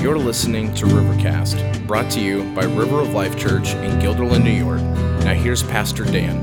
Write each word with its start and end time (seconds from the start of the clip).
You're 0.00 0.16
listening 0.16 0.72
to 0.74 0.86
Rivercast, 0.86 1.84
brought 1.88 2.08
to 2.12 2.20
you 2.20 2.44
by 2.54 2.62
River 2.62 3.00
of 3.00 3.14
Life 3.14 3.36
Church 3.36 3.74
in 3.74 3.98
Guilderland, 3.98 4.44
New 4.44 4.52
York. 4.52 4.80
Now, 5.24 5.34
here's 5.34 5.64
Pastor 5.64 6.04
Dan. 6.04 6.38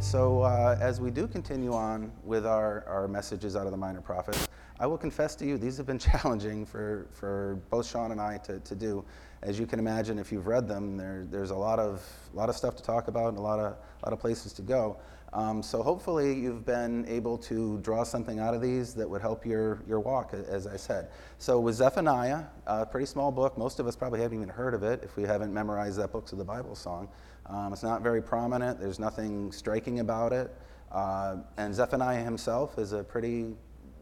So, 0.00 0.40
uh, 0.40 0.78
as 0.80 0.98
we 0.98 1.10
do 1.10 1.28
continue 1.28 1.74
on 1.74 2.10
with 2.24 2.46
our, 2.46 2.84
our 2.88 3.06
messages 3.06 3.54
out 3.54 3.66
of 3.66 3.70
the 3.70 3.76
Minor 3.76 4.00
Prophets, 4.00 4.48
I 4.80 4.86
will 4.86 4.96
confess 4.96 5.36
to 5.36 5.46
you, 5.46 5.58
these 5.58 5.76
have 5.76 5.84
been 5.84 5.98
challenging 6.10 6.64
for, 6.64 7.06
for 7.10 7.60
both 7.68 7.86
Sean 7.86 8.12
and 8.12 8.20
I 8.20 8.38
to, 8.38 8.58
to 8.60 8.74
do. 8.74 9.04
As 9.42 9.58
you 9.58 9.66
can 9.66 9.78
imagine, 9.78 10.18
if 10.18 10.32
you've 10.32 10.46
read 10.46 10.66
them, 10.66 10.96
there, 10.96 11.26
there's 11.30 11.50
a 11.50 11.56
lot 11.56 11.78
of, 11.78 12.02
a 12.32 12.36
lot 12.36 12.48
of 12.48 12.56
stuff 12.56 12.76
to 12.76 12.82
talk 12.82 13.08
about 13.08 13.28
and 13.28 13.38
a 13.38 13.42
lot 13.42 13.58
of, 13.58 13.74
a 13.74 14.06
lot 14.06 14.14
of 14.14 14.18
places 14.18 14.54
to 14.54 14.62
go. 14.62 14.96
Um, 15.36 15.62
so 15.62 15.82
hopefully 15.82 16.32
you've 16.32 16.64
been 16.64 17.04
able 17.06 17.36
to 17.38 17.76
draw 17.80 18.04
something 18.04 18.38
out 18.38 18.54
of 18.54 18.62
these 18.62 18.94
that 18.94 19.08
would 19.08 19.20
help 19.20 19.44
your, 19.44 19.82
your 19.86 20.00
walk, 20.00 20.32
as 20.32 20.66
I 20.66 20.78
said. 20.78 21.10
So 21.36 21.60
with 21.60 21.74
Zephaniah, 21.74 22.44
a 22.66 22.86
pretty 22.86 23.04
small 23.04 23.30
book. 23.30 23.58
Most 23.58 23.78
of 23.78 23.86
us 23.86 23.94
probably 23.94 24.22
haven't 24.22 24.38
even 24.38 24.48
heard 24.48 24.72
of 24.72 24.82
it 24.82 25.02
if 25.02 25.14
we 25.14 25.24
haven't 25.24 25.52
memorized 25.52 25.98
that 25.98 26.10
book 26.10 26.32
of 26.32 26.38
the 26.38 26.44
Bible 26.44 26.74
song. 26.74 27.10
Um, 27.44 27.74
it's 27.74 27.82
not 27.82 28.00
very 28.00 28.22
prominent. 28.22 28.80
There's 28.80 28.98
nothing 28.98 29.52
striking 29.52 30.00
about 30.00 30.32
it. 30.32 30.56
Uh, 30.90 31.36
and 31.58 31.74
Zephaniah 31.74 32.24
himself 32.24 32.78
is 32.78 32.94
a 32.94 33.04
pretty, 33.04 33.54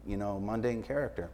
you 0.07 0.15
know, 0.15 0.39
mundane 0.39 0.83
character. 0.83 1.29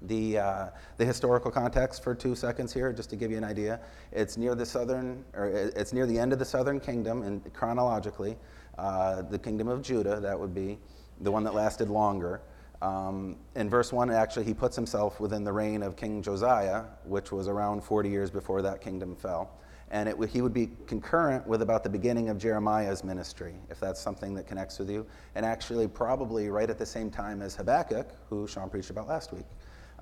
The, 0.00 0.38
uh, 0.38 0.68
the 0.96 1.04
historical 1.04 1.50
context 1.50 2.02
for 2.02 2.14
two 2.14 2.34
seconds 2.34 2.72
here, 2.72 2.94
just 2.94 3.10
to 3.10 3.16
give 3.16 3.30
you 3.30 3.36
an 3.36 3.44
idea. 3.44 3.80
It's 4.10 4.38
near 4.38 4.54
the 4.54 4.64
southern, 4.64 5.22
or 5.34 5.48
it's 5.48 5.92
near 5.92 6.06
the 6.06 6.18
end 6.18 6.32
of 6.32 6.38
the 6.38 6.46
southern 6.46 6.80
kingdom, 6.80 7.24
and 7.24 7.52
chronologically, 7.52 8.38
uh, 8.78 9.22
the 9.22 9.38
kingdom 9.38 9.68
of 9.68 9.82
Judah, 9.82 10.20
that 10.20 10.38
would 10.38 10.54
be 10.54 10.78
the 11.20 11.30
one 11.32 11.44
that 11.44 11.54
lasted 11.54 11.90
longer. 11.90 12.40
Um, 12.80 13.36
in 13.56 13.68
verse 13.68 13.92
1, 13.92 14.10
actually, 14.10 14.44
he 14.44 14.54
puts 14.54 14.76
himself 14.76 15.18
within 15.18 15.42
the 15.42 15.52
reign 15.52 15.82
of 15.82 15.96
King 15.96 16.22
Josiah, 16.22 16.84
which 17.04 17.32
was 17.32 17.48
around 17.48 17.82
40 17.82 18.08
years 18.08 18.30
before 18.30 18.62
that 18.62 18.80
kingdom 18.80 19.16
fell. 19.16 19.50
And 19.90 20.08
it, 20.08 20.16
he 20.28 20.42
would 20.42 20.52
be 20.52 20.70
concurrent 20.86 21.46
with 21.46 21.62
about 21.62 21.82
the 21.82 21.88
beginning 21.88 22.28
of 22.28 22.38
Jeremiah's 22.38 23.02
ministry, 23.02 23.54
if 23.70 23.80
that's 23.80 24.00
something 24.00 24.34
that 24.34 24.46
connects 24.46 24.78
with 24.78 24.90
you. 24.90 25.06
And 25.34 25.44
actually, 25.44 25.88
probably 25.88 26.50
right 26.50 26.68
at 26.68 26.78
the 26.78 26.86
same 26.86 27.10
time 27.10 27.42
as 27.42 27.56
Habakkuk, 27.56 28.06
who 28.28 28.46
Sean 28.46 28.68
preached 28.68 28.90
about 28.90 29.08
last 29.08 29.32
week. 29.32 29.46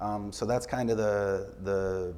Um, 0.00 0.32
so 0.32 0.44
that's 0.44 0.66
kind 0.66 0.90
of 0.90 0.98
the, 0.98 1.54
the 1.62 2.14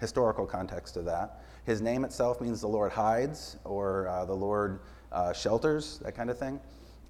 historical 0.00 0.46
context 0.46 0.96
of 0.96 1.04
that. 1.06 1.42
His 1.64 1.82
name 1.82 2.04
itself 2.04 2.40
means 2.40 2.60
the 2.62 2.68
Lord 2.68 2.92
hides, 2.92 3.58
or 3.64 4.08
uh, 4.08 4.24
the 4.24 4.34
Lord 4.34 4.80
uh, 5.12 5.32
shelters, 5.32 5.98
that 6.04 6.14
kind 6.14 6.30
of 6.30 6.38
thing. 6.38 6.60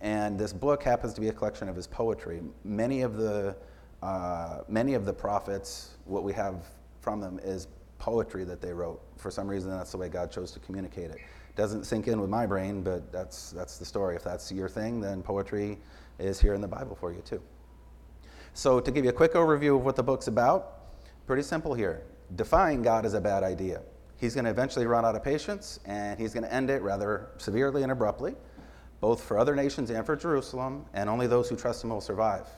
And 0.01 0.39
this 0.39 0.53
book 0.53 0.83
happens 0.83 1.13
to 1.15 1.21
be 1.21 1.29
a 1.29 1.33
collection 1.33 1.69
of 1.69 1.77
his 1.77 1.87
poetry. 1.87 2.41
Many 2.65 3.03
of 3.03 3.17
the, 3.17 3.57
uh, 4.03 4.61
many 4.69 4.95
of 4.95 5.05
the 5.05 5.13
prophets, 5.13 5.97
what 6.05 6.23
we 6.23 6.33
have 6.35 6.65
from 7.01 7.21
them 7.21 7.41
is 7.43 7.67
poetry 7.99 8.45
that 8.45 8.61
they 8.61 8.73
wrote. 8.73 9.01
For 9.17 9.31
some 9.31 9.49
reason, 9.49 9.71
that's 9.71 9.91
the 9.91 9.99
way 9.99 10.09
God 10.09 10.31
chose 10.31 10.53
to 10.53 10.61
communicate 10.61 11.11
it. 11.11 11.19
Doesn't 11.57 11.85
sink 11.85 12.07
in 12.07 12.21
with 12.21 12.31
my 12.31 12.47
brain, 12.47 12.83
but 12.83 13.11
that's, 13.11 13.51
that's 13.51 13.79
the 13.79 13.85
story. 13.85 14.15
If 14.15 14.23
that's 14.23 14.53
your 14.53 14.69
thing, 14.69 15.01
then 15.01 15.23
poetry 15.23 15.79
is 16.21 16.41
here 16.41 16.55
in 16.55 16.61
the 16.61 16.69
Bible 16.69 16.95
for 16.95 17.13
you, 17.13 17.21
too. 17.23 17.43
So, 18.55 18.81
to 18.81 18.91
give 18.91 19.05
you 19.05 19.11
a 19.11 19.15
quick 19.15 19.35
overview 19.35 19.77
of 19.77 19.85
what 19.85 19.97
the 19.97 20.03
book's 20.03 20.29
about, 20.29 20.97
pretty 21.27 21.43
simple 21.43 21.75
here. 21.75 22.03
Defying 22.37 22.83
God 22.83 23.05
is 23.05 23.15
a 23.15 23.21
bad 23.21 23.43
idea. 23.43 23.83
He's 24.19 24.35
going 24.35 24.45
to 24.45 24.51
eventually 24.51 24.87
run 24.87 25.05
out 25.05 25.15
of 25.15 25.23
patience, 25.23 25.79
and 25.85 26.19
he's 26.19 26.35
going 26.35 26.45
to 26.45 26.53
end 26.53 26.71
it 26.71 26.83
rather 26.83 27.29
severely 27.39 27.85
and 27.85 27.93
abruptly, 27.93 28.35
both 29.01 29.23
for 29.23 29.39
other 29.39 29.55
nations 29.55 29.91
and 29.91 30.05
for 30.05 30.17
Jerusalem, 30.17 30.85
and 30.93 31.09
only 31.09 31.29
those 31.29 31.49
who 31.49 31.57
trust 31.57 31.85
him 31.85 31.91
will 31.91 32.01
survive. 32.01 32.49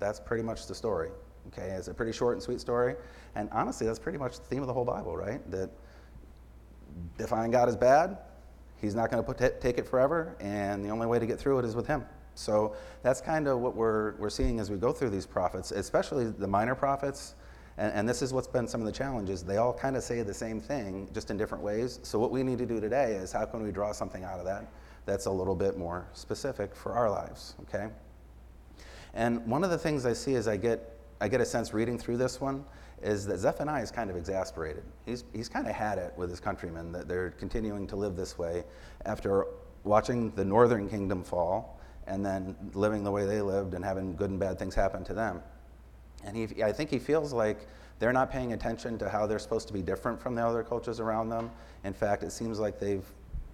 That's 0.00 0.18
pretty 0.18 0.42
much 0.42 0.66
the 0.66 0.74
story. 0.74 1.10
Okay, 1.48 1.70
it's 1.70 1.88
a 1.88 1.94
pretty 1.94 2.12
short 2.12 2.34
and 2.34 2.42
sweet 2.42 2.60
story, 2.60 2.96
and 3.36 3.48
honestly, 3.52 3.86
that's 3.86 4.00
pretty 4.00 4.18
much 4.18 4.38
the 4.38 4.44
theme 4.44 4.60
of 4.60 4.66
the 4.66 4.74
whole 4.74 4.84
Bible, 4.84 5.16
right? 5.16 5.48
That 5.50 5.70
defying 7.16 7.52
God 7.52 7.68
is 7.68 7.76
bad, 7.76 8.18
he's 8.80 8.94
not 8.94 9.10
going 9.10 9.24
to 9.24 9.50
take 9.60 9.78
it 9.78 9.86
forever, 9.86 10.36
and 10.40 10.84
the 10.84 10.88
only 10.88 11.06
way 11.06 11.20
to 11.20 11.26
get 11.26 11.38
through 11.38 11.60
it 11.60 11.64
is 11.64 11.76
with 11.76 11.86
him. 11.86 12.04
So 12.34 12.74
that's 13.02 13.20
kind 13.20 13.48
of 13.48 13.60
what 13.60 13.74
we're, 13.74 14.14
we're 14.16 14.30
seeing 14.30 14.60
as 14.60 14.70
we 14.70 14.76
go 14.76 14.92
through 14.92 15.10
these 15.10 15.26
prophets, 15.26 15.72
especially 15.72 16.26
the 16.26 16.46
minor 16.46 16.74
prophets. 16.74 17.34
And, 17.78 17.92
and 17.92 18.08
this 18.08 18.20
is 18.20 18.34
what's 18.34 18.48
been 18.48 18.66
some 18.66 18.80
of 18.80 18.86
the 18.86 18.92
challenges. 18.92 19.42
They 19.42 19.56
all 19.56 19.72
kind 19.72 19.96
of 19.96 20.02
say 20.02 20.22
the 20.22 20.34
same 20.34 20.60
thing, 20.60 21.08
just 21.14 21.30
in 21.30 21.38
different 21.38 21.64
ways. 21.64 22.00
So 22.02 22.18
what 22.18 22.30
we 22.30 22.42
need 22.42 22.58
to 22.58 22.66
do 22.66 22.80
today 22.80 23.12
is 23.14 23.32
how 23.32 23.46
can 23.46 23.62
we 23.62 23.70
draw 23.70 23.92
something 23.92 24.24
out 24.24 24.38
of 24.38 24.44
that 24.44 24.66
that's 25.06 25.26
a 25.26 25.30
little 25.30 25.54
bit 25.54 25.78
more 25.78 26.06
specific 26.12 26.74
for 26.74 26.92
our 26.92 27.08
lives, 27.08 27.54
okay? 27.62 27.88
And 29.14 29.46
one 29.46 29.64
of 29.64 29.70
the 29.70 29.78
things 29.78 30.04
I 30.04 30.12
see 30.12 30.34
as 30.34 30.46
I 30.48 30.56
get, 30.56 30.98
I 31.20 31.28
get 31.28 31.40
a 31.40 31.46
sense 31.46 31.72
reading 31.72 31.98
through 31.98 32.18
this 32.18 32.40
one 32.40 32.64
is 33.00 33.24
that 33.26 33.38
Zephaniah 33.38 33.82
is 33.82 33.90
kind 33.92 34.10
of 34.10 34.16
exasperated. 34.16 34.82
He's, 35.06 35.24
he's 35.32 35.48
kind 35.48 35.68
of 35.68 35.74
had 35.74 35.98
it 35.98 36.12
with 36.16 36.30
his 36.30 36.40
countrymen 36.40 36.92
that 36.92 37.08
they're 37.08 37.30
continuing 37.30 37.86
to 37.86 37.96
live 37.96 38.16
this 38.16 38.36
way 38.36 38.64
after 39.06 39.46
watching 39.84 40.32
the 40.32 40.44
northern 40.44 40.88
kingdom 40.88 41.22
fall 41.22 41.80
and 42.08 42.26
then 42.26 42.56
living 42.74 43.04
the 43.04 43.10
way 43.10 43.24
they 43.24 43.40
lived 43.40 43.74
and 43.74 43.84
having 43.84 44.16
good 44.16 44.30
and 44.30 44.40
bad 44.40 44.58
things 44.58 44.74
happen 44.74 45.04
to 45.04 45.14
them. 45.14 45.40
And 46.24 46.36
he, 46.36 46.62
I 46.62 46.72
think 46.72 46.90
he 46.90 46.98
feels 46.98 47.32
like 47.32 47.66
they're 47.98 48.12
not 48.12 48.30
paying 48.30 48.52
attention 48.52 48.98
to 48.98 49.08
how 49.08 49.26
they're 49.26 49.38
supposed 49.38 49.66
to 49.68 49.74
be 49.74 49.82
different 49.82 50.20
from 50.20 50.34
the 50.34 50.46
other 50.46 50.62
cultures 50.62 51.00
around 51.00 51.28
them. 51.28 51.50
In 51.84 51.92
fact, 51.92 52.22
it 52.22 52.30
seems 52.30 52.58
like 52.58 52.78
they've 52.78 53.04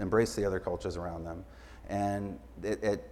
embraced 0.00 0.36
the 0.36 0.44
other 0.44 0.58
cultures 0.58 0.96
around 0.96 1.24
them. 1.24 1.44
And 1.88 2.38
it, 2.62 2.82
it 2.82 3.10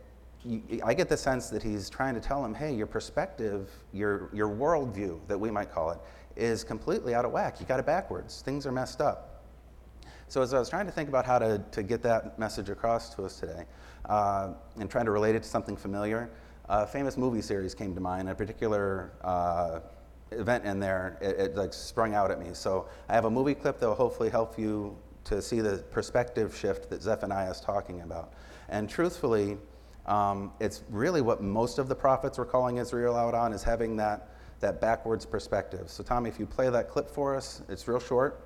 I 0.84 0.92
get 0.92 1.08
the 1.08 1.16
sense 1.16 1.50
that 1.50 1.62
he's 1.62 1.88
trying 1.88 2.14
to 2.14 2.20
tell 2.20 2.42
them, 2.42 2.52
hey, 2.52 2.74
your 2.74 2.88
perspective, 2.88 3.70
your, 3.92 4.28
your 4.32 4.48
worldview, 4.48 5.20
that 5.28 5.38
we 5.38 5.50
might 5.50 5.72
call 5.72 5.92
it, 5.92 5.98
is 6.36 6.64
completely 6.64 7.14
out 7.14 7.24
of 7.24 7.30
whack. 7.30 7.60
You 7.60 7.66
got 7.66 7.78
it 7.78 7.86
backwards. 7.86 8.42
Things 8.42 8.66
are 8.66 8.72
messed 8.72 9.00
up. 9.00 9.44
So, 10.26 10.42
as 10.42 10.54
I 10.54 10.58
was 10.58 10.68
trying 10.68 10.86
to 10.86 10.92
think 10.92 11.08
about 11.08 11.26
how 11.26 11.38
to, 11.38 11.62
to 11.72 11.82
get 11.82 12.02
that 12.02 12.38
message 12.38 12.70
across 12.70 13.14
to 13.14 13.24
us 13.24 13.38
today, 13.38 13.64
uh, 14.06 14.54
and 14.80 14.90
trying 14.90 15.04
to 15.04 15.10
relate 15.10 15.36
it 15.36 15.42
to 15.42 15.48
something 15.48 15.76
familiar, 15.76 16.30
a 16.68 16.86
famous 16.86 17.16
movie 17.16 17.42
series 17.42 17.74
came 17.74 17.94
to 17.94 18.00
mind, 18.00 18.28
a 18.28 18.34
particular 18.34 19.12
uh, 19.22 19.80
event 20.30 20.64
in 20.64 20.78
there, 20.78 21.18
it, 21.20 21.38
it, 21.38 21.56
like 21.56 21.72
sprung 21.72 22.14
out 22.14 22.30
at 22.30 22.40
me. 22.40 22.50
So 22.52 22.88
I 23.08 23.14
have 23.14 23.24
a 23.24 23.30
movie 23.30 23.54
clip 23.54 23.78
that 23.80 23.86
will 23.86 23.94
hopefully 23.94 24.30
help 24.30 24.58
you 24.58 24.96
to 25.24 25.40
see 25.42 25.60
the 25.60 25.78
perspective 25.90 26.56
shift 26.56 26.90
that 26.90 27.02
Zephaniah 27.02 27.50
is 27.50 27.60
talking 27.60 28.00
about. 28.02 28.32
And 28.68 28.88
truthfully, 28.88 29.58
um, 30.06 30.52
it's 30.60 30.82
really 30.90 31.20
what 31.20 31.42
most 31.42 31.78
of 31.78 31.88
the 31.88 31.94
prophets 31.94 32.38
were 32.38 32.44
calling 32.44 32.78
Israel 32.78 33.16
out 33.16 33.34
on 33.34 33.52
is 33.52 33.62
having 33.62 33.96
that, 33.96 34.30
that 34.60 34.80
backwards 34.80 35.24
perspective. 35.26 35.90
So 35.90 36.02
Tommy, 36.02 36.28
if 36.28 36.40
you 36.40 36.46
play 36.46 36.70
that 36.70 36.88
clip 36.88 37.08
for 37.08 37.36
us, 37.36 37.62
it's 37.68 37.86
real 37.86 38.00
short. 38.00 38.40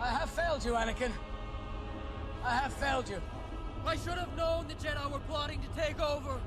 I 0.00 0.08
have 0.08 0.30
failed 0.30 0.64
you, 0.64 0.72
Anakin. 0.72 1.10
I 2.46 2.54
have 2.54 2.72
failed 2.74 3.08
you. 3.08 3.20
I 3.84 3.96
should 3.96 4.12
have 4.12 4.36
known 4.36 4.68
the 4.68 4.74
Jedi 4.74 5.10
were 5.10 5.18
plotting 5.18 5.60
to 5.62 5.82
take 5.82 6.00
over. 6.00 6.40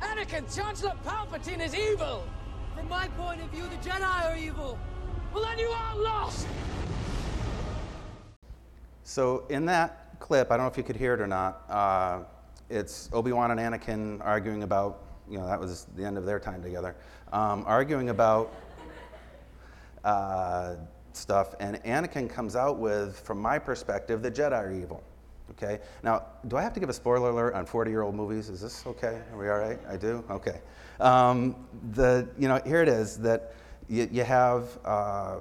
Anakin, 0.00 0.54
Chancellor 0.54 0.94
Palpatine 1.04 1.62
is 1.62 1.74
evil! 1.74 2.24
From 2.74 2.88
my 2.88 3.08
point 3.08 3.42
of 3.42 3.50
view, 3.50 3.64
the 3.64 3.76
Jedi 3.86 4.24
are 4.24 4.38
evil. 4.38 4.78
Well, 5.34 5.44
then 5.44 5.58
you 5.58 5.68
are 5.68 5.96
lost! 5.96 6.46
So, 9.02 9.44
in 9.50 9.66
that 9.66 10.18
clip, 10.18 10.50
I 10.50 10.56
don't 10.56 10.64
know 10.64 10.70
if 10.70 10.78
you 10.78 10.82
could 10.82 10.96
hear 10.96 11.12
it 11.12 11.20
or 11.20 11.26
not, 11.26 11.64
uh, 11.68 12.20
it's 12.70 13.10
Obi-Wan 13.12 13.50
and 13.50 13.60
Anakin 13.60 14.24
arguing 14.24 14.62
about, 14.62 15.02
you 15.28 15.36
know, 15.36 15.46
that 15.46 15.60
was 15.60 15.88
the 15.94 16.06
end 16.06 16.16
of 16.16 16.24
their 16.24 16.40
time 16.40 16.62
together, 16.62 16.96
um, 17.34 17.64
arguing 17.66 18.08
about 18.08 18.50
uh, 20.04 20.76
stuff, 21.12 21.54
and 21.60 21.76
Anakin 21.84 22.30
comes 22.30 22.56
out 22.56 22.78
with, 22.78 23.20
from 23.20 23.38
my 23.42 23.58
perspective, 23.58 24.22
the 24.22 24.30
Jedi 24.30 24.52
are 24.52 24.72
evil. 24.72 25.04
Okay. 25.50 25.80
Now, 26.02 26.24
do 26.48 26.56
I 26.56 26.62
have 26.62 26.72
to 26.74 26.80
give 26.80 26.88
a 26.88 26.94
spoiler 26.94 27.30
alert 27.30 27.54
on 27.54 27.66
40-year-old 27.66 28.14
movies? 28.14 28.48
Is 28.48 28.60
this 28.60 28.86
okay? 28.86 29.20
Are 29.32 29.38
we 29.38 29.48
all 29.48 29.58
right? 29.58 29.78
I 29.88 29.96
do. 29.96 30.24
Okay. 30.30 30.60
Um, 31.00 31.56
the 31.92 32.28
you 32.38 32.48
know 32.48 32.60
here 32.64 32.82
it 32.82 32.88
is 32.88 33.18
that 33.18 33.54
you, 33.88 34.08
you 34.10 34.24
have 34.24 34.78
uh, 34.84 35.40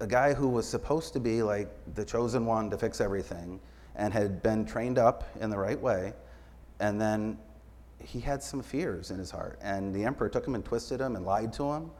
a 0.00 0.06
guy 0.06 0.34
who 0.34 0.48
was 0.48 0.68
supposed 0.68 1.12
to 1.12 1.20
be 1.20 1.42
like 1.42 1.68
the 1.94 2.04
chosen 2.04 2.44
one 2.44 2.70
to 2.70 2.78
fix 2.78 3.00
everything, 3.00 3.60
and 3.94 4.12
had 4.12 4.42
been 4.42 4.66
trained 4.66 4.98
up 4.98 5.24
in 5.40 5.50
the 5.50 5.58
right 5.58 5.80
way, 5.80 6.12
and 6.80 7.00
then 7.00 7.38
he 7.98 8.20
had 8.20 8.42
some 8.42 8.62
fears 8.62 9.10
in 9.10 9.18
his 9.18 9.30
heart, 9.30 9.58
and 9.62 9.94
the 9.94 10.04
emperor 10.04 10.28
took 10.28 10.46
him 10.46 10.54
and 10.54 10.64
twisted 10.64 11.00
him 11.00 11.16
and 11.16 11.24
lied 11.24 11.52
to 11.54 11.72
him 11.72 11.90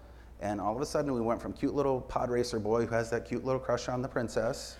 and 0.40 0.60
all 0.60 0.76
of 0.76 0.82
a 0.82 0.86
sudden, 0.86 1.14
we 1.14 1.20
went 1.20 1.40
from 1.40 1.52
cute 1.52 1.74
little 1.74 2.00
pod 2.00 2.30
racer 2.30 2.58
boy 2.58 2.84
who 2.84 2.94
has 2.94 3.10
that 3.10 3.24
cute 3.24 3.44
little 3.44 3.60
crush 3.60 3.88
on 3.88 4.02
the 4.02 4.08
princess 4.08 4.76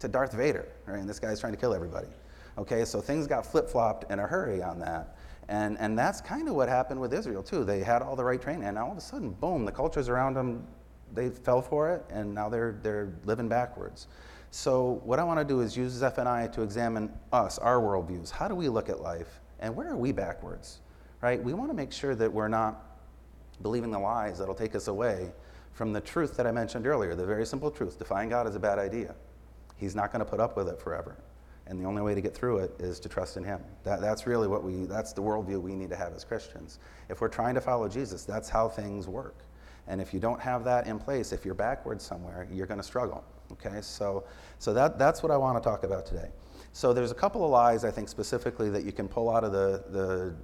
to 0.00 0.08
Darth 0.08 0.32
Vader. 0.32 0.68
Right? 0.86 0.98
And 0.98 1.08
this 1.08 1.18
guy's 1.18 1.40
trying 1.40 1.52
to 1.52 1.58
kill 1.58 1.72
everybody. 1.72 2.08
Okay, 2.58 2.84
so 2.84 3.00
things 3.00 3.26
got 3.26 3.46
flip 3.46 3.68
flopped 3.68 4.10
in 4.10 4.18
a 4.18 4.26
hurry 4.26 4.62
on 4.62 4.78
that. 4.80 5.16
And, 5.48 5.78
and 5.78 5.98
that's 5.98 6.20
kind 6.20 6.48
of 6.48 6.54
what 6.54 6.68
happened 6.68 7.00
with 7.00 7.14
Israel, 7.14 7.42
too. 7.42 7.64
They 7.64 7.80
had 7.80 8.02
all 8.02 8.16
the 8.16 8.24
right 8.24 8.40
training, 8.40 8.64
and 8.64 8.78
all 8.78 8.92
of 8.92 8.98
a 8.98 9.00
sudden, 9.00 9.30
boom, 9.30 9.64
the 9.64 9.72
cultures 9.72 10.08
around 10.08 10.34
them, 10.34 10.66
they 11.12 11.30
fell 11.30 11.62
for 11.62 11.90
it, 11.90 12.04
and 12.10 12.34
now 12.34 12.48
they're, 12.48 12.78
they're 12.82 13.12
living 13.24 13.48
backwards. 13.48 14.06
So, 14.52 15.00
what 15.04 15.18
I 15.18 15.24
want 15.24 15.38
to 15.40 15.44
do 15.44 15.60
is 15.60 15.76
use 15.76 15.92
Zephaniah 15.92 16.48
to 16.50 16.62
examine 16.62 17.12
us, 17.32 17.58
our 17.58 17.80
worldviews. 17.80 18.30
How 18.30 18.48
do 18.48 18.54
we 18.54 18.68
look 18.68 18.88
at 18.88 19.00
life? 19.00 19.40
And 19.60 19.74
where 19.74 19.88
are 19.88 19.96
we 19.96 20.12
backwards? 20.12 20.80
Right? 21.20 21.42
We 21.42 21.52
want 21.52 21.70
to 21.70 21.74
make 21.74 21.92
sure 21.92 22.14
that 22.14 22.32
we're 22.32 22.48
not 22.48 22.86
believing 23.62 23.90
the 23.90 23.98
lies 23.98 24.38
that'll 24.38 24.54
take 24.54 24.74
us 24.74 24.88
away 24.88 25.32
from 25.72 25.92
the 25.92 26.00
truth 26.00 26.36
that 26.36 26.46
I 26.46 26.52
mentioned 26.52 26.86
earlier, 26.86 27.14
the 27.14 27.24
very 27.24 27.46
simple 27.46 27.70
truth 27.70 27.98
defying 27.98 28.28
God 28.28 28.46
is 28.46 28.54
a 28.54 28.60
bad 28.60 28.78
idea. 28.78 29.14
He's 29.80 29.96
not 29.96 30.12
going 30.12 30.24
to 30.24 30.30
put 30.30 30.38
up 30.38 30.56
with 30.56 30.68
it 30.68 30.78
forever. 30.78 31.16
And 31.66 31.80
the 31.80 31.84
only 31.84 32.02
way 32.02 32.14
to 32.14 32.20
get 32.20 32.34
through 32.34 32.58
it 32.58 32.72
is 32.78 33.00
to 33.00 33.08
trust 33.08 33.36
in 33.36 33.44
Him. 33.44 33.60
That, 33.84 34.00
that's 34.00 34.26
really 34.26 34.48
what 34.48 34.62
we, 34.62 34.84
that's 34.84 35.12
the 35.12 35.22
worldview 35.22 35.60
we 35.60 35.74
need 35.74 35.88
to 35.90 35.96
have 35.96 36.12
as 36.12 36.24
Christians. 36.24 36.78
If 37.08 37.20
we're 37.20 37.28
trying 37.28 37.54
to 37.54 37.60
follow 37.60 37.88
Jesus, 37.88 38.24
that's 38.24 38.48
how 38.48 38.68
things 38.68 39.08
work. 39.08 39.36
And 39.86 40.00
if 40.00 40.12
you 40.12 40.20
don't 40.20 40.40
have 40.40 40.64
that 40.64 40.86
in 40.86 40.98
place, 40.98 41.32
if 41.32 41.44
you're 41.44 41.54
backwards 41.54 42.04
somewhere, 42.04 42.46
you're 42.52 42.66
going 42.66 42.80
to 42.80 42.86
struggle. 42.86 43.24
Okay, 43.52 43.80
so, 43.80 44.24
so 44.58 44.72
that, 44.74 44.98
that's 44.98 45.22
what 45.22 45.32
I 45.32 45.36
want 45.36 45.60
to 45.62 45.68
talk 45.68 45.82
about 45.82 46.06
today. 46.06 46.28
So 46.72 46.92
there's 46.92 47.10
a 47.10 47.16
couple 47.16 47.44
of 47.44 47.50
lies, 47.50 47.84
I 47.84 47.90
think, 47.90 48.08
specifically 48.08 48.70
that 48.70 48.84
you 48.84 48.92
can 48.92 49.08
pull 49.08 49.30
out 49.30 49.42
of 49.42 49.52
the, 49.52 49.84
the 49.90 50.34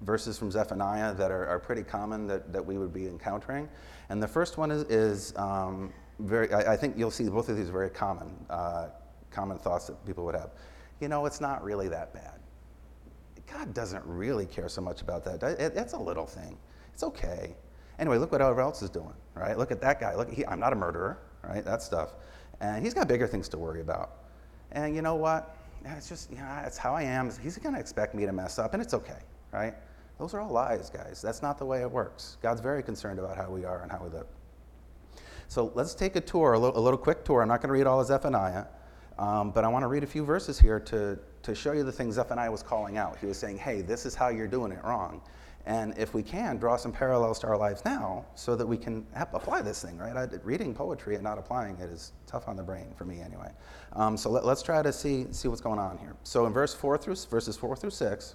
verses 0.00 0.38
from 0.38 0.50
Zephaniah 0.50 1.14
that 1.14 1.30
are, 1.30 1.46
are 1.46 1.58
pretty 1.58 1.82
common 1.82 2.26
that, 2.28 2.52
that 2.52 2.64
we 2.64 2.78
would 2.78 2.92
be 2.92 3.06
encountering. 3.06 3.68
And 4.08 4.22
the 4.22 4.28
first 4.28 4.58
one 4.58 4.70
is, 4.70 4.82
is 4.84 5.36
um, 5.36 5.92
very, 6.18 6.52
I, 6.52 6.72
I, 6.72 6.76
think 6.76 6.96
you'll 6.96 7.10
see 7.10 7.28
both 7.28 7.48
of 7.48 7.56
these 7.56 7.68
very 7.68 7.90
common, 7.90 8.34
uh, 8.50 8.88
common 9.30 9.58
thoughts 9.58 9.86
that 9.86 10.04
people 10.06 10.24
would 10.24 10.34
have. 10.34 10.50
You 11.00 11.08
know, 11.08 11.26
it's 11.26 11.40
not 11.40 11.62
really 11.62 11.88
that 11.88 12.12
bad. 12.12 12.40
God 13.52 13.72
doesn't 13.72 14.04
really 14.04 14.46
care 14.46 14.68
so 14.68 14.80
much 14.80 15.00
about 15.00 15.24
that. 15.24 15.42
It, 15.42 15.92
a 15.92 15.98
little 15.98 16.26
thing. 16.26 16.58
It's 16.92 17.02
okay. 17.02 17.54
Anyway, 17.98 18.18
look 18.18 18.32
what 18.32 18.40
everyone 18.40 18.64
else 18.64 18.82
is 18.82 18.90
doing, 18.90 19.14
right? 19.34 19.56
Look 19.56 19.72
at 19.72 19.80
that 19.80 20.00
guy. 20.00 20.14
Look, 20.14 20.30
he, 20.30 20.46
I'm 20.46 20.60
not 20.60 20.72
a 20.72 20.76
murderer, 20.76 21.18
right? 21.42 21.64
That 21.64 21.82
stuff. 21.82 22.14
And 22.60 22.84
he's 22.84 22.94
got 22.94 23.08
bigger 23.08 23.26
things 23.26 23.48
to 23.50 23.58
worry 23.58 23.80
about. 23.80 24.24
And 24.72 24.94
you 24.94 25.02
know 25.02 25.14
what? 25.14 25.56
It's 25.84 26.08
just, 26.08 26.30
you 26.30 26.36
know, 26.38 26.62
it's 26.64 26.76
how 26.76 26.94
I 26.94 27.02
am. 27.02 27.30
He's 27.42 27.56
going 27.56 27.74
to 27.74 27.80
expect 27.80 28.14
me 28.14 28.26
to 28.26 28.32
mess 28.32 28.58
up, 28.58 28.74
and 28.74 28.82
it's 28.82 28.94
okay, 28.94 29.20
right? 29.52 29.74
Those 30.18 30.34
are 30.34 30.40
all 30.40 30.50
lies, 30.50 30.90
guys. 30.90 31.22
That's 31.22 31.42
not 31.42 31.58
the 31.58 31.64
way 31.64 31.80
it 31.80 31.90
works. 31.90 32.36
God's 32.42 32.60
very 32.60 32.82
concerned 32.82 33.18
about 33.18 33.36
how 33.36 33.48
we 33.48 33.64
are 33.64 33.82
and 33.82 33.90
how 33.90 34.02
we 34.02 34.10
live. 34.10 34.26
So 35.48 35.72
let's 35.74 35.94
take 35.94 36.14
a 36.14 36.20
tour, 36.20 36.52
a 36.52 36.58
little, 36.58 36.78
a 36.78 36.80
little 36.80 36.98
quick 36.98 37.24
tour. 37.24 37.40
I'm 37.40 37.48
not 37.48 37.62
going 37.62 37.68
to 37.68 37.72
read 37.72 37.86
all 37.86 37.98
of 37.98 38.06
Zephaniah, 38.06 38.66
um, 39.18 39.50
but 39.50 39.64
I 39.64 39.68
want 39.68 39.82
to 39.82 39.86
read 39.86 40.04
a 40.04 40.06
few 40.06 40.22
verses 40.22 40.60
here 40.60 40.78
to, 40.80 41.18
to 41.42 41.54
show 41.54 41.72
you 41.72 41.84
the 41.84 41.92
things 41.92 42.16
Zephaniah 42.16 42.52
was 42.52 42.62
calling 42.62 42.98
out. 42.98 43.16
He 43.18 43.26
was 43.26 43.38
saying, 43.38 43.56
hey, 43.56 43.80
this 43.80 44.04
is 44.04 44.14
how 44.14 44.28
you're 44.28 44.46
doing 44.46 44.72
it 44.72 44.84
wrong. 44.84 45.22
And 45.64 45.96
if 45.96 46.12
we 46.12 46.22
can, 46.22 46.58
draw 46.58 46.76
some 46.76 46.92
parallels 46.92 47.38
to 47.40 47.46
our 47.46 47.56
lives 47.56 47.82
now 47.86 48.26
so 48.34 48.56
that 48.56 48.66
we 48.66 48.76
can 48.76 49.06
apply 49.14 49.62
this 49.62 49.82
thing, 49.82 49.96
right? 49.96 50.14
I, 50.14 50.28
reading 50.44 50.74
poetry 50.74 51.14
and 51.14 51.24
not 51.24 51.38
applying 51.38 51.78
it 51.78 51.88
is 51.88 52.12
tough 52.26 52.46
on 52.46 52.56
the 52.56 52.62
brain, 52.62 52.92
for 52.94 53.06
me 53.06 53.20
anyway. 53.22 53.50
Um, 53.94 54.18
so 54.18 54.30
let, 54.30 54.44
us 54.44 54.62
try 54.62 54.82
to 54.82 54.92
see, 54.92 55.26
see 55.30 55.48
what's 55.48 55.62
going 55.62 55.78
on 55.78 55.96
here. 55.96 56.14
So 56.24 56.44
in 56.44 56.52
verse 56.52 56.74
4 56.74 56.98
through, 56.98 57.16
verses 57.30 57.56
4 57.56 57.74
through 57.74 57.90
6, 57.90 58.34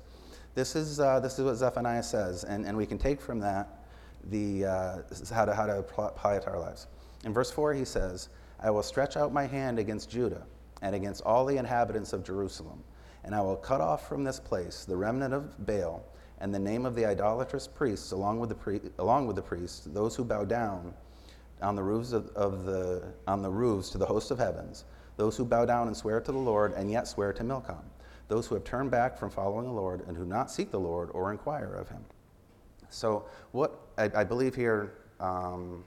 this 0.56 0.75
is, 0.75 1.00
uh, 1.00 1.19
this 1.19 1.38
is 1.38 1.45
what 1.45 1.56
Zephaniah 1.56 2.04
says, 2.04 2.44
and, 2.44 2.65
and 2.65 2.75
we 2.75 2.88
can 2.88 2.98
take 2.98 3.21
from 3.21 3.39
that 3.39 3.83
the, 4.30 4.65
uh, 4.65 4.98
how, 5.33 5.45
to, 5.45 5.54
how 5.54 5.65
to 5.68 5.77
apply 5.80 6.36
it 6.36 6.42
to 6.44 6.50
our 6.50 6.60
lives. 6.60 6.88
In 7.23 7.33
verse 7.33 7.51
4, 7.51 7.73
he 7.73 7.85
says, 7.85 8.29
I 8.59 8.69
will 8.69 8.83
stretch 8.83 9.17
out 9.17 9.33
my 9.33 9.45
hand 9.45 9.79
against 9.79 10.09
Judah 10.09 10.43
and 10.81 10.95
against 10.95 11.21
all 11.23 11.45
the 11.45 11.57
inhabitants 11.57 12.13
of 12.13 12.23
Jerusalem, 12.23 12.83
and 13.23 13.33
I 13.33 13.41
will 13.41 13.55
cut 13.55 13.81
off 13.81 14.07
from 14.07 14.23
this 14.23 14.39
place 14.39 14.85
the 14.85 14.97
remnant 14.97 15.33
of 15.33 15.65
Baal 15.65 16.03
and 16.39 16.53
the 16.53 16.59
name 16.59 16.85
of 16.85 16.95
the 16.95 17.05
idolatrous 17.05 17.67
priests, 17.67 18.11
along 18.11 18.39
with 18.39 18.49
the, 18.49 18.91
along 18.99 19.27
with 19.27 19.35
the 19.35 19.41
priests, 19.41 19.85
those 19.85 20.15
who 20.15 20.25
bow 20.25 20.43
down 20.43 20.93
on 21.61 21.75
the 21.75 21.83
roofs 21.83 22.11
of, 22.11 22.27
of, 22.29 22.65
the, 22.65 23.13
on 23.27 23.41
the 23.41 23.49
roofs 23.49 23.89
to 23.91 23.97
the 23.97 24.05
host 24.05 24.31
of 24.31 24.39
heavens, 24.39 24.83
those 25.15 25.37
who 25.37 25.45
bow 25.45 25.65
down 25.65 25.87
and 25.87 25.95
swear 25.95 26.19
to 26.19 26.31
the 26.31 26.37
Lord 26.37 26.73
and 26.73 26.91
yet 26.91 27.07
swear 27.07 27.31
to 27.33 27.43
Milcom 27.43 27.83
those 28.27 28.47
who 28.47 28.55
have 28.55 28.63
turned 28.63 28.91
back 28.91 29.17
from 29.17 29.29
following 29.29 29.65
the 29.65 29.71
Lord 29.71 30.03
and 30.07 30.17
who 30.17 30.25
not 30.25 30.49
seek 30.49 30.71
the 30.71 30.79
Lord 30.79 31.09
or 31.13 31.31
inquire 31.31 31.73
of 31.75 31.89
him. 31.89 32.03
So, 32.89 33.25
what 33.51 33.79
I, 33.97 34.09
I 34.15 34.23
believe 34.23 34.55
here 34.55 34.93
um, 35.19 35.83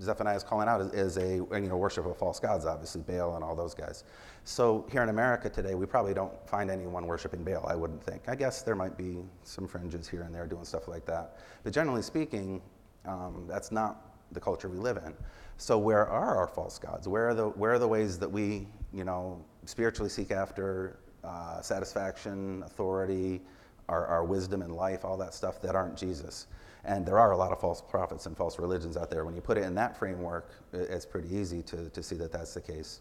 Zephaniah 0.00 0.36
is 0.36 0.42
calling 0.42 0.68
out 0.68 0.80
is, 0.80 0.92
is, 0.92 1.16
a 1.16 1.36
you 1.36 1.68
know 1.68 1.76
worship 1.76 2.06
of 2.06 2.16
false 2.16 2.40
gods, 2.40 2.66
obviously 2.66 3.02
Baal 3.02 3.36
and 3.36 3.44
all 3.44 3.54
those 3.54 3.74
guys. 3.74 4.04
So 4.44 4.86
here 4.90 5.02
in 5.02 5.08
America 5.08 5.48
today, 5.48 5.74
we 5.74 5.86
probably 5.86 6.14
don't 6.14 6.32
find 6.48 6.70
anyone 6.70 7.06
worshiping 7.06 7.44
Baal. 7.44 7.66
I 7.66 7.74
wouldn't 7.74 8.02
think. 8.02 8.28
I 8.28 8.34
guess 8.34 8.62
there 8.62 8.74
might 8.74 8.96
be 8.96 9.24
some 9.44 9.68
fringes 9.68 10.08
here 10.08 10.22
and 10.22 10.34
there 10.34 10.46
doing 10.46 10.64
stuff 10.64 10.88
like 10.88 11.06
that, 11.06 11.38
but 11.62 11.72
generally 11.72 12.02
speaking, 12.02 12.60
um, 13.06 13.46
that's 13.48 13.70
not 13.70 14.10
the 14.32 14.40
culture 14.40 14.68
we 14.68 14.78
live 14.78 14.96
in. 14.96 15.14
So 15.58 15.78
where 15.78 16.06
are 16.06 16.36
our 16.38 16.48
false 16.48 16.78
gods? 16.78 17.06
Where 17.06 17.28
are 17.28 17.34
the 17.34 17.48
where 17.50 17.72
are 17.72 17.78
the 17.78 17.88
ways 17.88 18.18
that 18.18 18.30
we 18.30 18.66
you 18.92 19.04
know 19.04 19.44
spiritually 19.64 20.10
seek 20.10 20.32
after 20.32 20.98
uh, 21.22 21.60
satisfaction, 21.62 22.62
authority, 22.66 23.40
our, 23.88 24.06
our 24.06 24.24
wisdom 24.24 24.62
in 24.62 24.70
life, 24.70 25.04
all 25.04 25.16
that 25.16 25.34
stuff 25.34 25.60
that 25.62 25.74
aren't 25.74 25.96
Jesus. 25.96 26.46
And 26.84 27.06
there 27.06 27.18
are 27.18 27.32
a 27.32 27.36
lot 27.36 27.50
of 27.50 27.60
false 27.60 27.80
prophets 27.80 28.26
and 28.26 28.36
false 28.36 28.58
religions 28.58 28.96
out 28.96 29.10
there. 29.10 29.24
When 29.24 29.34
you 29.34 29.40
put 29.40 29.56
it 29.56 29.64
in 29.64 29.74
that 29.76 29.96
framework, 29.96 30.50
it's 30.72 31.06
pretty 31.06 31.34
easy 31.34 31.62
to, 31.62 31.88
to 31.88 32.02
see 32.02 32.16
that 32.16 32.32
that's 32.32 32.54
the 32.54 32.60
case. 32.60 33.00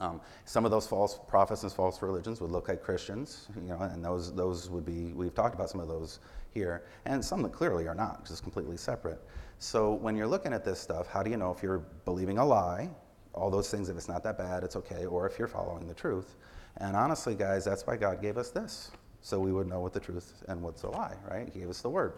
Um, 0.00 0.20
some 0.46 0.64
of 0.64 0.70
those 0.70 0.86
false 0.86 1.18
prophets 1.28 1.62
and 1.62 1.70
false 1.70 2.00
religions 2.00 2.40
would 2.40 2.50
look 2.50 2.68
like 2.68 2.82
Christians, 2.82 3.48
you 3.54 3.68
know, 3.68 3.80
and 3.80 4.02
those, 4.02 4.34
those 4.34 4.70
would 4.70 4.84
be, 4.84 5.12
we've 5.12 5.34
talked 5.34 5.54
about 5.54 5.68
some 5.68 5.80
of 5.80 5.88
those 5.88 6.20
here, 6.52 6.84
and 7.04 7.22
some 7.22 7.42
that 7.42 7.52
clearly 7.52 7.86
are 7.86 7.94
not, 7.94 8.26
it's 8.30 8.40
completely 8.40 8.78
separate. 8.78 9.20
So 9.58 9.92
when 9.92 10.16
you're 10.16 10.26
looking 10.26 10.54
at 10.54 10.64
this 10.64 10.80
stuff, 10.80 11.06
how 11.06 11.22
do 11.22 11.30
you 11.30 11.36
know 11.36 11.52
if 11.52 11.62
you're 11.62 11.84
believing 12.06 12.38
a 12.38 12.44
lie, 12.44 12.88
all 13.34 13.50
those 13.50 13.70
things, 13.70 13.90
if 13.90 13.96
it's 13.96 14.08
not 14.08 14.22
that 14.24 14.38
bad, 14.38 14.64
it's 14.64 14.74
okay, 14.76 15.04
or 15.04 15.26
if 15.26 15.38
you're 15.38 15.48
following 15.48 15.86
the 15.86 15.94
truth? 15.94 16.36
And 16.78 16.96
honestly, 16.96 17.34
guys, 17.34 17.64
that's 17.66 17.86
why 17.86 17.96
God 17.96 18.22
gave 18.22 18.38
us 18.38 18.50
this. 18.50 18.90
So 19.20 19.38
we 19.38 19.52
would 19.52 19.66
know 19.66 19.80
what 19.80 19.92
the 19.92 20.00
truth 20.00 20.42
and 20.48 20.62
what's 20.62 20.82
a 20.82 20.88
lie, 20.88 21.14
right? 21.30 21.48
He 21.52 21.60
gave 21.60 21.68
us 21.68 21.82
the 21.82 21.90
word. 21.90 22.14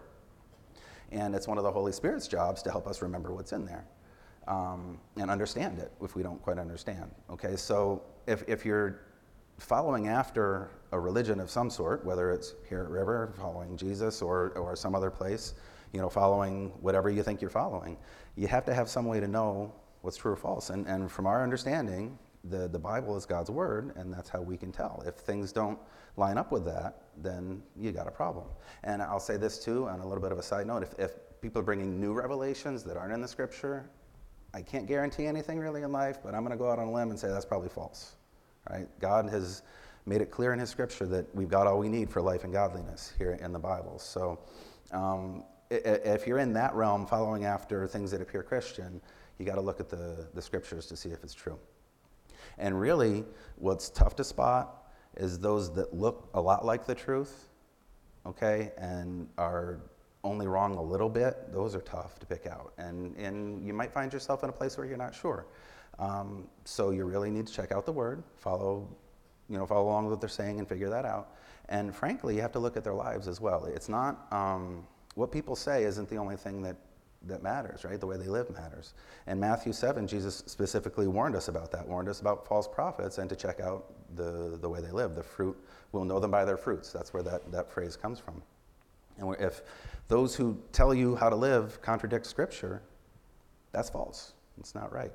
And 1.13 1.35
it's 1.35 1.47
one 1.47 1.57
of 1.57 1.63
the 1.63 1.71
Holy 1.71 1.91
Spirit's 1.91 2.27
jobs 2.27 2.61
to 2.63 2.71
help 2.71 2.87
us 2.87 3.01
remember 3.01 3.33
what's 3.33 3.53
in 3.53 3.65
there 3.65 3.85
um, 4.47 4.99
and 5.17 5.29
understand 5.29 5.79
it 5.79 5.91
if 6.01 6.15
we 6.15 6.23
don't 6.23 6.41
quite 6.41 6.57
understand. 6.57 7.11
Okay, 7.29 7.55
so 7.55 8.01
if, 8.27 8.43
if 8.47 8.65
you're 8.65 9.01
following 9.59 10.07
after 10.07 10.71
a 10.91 10.99
religion 10.99 11.39
of 11.39 11.49
some 11.49 11.69
sort, 11.69 12.03
whether 12.03 12.31
it's 12.31 12.55
here 12.67 12.81
at 12.81 12.89
River, 12.89 13.33
following 13.37 13.77
Jesus, 13.77 14.21
or, 14.21 14.51
or 14.55 14.75
some 14.75 14.95
other 14.95 15.11
place, 15.11 15.53
you 15.93 16.01
know, 16.01 16.09
following 16.09 16.69
whatever 16.81 17.09
you 17.09 17.21
think 17.21 17.39
you're 17.39 17.49
following, 17.49 17.97
you 18.35 18.47
have 18.47 18.65
to 18.65 18.73
have 18.73 18.89
some 18.89 19.05
way 19.05 19.19
to 19.19 19.27
know 19.27 19.71
what's 20.01 20.17
true 20.17 20.31
or 20.31 20.35
false. 20.35 20.71
And, 20.71 20.87
and 20.87 21.11
from 21.11 21.27
our 21.27 21.43
understanding, 21.43 22.17
the, 22.43 22.67
the 22.67 22.79
Bible 22.79 23.15
is 23.15 23.25
God's 23.25 23.51
word, 23.51 23.93
and 23.95 24.11
that's 24.11 24.29
how 24.29 24.41
we 24.41 24.57
can 24.57 24.71
tell. 24.71 25.03
If 25.05 25.15
things 25.15 25.51
don't 25.51 25.79
line 26.15 26.37
up 26.37 26.51
with 26.51 26.65
that, 26.65 27.03
then 27.17 27.61
you 27.75 27.91
got 27.91 28.07
a 28.07 28.11
problem. 28.11 28.45
And 28.83 29.01
I'll 29.01 29.19
say 29.19 29.37
this 29.37 29.57
too, 29.59 29.87
on 29.87 29.99
a 29.99 30.07
little 30.07 30.21
bit 30.21 30.31
of 30.31 30.39
a 30.39 30.43
side 30.43 30.67
note 30.67 30.83
if, 30.83 30.93
if 30.99 31.11
people 31.41 31.59
are 31.59 31.65
bringing 31.65 31.99
new 31.99 32.13
revelations 32.13 32.83
that 32.83 32.97
aren't 32.97 33.13
in 33.13 33.21
the 33.21 33.27
scripture, 33.27 33.89
I 34.53 34.61
can't 34.61 34.87
guarantee 34.87 35.25
anything 35.25 35.59
really 35.59 35.81
in 35.81 35.91
life, 35.91 36.19
but 36.23 36.35
I'm 36.35 36.41
going 36.41 36.51
to 36.51 36.57
go 36.57 36.69
out 36.69 36.79
on 36.79 36.87
a 36.87 36.91
limb 36.91 37.09
and 37.09 37.19
say 37.19 37.27
that's 37.27 37.45
probably 37.45 37.69
false. 37.69 38.13
Right? 38.69 38.87
God 38.99 39.29
has 39.29 39.63
made 40.05 40.21
it 40.21 40.31
clear 40.31 40.53
in 40.53 40.59
His 40.59 40.69
scripture 40.69 41.05
that 41.07 41.33
we've 41.35 41.49
got 41.49 41.65
all 41.65 41.79
we 41.79 41.89
need 41.89 42.09
for 42.09 42.21
life 42.21 42.43
and 42.43 42.53
godliness 42.53 43.13
here 43.17 43.37
in 43.41 43.51
the 43.51 43.59
Bible. 43.59 43.97
So 43.99 44.39
um, 44.91 45.43
if 45.69 46.27
you're 46.27 46.37
in 46.37 46.53
that 46.53 46.73
realm 46.75 47.05
following 47.05 47.45
after 47.45 47.87
things 47.87 48.11
that 48.11 48.21
appear 48.21 48.43
Christian, 48.43 49.01
you 49.39 49.45
got 49.45 49.55
to 49.55 49.61
look 49.61 49.79
at 49.79 49.89
the, 49.89 50.27
the 50.33 50.41
scriptures 50.41 50.85
to 50.87 50.95
see 50.95 51.09
if 51.09 51.23
it's 51.23 51.33
true. 51.33 51.57
And 52.57 52.79
really, 52.79 53.23
what's 53.55 53.89
tough 53.89 54.15
to 54.17 54.23
spot 54.23 54.82
is 55.17 55.39
those 55.39 55.73
that 55.73 55.93
look 55.93 56.29
a 56.33 56.41
lot 56.41 56.65
like 56.65 56.85
the 56.85 56.95
truth, 56.95 57.49
okay, 58.25 58.71
and 58.77 59.27
are 59.37 59.79
only 60.23 60.47
wrong 60.47 60.75
a 60.75 60.81
little 60.81 61.09
bit, 61.09 61.51
those 61.51 61.75
are 61.75 61.81
tough 61.81 62.17
to 62.19 62.25
pick 62.25 62.47
out. 62.47 62.73
And, 62.77 63.15
and 63.17 63.65
you 63.65 63.73
might 63.73 63.91
find 63.91 64.11
yourself 64.11 64.43
in 64.43 64.49
a 64.49 64.53
place 64.53 64.77
where 64.77 64.87
you're 64.87 64.97
not 64.97 65.13
sure. 65.13 65.45
Um, 65.99 66.47
so 66.63 66.91
you 66.91 67.05
really 67.05 67.29
need 67.29 67.47
to 67.47 67.53
check 67.53 67.71
out 67.71 67.85
the 67.85 67.91
word, 67.91 68.23
follow, 68.37 68.87
you 69.49 69.57
know, 69.57 69.65
follow 69.65 69.83
along 69.83 70.05
with 70.05 70.11
what 70.11 70.21
they're 70.21 70.29
saying 70.29 70.59
and 70.59 70.67
figure 70.67 70.89
that 70.89 71.05
out. 71.05 71.35
And 71.69 71.93
frankly, 71.93 72.35
you 72.35 72.41
have 72.41 72.51
to 72.53 72.59
look 72.59 72.77
at 72.77 72.83
their 72.83 72.93
lives 72.93 73.27
as 73.27 73.39
well. 73.41 73.65
It's 73.65 73.89
not, 73.89 74.27
um, 74.31 74.87
what 75.15 75.31
people 75.31 75.55
say 75.55 75.83
isn't 75.83 76.09
the 76.09 76.17
only 76.17 76.35
thing 76.35 76.61
that 76.63 76.77
that 77.27 77.41
matters, 77.41 77.85
right? 77.85 77.99
The 77.99 78.05
way 78.05 78.17
they 78.17 78.27
live 78.27 78.49
matters. 78.49 78.93
In 79.27 79.39
Matthew 79.39 79.71
7, 79.73 80.07
Jesus 80.07 80.43
specifically 80.45 81.07
warned 81.07 81.35
us 81.35 81.47
about 81.47 81.71
that, 81.71 81.87
warned 81.87 82.09
us 82.09 82.19
about 82.19 82.45
false 82.45 82.67
prophets 82.67 83.17
and 83.17 83.29
to 83.29 83.35
check 83.35 83.59
out 83.59 83.93
the, 84.15 84.57
the 84.61 84.69
way 84.69 84.81
they 84.81 84.91
live. 84.91 85.15
The 85.15 85.23
fruit, 85.23 85.57
we'll 85.91 86.05
know 86.05 86.19
them 86.19 86.31
by 86.31 86.45
their 86.45 86.57
fruits. 86.57 86.91
That's 86.91 87.13
where 87.13 87.23
that, 87.23 87.51
that 87.51 87.71
phrase 87.71 87.95
comes 87.95 88.19
from. 88.19 88.41
And 89.17 89.35
if 89.39 89.61
those 90.07 90.35
who 90.35 90.57
tell 90.71 90.93
you 90.93 91.15
how 91.15 91.29
to 91.29 91.35
live 91.35 91.81
contradict 91.81 92.25
Scripture, 92.25 92.81
that's 93.71 93.89
false. 93.89 94.33
It's 94.59 94.75
not 94.75 94.91
right. 94.91 95.11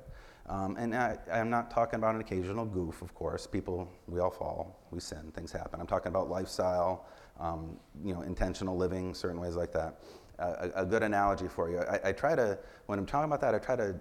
Um, 0.47 0.77
and 0.77 0.95
I, 0.95 1.17
am 1.29 1.49
not 1.49 1.69
talking 1.69 1.99
about 1.99 2.15
an 2.15 2.21
occasional 2.21 2.65
goof, 2.65 3.01
of 3.01 3.13
course. 3.13 3.45
People, 3.45 3.87
we 4.07 4.19
all 4.19 4.31
fall, 4.31 4.79
we 4.89 4.99
sin, 4.99 5.31
things 5.35 5.51
happen. 5.51 5.79
I'm 5.79 5.87
talking 5.87 6.09
about 6.09 6.29
lifestyle, 6.29 7.05
um, 7.39 7.77
you 8.03 8.13
know, 8.13 8.21
intentional 8.21 8.75
living, 8.75 9.13
certain 9.13 9.39
ways 9.39 9.55
like 9.55 9.71
that 9.73 9.99
a, 10.39 10.71
a 10.75 10.85
good 10.85 11.03
analogy 11.03 11.47
for 11.47 11.69
you. 11.69 11.79
I, 11.79 12.09
I 12.09 12.11
try 12.11 12.35
to, 12.35 12.57
when 12.85 12.97
I'm 12.97 13.05
talking 13.05 13.25
about 13.25 13.41
that, 13.41 13.53
I 13.53 13.59
try 13.59 13.75
to 13.75 13.95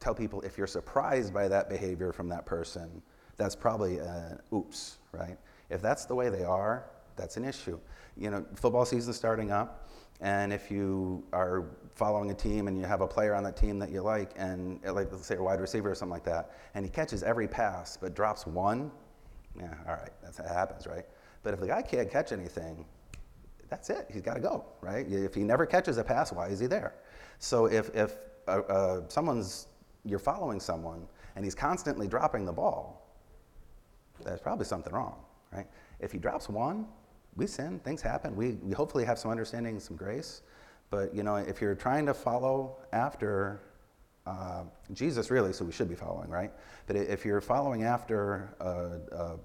tell 0.00 0.14
people 0.14 0.40
if 0.42 0.56
you're 0.56 0.66
surprised 0.66 1.32
by 1.32 1.48
that 1.48 1.68
behavior 1.68 2.12
from 2.12 2.28
that 2.28 2.46
person, 2.46 3.02
that's 3.38 3.56
probably 3.56 4.00
oops, 4.52 4.98
right? 5.12 5.38
If 5.70 5.80
that's 5.80 6.04
the 6.04 6.14
way 6.14 6.28
they 6.28 6.44
are, 6.44 6.84
that's 7.16 7.36
an 7.36 7.44
issue. 7.44 7.78
You 8.16 8.30
know, 8.30 8.44
football 8.54 8.84
season 8.84 9.12
starting 9.12 9.50
up, 9.50 9.88
and 10.20 10.52
if 10.52 10.70
you 10.70 11.24
are 11.32 11.64
following 11.94 12.30
a 12.30 12.34
team 12.34 12.68
and 12.68 12.76
you 12.76 12.84
have 12.84 13.00
a 13.00 13.06
player 13.06 13.34
on 13.34 13.44
that 13.44 13.56
team 13.56 13.78
that 13.78 13.90
you 13.90 14.02
like, 14.02 14.32
and 14.36 14.80
uh, 14.86 14.92
like 14.92 15.10
let's 15.12 15.26
say 15.26 15.36
a 15.36 15.42
wide 15.42 15.60
receiver 15.60 15.90
or 15.90 15.94
something 15.94 16.12
like 16.12 16.24
that, 16.24 16.50
and 16.74 16.84
he 16.84 16.90
catches 16.90 17.22
every 17.22 17.46
pass 17.46 17.96
but 17.96 18.14
drops 18.14 18.46
one, 18.46 18.90
yeah, 19.56 19.74
all 19.86 19.94
right, 19.94 20.10
that's 20.22 20.38
that 20.38 20.48
happens, 20.48 20.86
right? 20.86 21.04
But 21.42 21.54
if 21.54 21.60
the 21.60 21.68
guy 21.68 21.82
can't 21.82 22.10
catch 22.10 22.32
anything, 22.32 22.84
that's 23.68 23.90
it. 23.90 24.06
He's 24.12 24.22
got 24.22 24.34
to 24.34 24.40
go, 24.40 24.64
right? 24.80 25.06
If 25.08 25.34
he 25.34 25.42
never 25.42 25.66
catches 25.66 25.98
a 25.98 26.04
pass, 26.04 26.32
why 26.32 26.48
is 26.48 26.58
he 26.58 26.66
there? 26.66 26.94
So 27.38 27.66
if 27.66 27.94
if 27.94 28.16
uh, 28.48 28.60
uh, 28.68 29.00
someone's 29.08 29.68
you're 30.04 30.18
following 30.18 30.58
someone 30.58 31.06
and 31.36 31.44
he's 31.44 31.54
constantly 31.54 32.08
dropping 32.08 32.44
the 32.44 32.52
ball, 32.52 32.97
there's 34.24 34.40
probably 34.40 34.64
something 34.64 34.92
wrong, 34.92 35.16
right? 35.52 35.66
If 36.00 36.12
he 36.12 36.18
drops 36.18 36.48
one, 36.48 36.86
we 37.36 37.46
sin, 37.46 37.78
things 37.80 38.02
happen. 38.02 38.34
We, 38.34 38.52
we 38.62 38.72
hopefully 38.72 39.04
have 39.04 39.18
some 39.18 39.30
understanding, 39.30 39.78
some 39.80 39.96
grace. 39.96 40.42
But 40.90 41.14
you 41.14 41.22
know, 41.22 41.36
if 41.36 41.60
you're 41.60 41.74
trying 41.74 42.06
to 42.06 42.14
follow 42.14 42.76
after 42.92 43.60
uh, 44.26 44.64
Jesus, 44.92 45.30
really, 45.30 45.52
so 45.52 45.64
we 45.64 45.72
should 45.72 45.88
be 45.88 45.94
following, 45.94 46.28
right? 46.28 46.52
But 46.86 46.96
if 46.96 47.24
you're 47.24 47.40
following 47.40 47.84
after 47.84 48.54
a, 48.60 49.16
a 49.16 49.36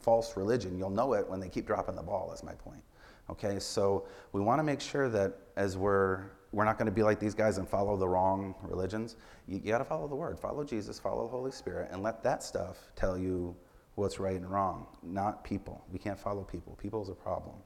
false 0.00 0.36
religion, 0.36 0.78
you'll 0.78 0.90
know 0.90 1.14
it 1.14 1.28
when 1.28 1.40
they 1.40 1.48
keep 1.48 1.66
dropping 1.66 1.94
the 1.94 2.02
ball. 2.02 2.32
Is 2.32 2.42
my 2.42 2.54
point. 2.54 2.82
Okay, 3.30 3.58
so 3.60 4.06
we 4.32 4.40
want 4.40 4.58
to 4.58 4.64
make 4.64 4.80
sure 4.80 5.08
that 5.08 5.38
as 5.56 5.76
we're 5.76 6.24
we're 6.52 6.64
not 6.64 6.78
going 6.78 6.86
to 6.86 6.92
be 6.92 7.02
like 7.02 7.20
these 7.20 7.34
guys 7.34 7.58
and 7.58 7.68
follow 7.68 7.96
the 7.96 8.08
wrong 8.08 8.54
religions. 8.62 9.16
You, 9.46 9.60
you 9.62 9.70
got 9.70 9.78
to 9.78 9.84
follow 9.84 10.08
the 10.08 10.16
Word, 10.16 10.38
follow 10.38 10.64
Jesus, 10.64 10.98
follow 10.98 11.22
the 11.22 11.30
Holy 11.30 11.52
Spirit, 11.52 11.90
and 11.92 12.02
let 12.02 12.24
that 12.24 12.42
stuff 12.42 12.90
tell 12.96 13.16
you 13.16 13.54
what's 14.00 14.18
right 14.18 14.36
and 14.36 14.50
wrong, 14.50 14.86
not 15.02 15.44
people. 15.44 15.84
We 15.92 15.98
can't 15.98 16.18
follow 16.18 16.42
people. 16.42 16.76
People 16.80 17.02
is 17.02 17.10
a 17.10 17.14
problem. 17.14 17.56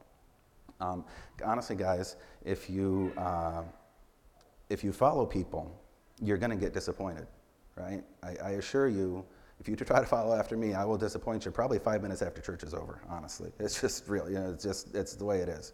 Um, 0.80 1.04
honestly, 1.44 1.76
guys, 1.76 2.16
if 2.44 2.68
you 2.68 3.12
uh, 3.16 3.62
if 4.68 4.82
you 4.82 4.92
follow 4.92 5.24
people, 5.24 5.70
you're 6.20 6.36
going 6.36 6.50
to 6.50 6.56
get 6.56 6.74
disappointed, 6.74 7.26
right? 7.76 8.02
I, 8.22 8.36
I, 8.42 8.50
assure 8.52 8.88
you, 8.88 9.24
if 9.60 9.68
you 9.68 9.76
try 9.76 10.00
to 10.00 10.06
follow 10.06 10.34
after 10.34 10.56
me, 10.56 10.74
I 10.74 10.84
will 10.84 10.96
disappoint 10.96 11.44
you 11.44 11.50
probably 11.52 11.78
five 11.78 12.02
minutes 12.02 12.22
after 12.22 12.40
church 12.40 12.64
is 12.64 12.74
over. 12.74 13.00
Honestly, 13.08 13.52
it's 13.60 13.80
just 13.80 14.08
real. 14.08 14.28
You 14.28 14.40
know, 14.40 14.50
it's 14.50 14.64
just 14.64 14.94
it's 14.94 15.14
the 15.14 15.24
way 15.24 15.40
it 15.40 15.48
is. 15.48 15.72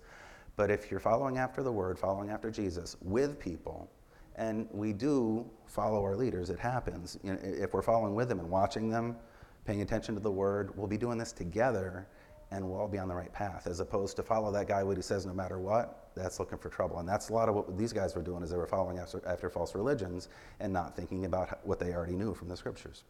But 0.57 0.71
if 0.71 0.91
you're 0.91 1.01
following 1.01 1.39
after 1.39 1.63
the 1.63 1.73
Word, 1.73 1.99
following 1.99 2.29
after 2.29 2.51
Jesus 2.51 2.97
with 3.01 3.39
people, 3.39 3.91
and 4.37 4.69
we 4.73 4.93
do 4.93 5.49
follow 5.67 6.03
our 6.03 6.17
leaders, 6.17 6.51
it 6.51 6.59
happens. 6.59 7.19
You 7.23 7.33
know, 7.33 7.39
if 7.43 7.73
we're 7.73 7.83
following 7.83 8.15
with 8.15 8.29
them 8.29 8.41
and 8.41 8.51
watching 8.51 8.91
them 8.91 9.17
paying 9.65 9.83
attention 9.83 10.15
to 10.15 10.21
the 10.21 10.31
word. 10.31 10.77
We'll 10.77 10.87
be 10.87 10.99
doing 10.99 11.19
this 11.19 11.33
together 11.33 12.07
and 12.51 12.69
we'll 12.69 12.81
all 12.81 12.89
be 12.89 12.99
on 12.99 13.09
the 13.09 13.15
right 13.15 13.33
path 13.33 13.67
as 13.67 13.81
opposed 13.81 14.17
to 14.17 14.23
follow 14.23 14.51
that 14.53 14.67
guy 14.67 14.83
what 14.83 14.97
he 14.97 15.03
says 15.03 15.25
no 15.25 15.33
matter 15.33 15.59
what 15.59 16.11
that's 16.15 16.41
looking 16.41 16.59
for 16.59 16.69
trouble. 16.69 16.99
And 16.99 17.09
that's 17.09 17.29
a 17.29 17.33
lot 17.33 17.49
of 17.49 17.55
what 17.55 17.79
these 17.79 17.93
guys 17.93 18.15
were 18.17 18.23
doing 18.23 18.43
is 18.43 18.51
they 18.51 18.57
were 18.57 18.67
following 18.67 18.99
after, 18.99 19.23
after 19.27 19.49
false 19.49 19.75
religions 19.75 20.29
and 20.59 20.73
not 20.73 20.97
thinking 20.97 21.25
about 21.25 21.65
what 21.65 21.79
they 21.79 21.93
already 21.93 22.15
knew 22.17 22.35
from 22.35 22.49
the 22.49 22.57
scriptures. 22.57 23.05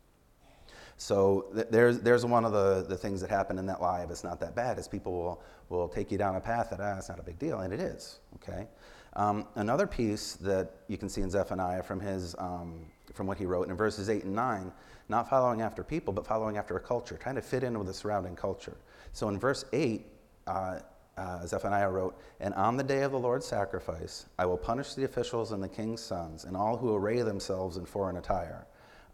So 0.99 1.47
th- 1.55 1.69
there's, 1.71 2.01
there's 2.01 2.27
one 2.27 2.45
of 2.45 2.53
the, 2.53 2.85
the 2.87 2.97
things 2.97 3.23
that 3.23 3.31
happen 3.31 3.59
in 3.59 3.65
that 3.67 3.81
lie 3.81 4.03
if 4.03 4.11
it's 4.11 4.23
not 4.23 4.39
that 4.41 4.55
bad 4.55 4.79
is 4.79 4.87
people 4.87 5.13
will, 5.13 5.43
will 5.71 5.89
take 5.89 6.13
you 6.13 6.19
down 6.19 6.37
a 6.37 6.41
path 6.41 6.69
that 6.71 6.81
ah, 6.81 6.99
it's 6.99 7.09
not 7.09 7.19
a 7.19 7.23
big 7.23 7.39
deal 7.39 7.61
and 7.61 7.73
it 7.73 7.81
is 7.81 8.19
okay? 8.35 8.67
Um, 9.15 9.47
another 9.55 9.87
piece 9.87 10.35
that 10.35 10.83
you 10.89 10.99
can 10.99 11.09
see 11.09 11.23
in 11.23 11.31
zephaniah 11.31 11.83
from 11.83 12.01
his 12.01 12.37
um, 12.39 12.85
from 13.15 13.27
what 13.27 13.39
he 13.39 13.47
wrote 13.47 13.69
in 13.69 13.77
verses 13.77 14.09
8 14.09 14.25
and 14.25 14.35
9, 14.35 14.73
not 15.09 15.29
following 15.29 15.61
after 15.61 15.83
people, 15.83 16.13
but 16.13 16.27
following 16.27 16.57
after 16.57 16.77
a 16.77 16.81
culture, 16.81 17.17
trying 17.17 17.35
to 17.35 17.43
fit 17.43 17.63
in 17.65 17.79
with 17.79 17.87
the 17.87 17.95
surrounding 17.95 18.37
culture. 18.37 18.77
So 19.13 19.29
in 19.29 19.39
verse 19.39 19.65
8, 19.73 20.07
uh, 20.47 20.79
uh, 21.17 21.47
Zephaniah 21.47 21.91
wrote, 21.91 22.19
And 22.41 22.55
on 22.55 22.77
the 22.77 22.83
day 22.83 23.03
of 23.03 23.13
the 23.13 23.19
Lord's 23.19 23.47
sacrifice, 23.47 24.27
I 24.39 24.47
will 24.47 24.57
punish 24.57 24.95
the 24.95 25.05
officials 25.05 25.53
and 25.53 25.63
the 25.63 25.69
king's 25.69 26.01
sons, 26.01 26.45
and 26.45 26.57
all 26.57 26.77
who 26.77 26.95
array 26.95 27.23
themselves 27.23 27.77
in 27.77 27.85
foreign 27.85 28.17
attire. 28.17 28.67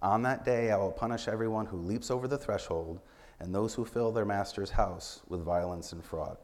On 0.02 0.22
that 0.22 0.44
day, 0.44 0.70
I 0.70 0.76
will 0.76 0.92
punish 0.92 1.26
everyone 1.26 1.66
who 1.66 1.78
leaps 1.78 2.10
over 2.10 2.28
the 2.28 2.38
threshold, 2.38 3.00
and 3.40 3.54
those 3.54 3.74
who 3.74 3.84
fill 3.84 4.12
their 4.12 4.24
master's 4.24 4.70
house 4.70 5.20
with 5.28 5.42
violence 5.42 5.92
and 5.92 6.04
fraud. 6.04 6.36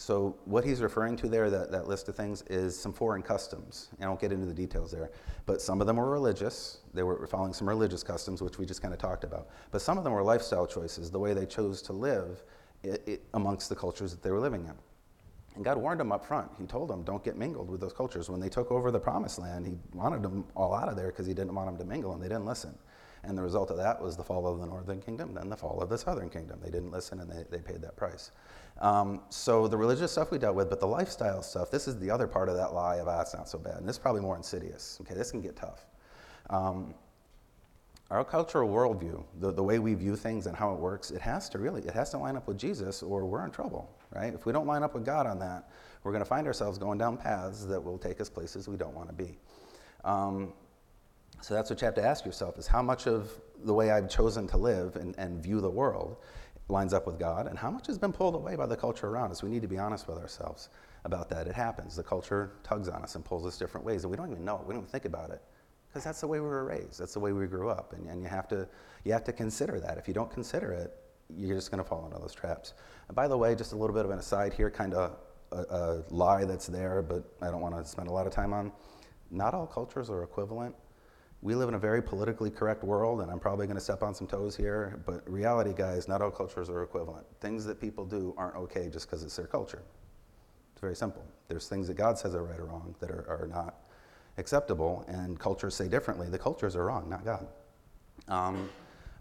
So, 0.00 0.36
what 0.44 0.64
he's 0.64 0.80
referring 0.80 1.16
to 1.16 1.28
there, 1.28 1.50
that, 1.50 1.72
that 1.72 1.88
list 1.88 2.08
of 2.08 2.14
things, 2.14 2.42
is 2.42 2.78
some 2.78 2.92
foreign 2.92 3.20
customs. 3.20 3.88
I 4.00 4.06
won't 4.06 4.20
get 4.20 4.30
into 4.30 4.46
the 4.46 4.54
details 4.54 4.92
there. 4.92 5.10
But 5.44 5.60
some 5.60 5.80
of 5.80 5.88
them 5.88 5.96
were 5.96 6.08
religious. 6.08 6.78
They 6.94 7.02
were 7.02 7.26
following 7.26 7.52
some 7.52 7.68
religious 7.68 8.04
customs, 8.04 8.40
which 8.40 8.58
we 8.58 8.64
just 8.64 8.80
kind 8.80 8.94
of 8.94 9.00
talked 9.00 9.24
about. 9.24 9.48
But 9.72 9.82
some 9.82 9.98
of 9.98 10.04
them 10.04 10.12
were 10.12 10.22
lifestyle 10.22 10.68
choices, 10.68 11.10
the 11.10 11.18
way 11.18 11.34
they 11.34 11.46
chose 11.46 11.82
to 11.82 11.92
live 11.92 12.44
it, 12.84 13.02
it, 13.08 13.22
amongst 13.34 13.68
the 13.68 13.74
cultures 13.74 14.12
that 14.12 14.22
they 14.22 14.30
were 14.30 14.38
living 14.38 14.66
in. 14.66 14.74
And 15.56 15.64
God 15.64 15.78
warned 15.78 15.98
them 15.98 16.12
up 16.12 16.24
front. 16.24 16.48
He 16.60 16.66
told 16.66 16.88
them, 16.88 17.02
don't 17.02 17.24
get 17.24 17.36
mingled 17.36 17.68
with 17.68 17.80
those 17.80 17.92
cultures. 17.92 18.30
When 18.30 18.38
they 18.38 18.48
took 18.48 18.70
over 18.70 18.92
the 18.92 19.00
promised 19.00 19.40
land, 19.40 19.66
He 19.66 19.74
wanted 19.92 20.22
them 20.22 20.44
all 20.54 20.76
out 20.76 20.88
of 20.88 20.94
there 20.94 21.08
because 21.08 21.26
He 21.26 21.34
didn't 21.34 21.56
want 21.56 21.68
them 21.70 21.78
to 21.78 21.84
mingle, 21.84 22.12
and 22.12 22.22
they 22.22 22.28
didn't 22.28 22.46
listen. 22.46 22.72
And 23.24 23.36
the 23.36 23.42
result 23.42 23.70
of 23.70 23.76
that 23.78 24.00
was 24.00 24.16
the 24.16 24.22
fall 24.22 24.46
of 24.46 24.60
the 24.60 24.66
northern 24.66 25.00
kingdom, 25.00 25.34
then 25.34 25.48
the 25.48 25.56
fall 25.56 25.80
of 25.80 25.88
the 25.88 25.98
southern 25.98 26.30
kingdom. 26.30 26.60
They 26.62 26.70
didn't 26.70 26.92
listen 26.92 27.20
and 27.20 27.30
they, 27.30 27.44
they 27.50 27.58
paid 27.58 27.82
that 27.82 27.96
price. 27.96 28.30
Um, 28.80 29.22
so 29.28 29.66
the 29.66 29.76
religious 29.76 30.12
stuff 30.12 30.30
we 30.30 30.38
dealt 30.38 30.54
with, 30.54 30.70
but 30.70 30.80
the 30.80 30.86
lifestyle 30.86 31.42
stuff, 31.42 31.70
this 31.70 31.88
is 31.88 31.98
the 31.98 32.10
other 32.10 32.26
part 32.26 32.48
of 32.48 32.56
that 32.56 32.72
lie 32.72 32.96
of, 32.96 33.08
ah, 33.08 33.20
it's 33.20 33.34
not 33.34 33.48
so 33.48 33.58
bad. 33.58 33.76
And 33.76 33.88
this 33.88 33.96
is 33.96 33.98
probably 34.00 34.20
more 34.20 34.36
insidious. 34.36 34.98
Okay, 35.00 35.14
this 35.14 35.30
can 35.30 35.40
get 35.40 35.56
tough. 35.56 35.86
Um, 36.50 36.94
our 38.10 38.24
cultural 38.24 38.70
worldview, 38.70 39.22
the, 39.40 39.52
the 39.52 39.62
way 39.62 39.78
we 39.78 39.94
view 39.94 40.16
things 40.16 40.46
and 40.46 40.56
how 40.56 40.72
it 40.72 40.78
works, 40.78 41.10
it 41.10 41.20
has 41.20 41.48
to 41.50 41.58
really, 41.58 41.82
it 41.82 41.92
has 41.92 42.10
to 42.10 42.18
line 42.18 42.36
up 42.36 42.46
with 42.46 42.56
Jesus 42.56 43.02
or 43.02 43.26
we're 43.26 43.44
in 43.44 43.50
trouble, 43.50 43.90
right? 44.14 44.32
If 44.32 44.46
we 44.46 44.52
don't 44.52 44.66
line 44.66 44.82
up 44.82 44.94
with 44.94 45.04
God 45.04 45.26
on 45.26 45.38
that, 45.40 45.68
we're 46.04 46.12
going 46.12 46.24
to 46.24 46.28
find 46.28 46.46
ourselves 46.46 46.78
going 46.78 46.98
down 46.98 47.18
paths 47.18 47.66
that 47.66 47.80
will 47.80 47.98
take 47.98 48.20
us 48.20 48.30
places 48.30 48.66
we 48.66 48.76
don't 48.76 48.94
want 48.94 49.08
to 49.08 49.14
be. 49.14 49.36
Um, 50.04 50.54
so 51.42 51.54
that's 51.54 51.68
what 51.68 51.80
you 51.80 51.84
have 51.84 51.94
to 51.96 52.04
ask 52.04 52.24
yourself 52.24 52.58
is 52.58 52.66
how 52.66 52.82
much 52.82 53.06
of 53.06 53.30
the 53.64 53.74
way 53.74 53.90
I've 53.90 54.08
chosen 54.08 54.46
to 54.48 54.56
live 54.56 54.96
and, 54.96 55.14
and 55.18 55.42
view 55.42 55.60
the 55.60 55.70
world 55.70 56.16
lines 56.68 56.92
up 56.92 57.06
with 57.06 57.18
God, 57.18 57.46
and 57.46 57.58
how 57.58 57.70
much 57.70 57.86
has 57.86 57.98
been 57.98 58.12
pulled 58.12 58.34
away 58.34 58.54
by 58.56 58.66
the 58.66 58.76
culture 58.76 59.08
around 59.08 59.30
us. 59.30 59.42
We 59.42 59.50
need 59.50 59.62
to 59.62 59.68
be 59.68 59.78
honest 59.78 60.06
with 60.06 60.18
ourselves 60.18 60.68
about 61.04 61.30
that. 61.30 61.46
It 61.46 61.54
happens. 61.54 61.96
The 61.96 62.02
culture 62.02 62.52
tugs 62.62 62.88
on 62.88 63.02
us 63.02 63.14
and 63.14 63.24
pulls 63.24 63.46
us 63.46 63.56
different 63.56 63.86
ways, 63.86 64.04
and 64.04 64.10
we 64.10 64.16
don't 64.16 64.30
even 64.30 64.44
know 64.44 64.56
it. 64.56 64.66
We 64.66 64.74
don't 64.74 64.88
think 64.88 65.04
about 65.04 65.30
it 65.30 65.42
because 65.88 66.04
that's 66.04 66.20
the 66.20 66.26
way 66.26 66.40
we 66.40 66.46
were 66.46 66.64
raised. 66.64 67.00
That's 67.00 67.14
the 67.14 67.20
way 67.20 67.32
we 67.32 67.46
grew 67.46 67.70
up, 67.70 67.94
and, 67.94 68.08
and 68.08 68.22
you 68.22 68.28
have 68.28 68.48
to 68.48 68.68
you 69.04 69.12
have 69.12 69.24
to 69.24 69.32
consider 69.32 69.80
that. 69.80 69.96
If 69.96 70.06
you 70.08 70.14
don't 70.14 70.30
consider 70.30 70.72
it, 70.72 70.92
you're 71.34 71.56
just 71.56 71.70
going 71.70 71.82
to 71.82 71.88
fall 71.88 72.04
into 72.04 72.18
those 72.18 72.34
traps. 72.34 72.74
And 73.08 73.16
by 73.16 73.28
the 73.28 73.36
way, 73.36 73.54
just 73.54 73.72
a 73.72 73.76
little 73.76 73.94
bit 73.94 74.04
of 74.04 74.10
an 74.10 74.18
aside 74.18 74.52
here, 74.52 74.70
kind 74.70 74.94
of 74.94 75.16
a, 75.52 75.56
a 75.56 76.04
lie 76.10 76.44
that's 76.44 76.66
there, 76.66 77.02
but 77.02 77.24
I 77.40 77.50
don't 77.50 77.60
want 77.60 77.76
to 77.76 77.84
spend 77.84 78.08
a 78.08 78.12
lot 78.12 78.26
of 78.26 78.32
time 78.32 78.52
on. 78.52 78.72
Not 79.30 79.54
all 79.54 79.66
cultures 79.66 80.10
are 80.10 80.22
equivalent 80.22 80.74
we 81.40 81.54
live 81.54 81.68
in 81.68 81.74
a 81.74 81.78
very 81.78 82.02
politically 82.02 82.50
correct 82.50 82.82
world, 82.82 83.20
and 83.20 83.30
I'm 83.30 83.38
probably 83.38 83.66
going 83.66 83.76
to 83.76 83.82
step 83.82 84.02
on 84.02 84.14
some 84.14 84.26
toes 84.26 84.56
here, 84.56 85.00
but 85.06 85.28
reality, 85.30 85.72
guys, 85.72 86.08
not 86.08 86.20
all 86.20 86.30
cultures 86.30 86.68
are 86.68 86.82
equivalent. 86.82 87.24
Things 87.40 87.64
that 87.66 87.80
people 87.80 88.04
do 88.04 88.34
aren't 88.36 88.56
okay 88.56 88.88
just 88.88 89.06
because 89.06 89.22
it's 89.22 89.36
their 89.36 89.46
culture. 89.46 89.82
It's 90.72 90.80
very 90.80 90.96
simple. 90.96 91.24
There's 91.46 91.68
things 91.68 91.86
that 91.88 91.94
God 91.94 92.18
says 92.18 92.34
are 92.34 92.42
right 92.42 92.58
or 92.58 92.64
wrong 92.64 92.94
that 92.98 93.10
are, 93.10 93.24
are 93.28 93.46
not 93.46 93.76
acceptable, 94.36 95.04
and 95.06 95.38
cultures 95.38 95.74
say 95.76 95.88
differently. 95.88 96.28
The 96.28 96.38
cultures 96.38 96.74
are 96.74 96.86
wrong, 96.86 97.08
not 97.08 97.24
God. 97.24 97.46
Um, 98.26 98.68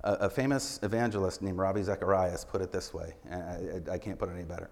a, 0.03 0.13
a, 0.13 0.29
famous 0.29 0.79
evangelist 0.83 1.41
named 1.41 1.57
Ravi 1.57 1.83
Zacharias 1.83 2.45
put 2.45 2.61
it 2.61 2.71
this 2.71 2.93
way, 2.93 3.13
and 3.29 3.89
I, 3.89 3.93
I 3.93 3.97
can't 3.97 4.17
put 4.17 4.29
it 4.29 4.33
any 4.33 4.43
better. 4.43 4.69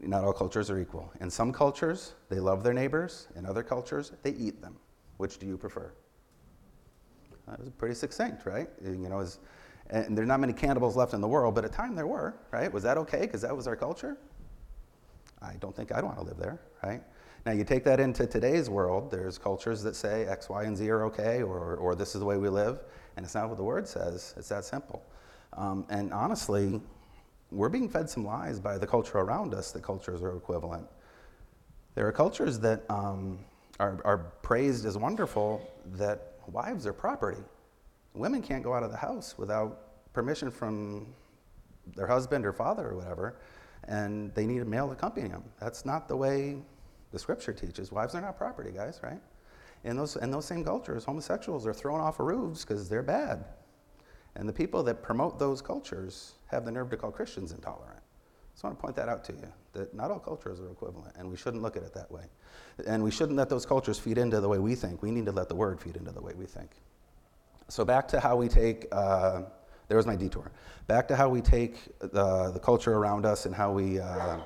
Not 0.00 0.24
all 0.24 0.32
cultures 0.32 0.68
are 0.68 0.78
equal. 0.78 1.12
In 1.20 1.30
some 1.30 1.52
cultures, 1.52 2.14
they 2.28 2.40
love 2.40 2.64
their 2.64 2.72
neighbors. 2.72 3.28
In 3.36 3.46
other 3.46 3.62
cultures, 3.62 4.12
they 4.22 4.30
eat 4.30 4.60
them. 4.60 4.76
Which 5.16 5.38
do 5.38 5.46
you 5.46 5.56
prefer? 5.56 5.92
That 7.48 7.58
was 7.58 7.70
pretty 7.70 7.94
succinct, 7.94 8.46
right? 8.46 8.68
You 8.84 9.08
know, 9.08 9.16
was, 9.16 9.38
and 9.90 10.16
there's 10.16 10.28
not 10.28 10.40
many 10.40 10.52
cannibals 10.52 10.96
left 10.96 11.12
in 11.14 11.20
the 11.20 11.28
world, 11.28 11.54
but 11.54 11.64
at 11.64 11.72
time 11.72 11.94
there 11.94 12.06
were, 12.06 12.34
right? 12.50 12.72
Was 12.72 12.82
that 12.84 12.96
okay 12.98 13.20
because 13.20 13.42
that 13.42 13.56
was 13.56 13.66
our 13.66 13.76
culture? 13.76 14.16
I 15.40 15.54
don't 15.60 15.74
think 15.74 15.92
I'd 15.92 16.04
want 16.04 16.18
to 16.18 16.24
live 16.24 16.36
there, 16.36 16.60
right? 16.84 17.02
Now 17.44 17.52
you 17.52 17.64
take 17.64 17.82
that 17.84 17.98
into 17.98 18.26
today's 18.26 18.70
world, 18.70 19.10
there's 19.10 19.36
cultures 19.36 19.82
that 19.82 19.96
say 19.96 20.26
X, 20.26 20.48
Y, 20.48 20.62
and 20.62 20.76
Z 20.76 20.88
are 20.88 21.04
okay, 21.06 21.42
or, 21.42 21.74
or 21.76 21.96
this 21.96 22.14
is 22.14 22.20
the 22.20 22.26
way 22.26 22.36
we 22.36 22.48
live, 22.48 22.78
and 23.16 23.24
it's 23.26 23.34
not 23.34 23.48
what 23.48 23.58
the 23.58 23.64
word 23.64 23.88
says. 23.88 24.34
It's 24.36 24.48
that 24.48 24.64
simple. 24.64 25.02
Um, 25.54 25.84
and 25.90 26.12
honestly, 26.12 26.80
we're 27.50 27.68
being 27.68 27.88
fed 27.88 28.08
some 28.08 28.24
lies 28.24 28.60
by 28.60 28.78
the 28.78 28.86
culture 28.86 29.18
around 29.18 29.54
us 29.54 29.72
that 29.72 29.82
cultures 29.82 30.22
are 30.22 30.36
equivalent. 30.36 30.86
There 31.94 32.06
are 32.06 32.12
cultures 32.12 32.58
that 32.60 32.84
um, 32.88 33.40
are, 33.80 34.00
are 34.04 34.18
praised 34.42 34.86
as 34.86 34.96
wonderful 34.96 35.68
that 35.96 36.31
wives 36.48 36.86
are 36.86 36.92
property. 36.92 37.42
Women 38.14 38.42
can't 38.42 38.62
go 38.62 38.74
out 38.74 38.82
of 38.82 38.90
the 38.90 38.96
house 38.96 39.36
without 39.38 40.12
permission 40.12 40.50
from 40.50 41.06
their 41.96 42.06
husband 42.06 42.44
or 42.44 42.52
father 42.52 42.88
or 42.88 42.96
whatever, 42.96 43.36
and 43.88 44.34
they 44.34 44.46
need 44.46 44.62
a 44.62 44.64
male 44.64 44.86
to 44.86 44.92
accompany 44.92 45.28
them. 45.28 45.44
That's 45.60 45.84
not 45.84 46.08
the 46.08 46.16
way 46.16 46.58
the 47.10 47.18
scripture 47.18 47.52
teaches. 47.52 47.90
Wives 47.90 48.14
are 48.14 48.20
not 48.20 48.36
property, 48.36 48.70
guys, 48.70 49.00
right? 49.02 49.20
In 49.84 49.96
those, 49.96 50.16
in 50.16 50.30
those 50.30 50.44
same 50.44 50.64
cultures, 50.64 51.04
homosexuals 51.04 51.66
are 51.66 51.74
thrown 51.74 52.00
off 52.00 52.20
of 52.20 52.26
roofs 52.26 52.64
because 52.64 52.88
they're 52.88 53.02
bad. 53.02 53.44
And 54.36 54.48
the 54.48 54.52
people 54.52 54.82
that 54.84 55.02
promote 55.02 55.38
those 55.38 55.60
cultures 55.60 56.34
have 56.46 56.64
the 56.64 56.70
nerve 56.70 56.90
to 56.90 56.96
call 56.96 57.10
Christians 57.10 57.52
intolerant. 57.52 58.01
Just 58.52 58.64
want 58.64 58.76
to 58.76 58.80
point 58.80 58.96
that 58.96 59.08
out 59.08 59.24
to 59.24 59.32
you 59.32 59.52
that 59.72 59.94
not 59.94 60.10
all 60.10 60.18
cultures 60.18 60.60
are 60.60 60.70
equivalent, 60.70 61.14
and 61.16 61.28
we 61.30 61.36
shouldn't 61.36 61.62
look 61.62 61.76
at 61.76 61.82
it 61.82 61.94
that 61.94 62.10
way. 62.10 62.24
And 62.86 63.02
we 63.02 63.10
shouldn't 63.10 63.36
let 63.36 63.48
those 63.48 63.64
cultures 63.64 63.98
feed 63.98 64.18
into 64.18 64.40
the 64.40 64.48
way 64.48 64.58
we 64.58 64.74
think. 64.74 65.02
We 65.02 65.10
need 65.10 65.26
to 65.26 65.32
let 65.32 65.48
the 65.48 65.54
word 65.54 65.80
feed 65.80 65.96
into 65.96 66.12
the 66.12 66.20
way 66.20 66.32
we 66.36 66.44
think. 66.44 66.70
So, 67.68 67.84
back 67.84 68.06
to 68.08 68.20
how 68.20 68.36
we 68.36 68.48
take, 68.48 68.86
uh, 68.92 69.42
there 69.88 69.96
was 69.96 70.06
my 70.06 70.16
detour. 70.16 70.50
Back 70.86 71.08
to 71.08 71.16
how 71.16 71.28
we 71.28 71.40
take 71.40 71.98
the, 72.00 72.50
the 72.52 72.60
culture 72.62 72.94
around 72.94 73.24
us 73.24 73.46
and 73.46 73.54
how 73.54 73.72
we 73.72 73.98
uh, 73.98 74.38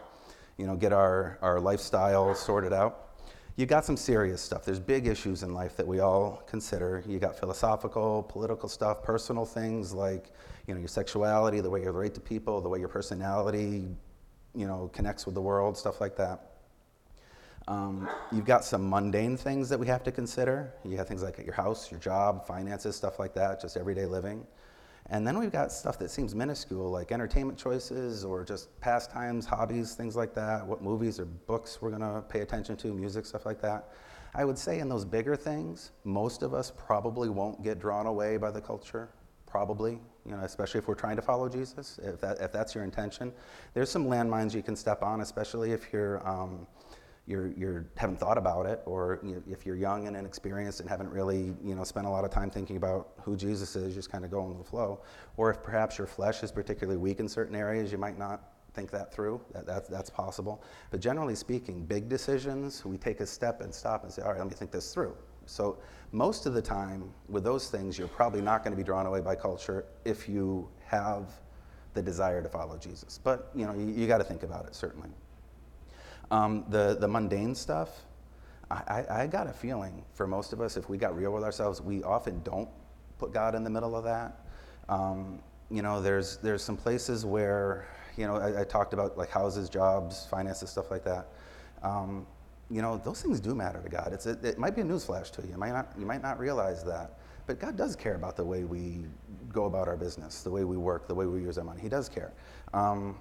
you 0.57 0.67
know, 0.67 0.77
get 0.77 0.93
our, 0.93 1.39
our 1.43 1.61
lifestyle 1.61 2.35
sorted 2.35 2.73
out. 2.73 3.06
You 3.57 3.65
got 3.65 3.87
some 3.87 3.97
serious 3.97 4.43
stuff. 4.43 4.65
There's 4.65 4.79
big 4.79 5.07
issues 5.07 5.43
in 5.43 5.55
life 5.55 5.77
that 5.77 5.87
we 5.87 6.01
all 6.01 6.43
consider. 6.47 7.03
You 7.07 7.19
got 7.19 7.39
philosophical, 7.39 8.23
political 8.23 8.69
stuff, 8.69 9.03
personal 9.03 9.47
things 9.47 9.95
like 9.95 10.31
you 10.67 10.75
know, 10.75 10.81
your 10.81 10.89
sexuality, 10.89 11.61
the 11.61 11.71
way 11.71 11.83
you 11.83 11.91
relate 11.91 12.15
to 12.15 12.21
people, 12.21 12.61
the 12.61 12.69
way 12.69 12.79
your 12.79 12.89
personality 12.89 13.89
you 14.57 14.67
know, 14.67 14.91
connects 14.93 15.27
with 15.27 15.35
the 15.35 15.41
world, 15.41 15.77
stuff 15.77 16.01
like 16.01 16.17
that. 16.17 16.41
Um, 17.69 18.09
you've 18.33 18.47
got 18.47 18.65
some 18.65 18.89
mundane 18.89 19.37
things 19.37 19.69
that 19.69 19.79
we 19.79 19.87
have 19.87 20.03
to 20.05 20.13
consider. 20.13 20.73
You 20.85 20.97
have 20.97 21.09
things 21.09 21.23
like 21.23 21.39
your 21.45 21.55
house, 21.55 21.91
your 21.91 22.01
job, 22.01 22.47
finances, 22.47 22.97
stuff 22.97 23.19
like 23.19 23.35
that, 23.35 23.61
just 23.61 23.77
everyday 23.77 24.07
living. 24.07 24.47
And 25.09 25.27
then 25.27 25.39
we've 25.39 25.53
got 25.53 25.71
stuff 25.71 25.99
that 26.01 26.11
seems 26.11 26.35
minuscule, 26.35 26.91
like 26.91 27.13
entertainment 27.13 27.59
choices 27.59 28.25
or 28.25 28.45
just 28.45 28.79
pastimes, 28.81 29.47
hobbies, 29.47 29.95
things 29.95 30.17
like 30.17 30.35
that, 30.35 30.67
what 30.67 30.83
movies 30.83 31.21
or 31.21 31.27
books 31.27 31.81
we're 31.81 31.91
going 31.91 32.03
to 32.03 32.23
pay 32.29 32.41
attention 32.41 32.77
to, 32.79 32.93
music, 32.93 33.25
stuff 33.25 33.47
like 33.47 33.61
that. 33.63 33.91
I 34.35 34.45
would 34.45 34.59
say 34.59 34.81
in 34.81 34.89
those 34.89 35.05
bigger 35.05 35.37
things, 35.37 35.93
most 36.05 36.43
of 36.43 36.55
us 36.55 36.73
probably 36.77 37.29
won't 37.29 37.63
get 37.63 37.79
drawn 37.79 38.07
away 38.07 38.37
by 38.37 38.51
the 38.51 38.61
culture, 38.61 39.09
probably, 39.47 40.01
you 40.25 40.33
know, 40.33 40.41
especially 40.41 40.79
if 40.79 40.89
we're 40.89 40.95
trying 40.95 41.17
to 41.17 41.23
follow 41.23 41.49
Jesus, 41.49 42.01
if, 42.03 42.21
that, 42.21 42.41
if 42.41 42.53
that's 42.53 42.75
your 42.75 42.83
intention. 42.83 43.33
There's 43.75 43.91
some 43.91 44.07
landmines 44.07 44.55
you 44.55 44.63
can 44.63 44.75
step 44.75 45.03
on, 45.03 45.21
especially 45.21 45.73
if 45.73 45.93
you're. 45.93 46.27
Um, 46.29 46.67
you're, 47.27 47.49
you're 47.53 47.87
haven't 47.97 48.21
thought 48.21 48.39
about 48.39 48.67
it, 48.67 48.83
or 48.87 49.21
you 49.23 49.43
if 49.49 49.67
you're 49.67 49.77
young 49.77 50.07
and 50.07 50.17
inexperienced 50.17 50.81
and 50.81 50.89
haven't 50.89 51.11
really 51.11 51.55
you 51.63 51.75
know 51.75 51.85
spent 51.85 52.07
a 52.07 52.11
lot 52.11 52.25
of 52.25 52.31
time 52.31 52.51
thinking 52.51 52.77
about 52.77 53.11
who 53.21 53.37
Jesus 53.37 53.75
is, 53.77 53.95
just 53.95 54.11
kind 54.11 54.25
of 54.25 54.31
going 54.31 54.57
with 54.57 54.65
the 54.65 54.71
flow, 54.71 55.01
or 55.37 55.51
if 55.51 55.63
perhaps 55.63 55.99
your 55.99 56.07
flesh 56.07 56.43
is 56.43 56.53
particularly 56.53 56.97
weak 56.97 57.21
in 57.21 57.29
certain 57.29 57.57
areas, 57.57 57.91
you 57.91 57.99
might 57.99 58.19
not 58.19 58.53
think 58.77 58.91
that 58.91 59.13
through. 59.13 59.41
That, 59.53 59.67
that, 59.67 59.91
that's 59.91 60.11
possible. 60.11 60.63
But 60.91 61.01
generally 61.01 61.35
speaking, 61.35 61.85
big 61.85 62.09
decisions, 62.09 62.85
we 62.85 62.99
take 62.99 63.21
a 63.21 63.27
step 63.27 63.63
and 63.63 63.75
stop 63.75 64.05
and 64.05 64.13
say, 64.13 64.23
all 64.23 64.29
right, 64.29 64.39
let 64.39 64.47
me 64.47 64.55
think 64.55 64.71
this 64.71 64.93
through. 64.93 65.17
So 65.47 65.79
most 66.13 66.47
of 66.47 66.55
the 66.55 66.63
time, 66.63 67.11
with 67.29 67.43
those 67.43 67.71
things, 67.71 67.99
you're 67.99 68.09
probably 68.09 68.43
not 68.43 68.63
going 68.63 68.73
to 68.73 68.77
be 68.77 68.85
drawn 68.85 69.07
away 69.07 69.21
by 69.21 69.35
culture 69.35 69.87
if 70.05 70.29
you 70.29 70.69
have 70.85 71.31
the 71.95 72.03
desire 72.03 72.43
to 72.43 72.49
follow 72.49 72.77
Jesus. 72.77 73.19
But 73.23 73.51
you 73.55 73.67
know, 73.67 73.73
you, 73.73 73.87
you 73.87 74.07
got 74.07 74.19
to 74.19 74.25
think 74.25 74.43
about 74.43 74.67
it 74.67 74.75
certainly. 74.75 75.09
Um, 76.31 76.65
the, 76.69 76.97
the 76.99 77.09
mundane 77.09 77.55
stuff, 77.55 77.89
I, 78.71 79.05
I, 79.09 79.23
I 79.23 79.27
got 79.27 79.47
a 79.47 79.53
feeling 79.53 80.05
for 80.15 80.27
most 80.27 80.53
of 80.53 80.61
us, 80.61 80.77
if 80.77 80.89
we 80.89 80.99
got 80.99 81.17
real 81.17 81.33
with 81.33 81.45
ourselves, 81.45 81.81
we 81.81 82.03
often 82.03 82.41
don't 82.43 82.69
put 83.19 83.33
God 83.33 83.55
in 83.55 83.63
the 83.63 83.71
middle 83.71 83.95
of 83.95 84.05
that. 84.05 84.45
Um, 84.89 85.41
you 85.71 85.83
know, 85.83 86.01
there's, 86.01 86.39
there's 86.39 86.63
some 86.63 86.77
places 86.77 87.25
where, 87.25 87.87
you 88.17 88.27
know, 88.27 88.37
I, 88.37 88.61
I, 88.61 88.65
talked 88.65 88.93
about 88.93 89.19
like 89.19 89.31
houses, 89.31 89.69
jobs, 89.69 90.27
finances, 90.31 90.71
stuff 90.71 90.91
like 90.91 91.05
that. 91.05 91.29
Um, 91.83 92.27
you 92.71 92.83
know, 92.83 93.01
those 93.05 93.23
things 93.23 93.41
do 93.41 93.55
matter 93.55 93.81
to 93.81 93.89
God. 93.89 94.11
It's 94.13 94.27
a, 94.27 94.33
it 94.47 94.59
might 94.59 94.75
be 94.75 94.83
a 94.83 94.85
newsflash 94.85 95.31
to 95.33 95.43
you. 95.43 95.51
You 95.53 95.59
might, 95.59 95.73
not, 95.73 95.93
you 95.99 96.07
might 96.07 96.23
not 96.23 96.39
realize 96.39 96.85
that. 96.85 97.19
But 97.47 97.61
God 97.61 97.77
does 97.77 97.95
care 97.95 98.17
about 98.17 98.37
the 98.37 98.45
way 98.45 98.65
we 98.65 99.05
go 99.53 99.67
about 99.67 99.87
our 99.87 99.97
business, 99.97 100.43
the 100.43 100.51
way 100.51 100.65
we 100.65 100.77
work, 100.77 101.07
the 101.07 101.15
way 101.15 101.27
we 101.27 101.41
use 101.41 101.59
our 101.59 101.65
money. 101.65 101.81
He 101.81 101.89
does 101.89 102.09
care. 102.09 102.33
Um, 102.75 103.17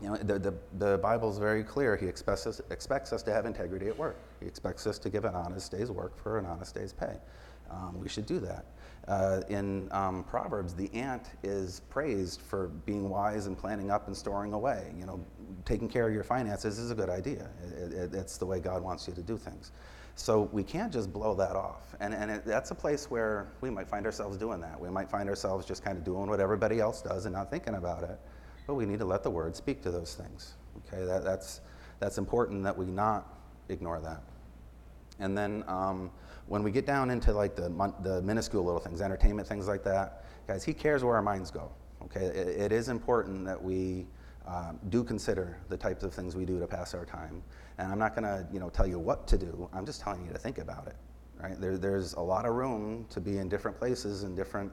you 0.00 0.08
know, 0.08 0.16
the, 0.16 0.38
the, 0.38 0.54
the 0.78 0.98
Bible's 0.98 1.38
very 1.38 1.62
clear. 1.62 1.96
He 1.96 2.06
expects 2.06 2.46
us, 2.46 2.60
expects 2.70 3.12
us 3.12 3.22
to 3.24 3.32
have 3.32 3.46
integrity 3.46 3.88
at 3.88 3.96
work. 3.96 4.18
He 4.40 4.46
expects 4.46 4.86
us 4.86 4.98
to 4.98 5.10
give 5.10 5.24
an 5.24 5.34
honest 5.34 5.72
day's 5.72 5.90
work 5.90 6.18
for 6.18 6.38
an 6.38 6.44
honest 6.46 6.74
day's 6.74 6.92
pay. 6.92 7.16
Um, 7.70 7.98
we 7.98 8.08
should 8.08 8.26
do 8.26 8.38
that. 8.40 8.66
Uh, 9.08 9.40
in 9.48 9.88
um, 9.92 10.24
Proverbs, 10.24 10.74
the 10.74 10.92
ant 10.92 11.30
is 11.42 11.80
praised 11.88 12.40
for 12.40 12.68
being 12.84 13.08
wise 13.08 13.46
and 13.46 13.56
planning 13.56 13.90
up 13.90 14.06
and 14.08 14.16
storing 14.16 14.52
away. 14.52 14.92
You 14.98 15.06
know, 15.06 15.24
taking 15.64 15.88
care 15.88 16.06
of 16.06 16.12
your 16.12 16.24
finances 16.24 16.78
is 16.78 16.90
a 16.90 16.94
good 16.94 17.10
idea. 17.10 17.48
It, 17.76 17.92
it, 17.92 18.14
it's 18.14 18.36
the 18.36 18.46
way 18.46 18.60
God 18.60 18.82
wants 18.82 19.08
you 19.08 19.14
to 19.14 19.22
do 19.22 19.36
things. 19.38 19.72
So 20.16 20.48
we 20.52 20.62
can't 20.62 20.92
just 20.92 21.12
blow 21.12 21.34
that 21.34 21.56
off. 21.56 21.94
And, 22.00 22.14
and 22.14 22.30
it, 22.30 22.44
that's 22.44 22.70
a 22.70 22.74
place 22.74 23.10
where 23.10 23.48
we 23.60 23.70
might 23.70 23.88
find 23.88 24.06
ourselves 24.06 24.36
doing 24.36 24.60
that. 24.60 24.78
We 24.78 24.90
might 24.90 25.10
find 25.10 25.28
ourselves 25.28 25.66
just 25.66 25.84
kind 25.84 25.96
of 25.96 26.04
doing 26.04 26.28
what 26.28 26.40
everybody 26.40 26.80
else 26.80 27.02
does 27.02 27.26
and 27.26 27.34
not 27.34 27.50
thinking 27.50 27.74
about 27.74 28.02
it 28.02 28.18
but 28.66 28.74
we 28.74 28.86
need 28.86 28.98
to 28.98 29.04
let 29.04 29.22
the 29.22 29.30
word 29.30 29.54
speak 29.54 29.82
to 29.82 29.90
those 29.90 30.14
things. 30.14 30.54
Okay, 30.86 31.04
that, 31.04 31.24
that's, 31.24 31.60
that's 32.00 32.18
important 32.18 32.62
that 32.64 32.76
we 32.76 32.86
not 32.86 33.38
ignore 33.68 34.00
that. 34.00 34.22
And 35.18 35.36
then 35.36 35.64
um, 35.66 36.10
when 36.46 36.62
we 36.62 36.70
get 36.70 36.86
down 36.86 37.10
into 37.10 37.32
like 37.32 37.56
the, 37.56 37.68
the 38.02 38.22
minuscule 38.22 38.64
little 38.64 38.80
things, 38.80 39.00
entertainment, 39.00 39.48
things 39.48 39.66
like 39.66 39.82
that, 39.84 40.24
guys, 40.46 40.64
he 40.64 40.74
cares 40.74 41.02
where 41.02 41.16
our 41.16 41.22
minds 41.22 41.50
go. 41.50 41.70
Okay, 42.02 42.26
it, 42.26 42.60
it 42.60 42.72
is 42.72 42.88
important 42.88 43.44
that 43.46 43.60
we 43.60 44.06
um, 44.46 44.78
do 44.90 45.02
consider 45.02 45.58
the 45.68 45.76
types 45.76 46.04
of 46.04 46.14
things 46.14 46.36
we 46.36 46.44
do 46.44 46.60
to 46.60 46.66
pass 46.66 46.94
our 46.94 47.04
time. 47.04 47.42
And 47.78 47.90
I'm 47.90 47.98
not 47.98 48.14
going 48.14 48.24
to, 48.24 48.46
you 48.52 48.60
know, 48.60 48.68
tell 48.68 48.86
you 48.86 48.98
what 48.98 49.26
to 49.28 49.38
do. 49.38 49.68
I'm 49.72 49.84
just 49.84 50.00
telling 50.00 50.24
you 50.24 50.32
to 50.32 50.38
think 50.38 50.58
about 50.58 50.86
it. 50.86 50.96
Right? 51.40 51.60
There, 51.60 51.76
there's 51.76 52.14
a 52.14 52.20
lot 52.20 52.46
of 52.46 52.54
room 52.54 53.06
to 53.10 53.20
be 53.20 53.38
in 53.38 53.48
different 53.48 53.76
places 53.76 54.22
and 54.22 54.36
different 54.36 54.72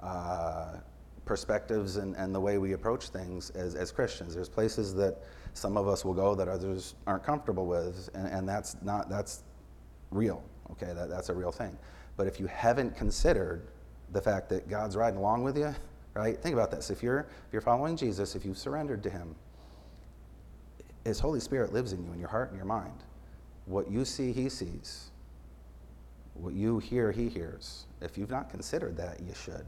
uh, 0.00 0.78
perspectives 1.24 1.96
and, 1.96 2.16
and 2.16 2.34
the 2.34 2.40
way 2.40 2.58
we 2.58 2.72
approach 2.72 3.08
things 3.08 3.50
as, 3.50 3.74
as 3.74 3.92
Christians. 3.92 4.34
There's 4.34 4.48
places 4.48 4.94
that 4.94 5.22
some 5.54 5.76
of 5.76 5.88
us 5.88 6.04
will 6.04 6.14
go 6.14 6.34
that 6.34 6.48
others 6.48 6.94
aren't 7.06 7.24
comfortable 7.24 7.66
with, 7.66 8.10
and, 8.14 8.26
and 8.26 8.48
that's 8.48 8.76
not 8.82 9.08
that's 9.08 9.42
real. 10.10 10.42
Okay, 10.72 10.92
that, 10.94 11.08
that's 11.08 11.28
a 11.28 11.34
real 11.34 11.52
thing. 11.52 11.76
But 12.16 12.26
if 12.26 12.40
you 12.40 12.46
haven't 12.46 12.96
considered 12.96 13.68
the 14.12 14.20
fact 14.20 14.48
that 14.50 14.68
God's 14.68 14.96
riding 14.96 15.18
along 15.18 15.42
with 15.42 15.56
you, 15.56 15.74
right? 16.14 16.38
Think 16.38 16.54
about 16.54 16.70
this. 16.70 16.90
If 16.90 17.02
you're 17.02 17.20
if 17.20 17.52
you're 17.52 17.62
following 17.62 17.96
Jesus, 17.96 18.34
if 18.34 18.44
you've 18.44 18.58
surrendered 18.58 19.02
to 19.04 19.10
Him, 19.10 19.34
His 21.04 21.18
Holy 21.20 21.40
Spirit 21.40 21.72
lives 21.72 21.92
in 21.92 22.04
you, 22.04 22.12
in 22.12 22.18
your 22.18 22.28
heart 22.28 22.48
and 22.48 22.56
your 22.56 22.66
mind. 22.66 23.04
What 23.66 23.90
you 23.90 24.04
see, 24.04 24.32
He 24.32 24.48
sees. 24.48 25.10
What 26.34 26.54
you 26.54 26.78
hear, 26.78 27.12
He 27.12 27.28
hears. 27.28 27.86
If 28.00 28.18
you've 28.18 28.30
not 28.30 28.50
considered 28.50 28.96
that, 28.96 29.20
you 29.20 29.34
should. 29.34 29.64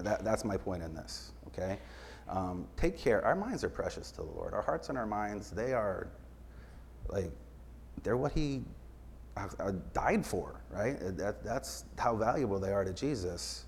That, 0.00 0.24
that's 0.24 0.44
my 0.44 0.56
point 0.56 0.82
in 0.82 0.94
this, 0.94 1.32
okay? 1.48 1.78
Um, 2.28 2.66
take 2.76 2.96
care. 2.96 3.24
Our 3.24 3.34
minds 3.34 3.64
are 3.64 3.68
precious 3.68 4.10
to 4.12 4.22
the 4.22 4.30
Lord. 4.30 4.54
Our 4.54 4.62
hearts 4.62 4.88
and 4.88 4.96
our 4.96 5.06
minds, 5.06 5.50
they 5.50 5.72
are 5.72 6.08
like, 7.08 7.30
they're 8.02 8.16
what 8.16 8.32
He 8.32 8.62
uh, 9.36 9.48
uh, 9.60 9.72
died 9.92 10.24
for, 10.24 10.60
right? 10.70 10.96
That, 11.16 11.42
that's 11.42 11.84
how 11.98 12.16
valuable 12.16 12.58
they 12.58 12.72
are 12.72 12.84
to 12.84 12.92
Jesus. 12.92 13.64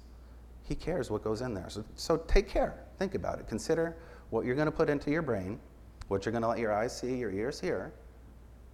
He 0.63 0.75
cares 0.75 1.11
what 1.11 1.23
goes 1.23 1.41
in 1.41 1.53
there. 1.53 1.69
So, 1.69 1.85
so 1.95 2.17
take 2.17 2.49
care. 2.49 2.85
Think 2.99 3.15
about 3.15 3.39
it. 3.39 3.49
Consider 3.49 3.97
what 4.31 4.45
you're 4.45 4.55
going 4.55 4.67
to 4.67 4.73
put 4.73 4.89
into 4.89 5.11
your 5.11 5.23
brain, 5.23 5.61
what 6.09 6.25
you're 6.25 6.33
going 6.33 6.43
to 6.43 6.49
let 6.49 6.59
your 6.59 6.73
eyes 6.73 6.97
see, 6.97 7.17
your 7.17 7.31
ears 7.33 7.61
hear, 7.61 7.93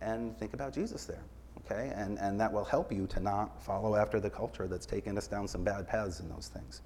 and 0.00 0.36
think 0.38 0.54
about 0.54 0.72
Jesus 0.72 1.04
there. 1.04 1.22
Okay? 1.64 1.92
And, 1.94 2.18
and 2.18 2.40
that 2.40 2.52
will 2.52 2.64
help 2.64 2.92
you 2.92 3.06
to 3.08 3.20
not 3.20 3.62
follow 3.62 3.96
after 3.96 4.20
the 4.20 4.30
culture 4.30 4.66
that's 4.66 4.86
taken 4.86 5.18
us 5.18 5.26
down 5.26 5.48
some 5.48 5.64
bad 5.64 5.88
paths 5.88 6.20
in 6.20 6.28
those 6.28 6.48
things. 6.48 6.82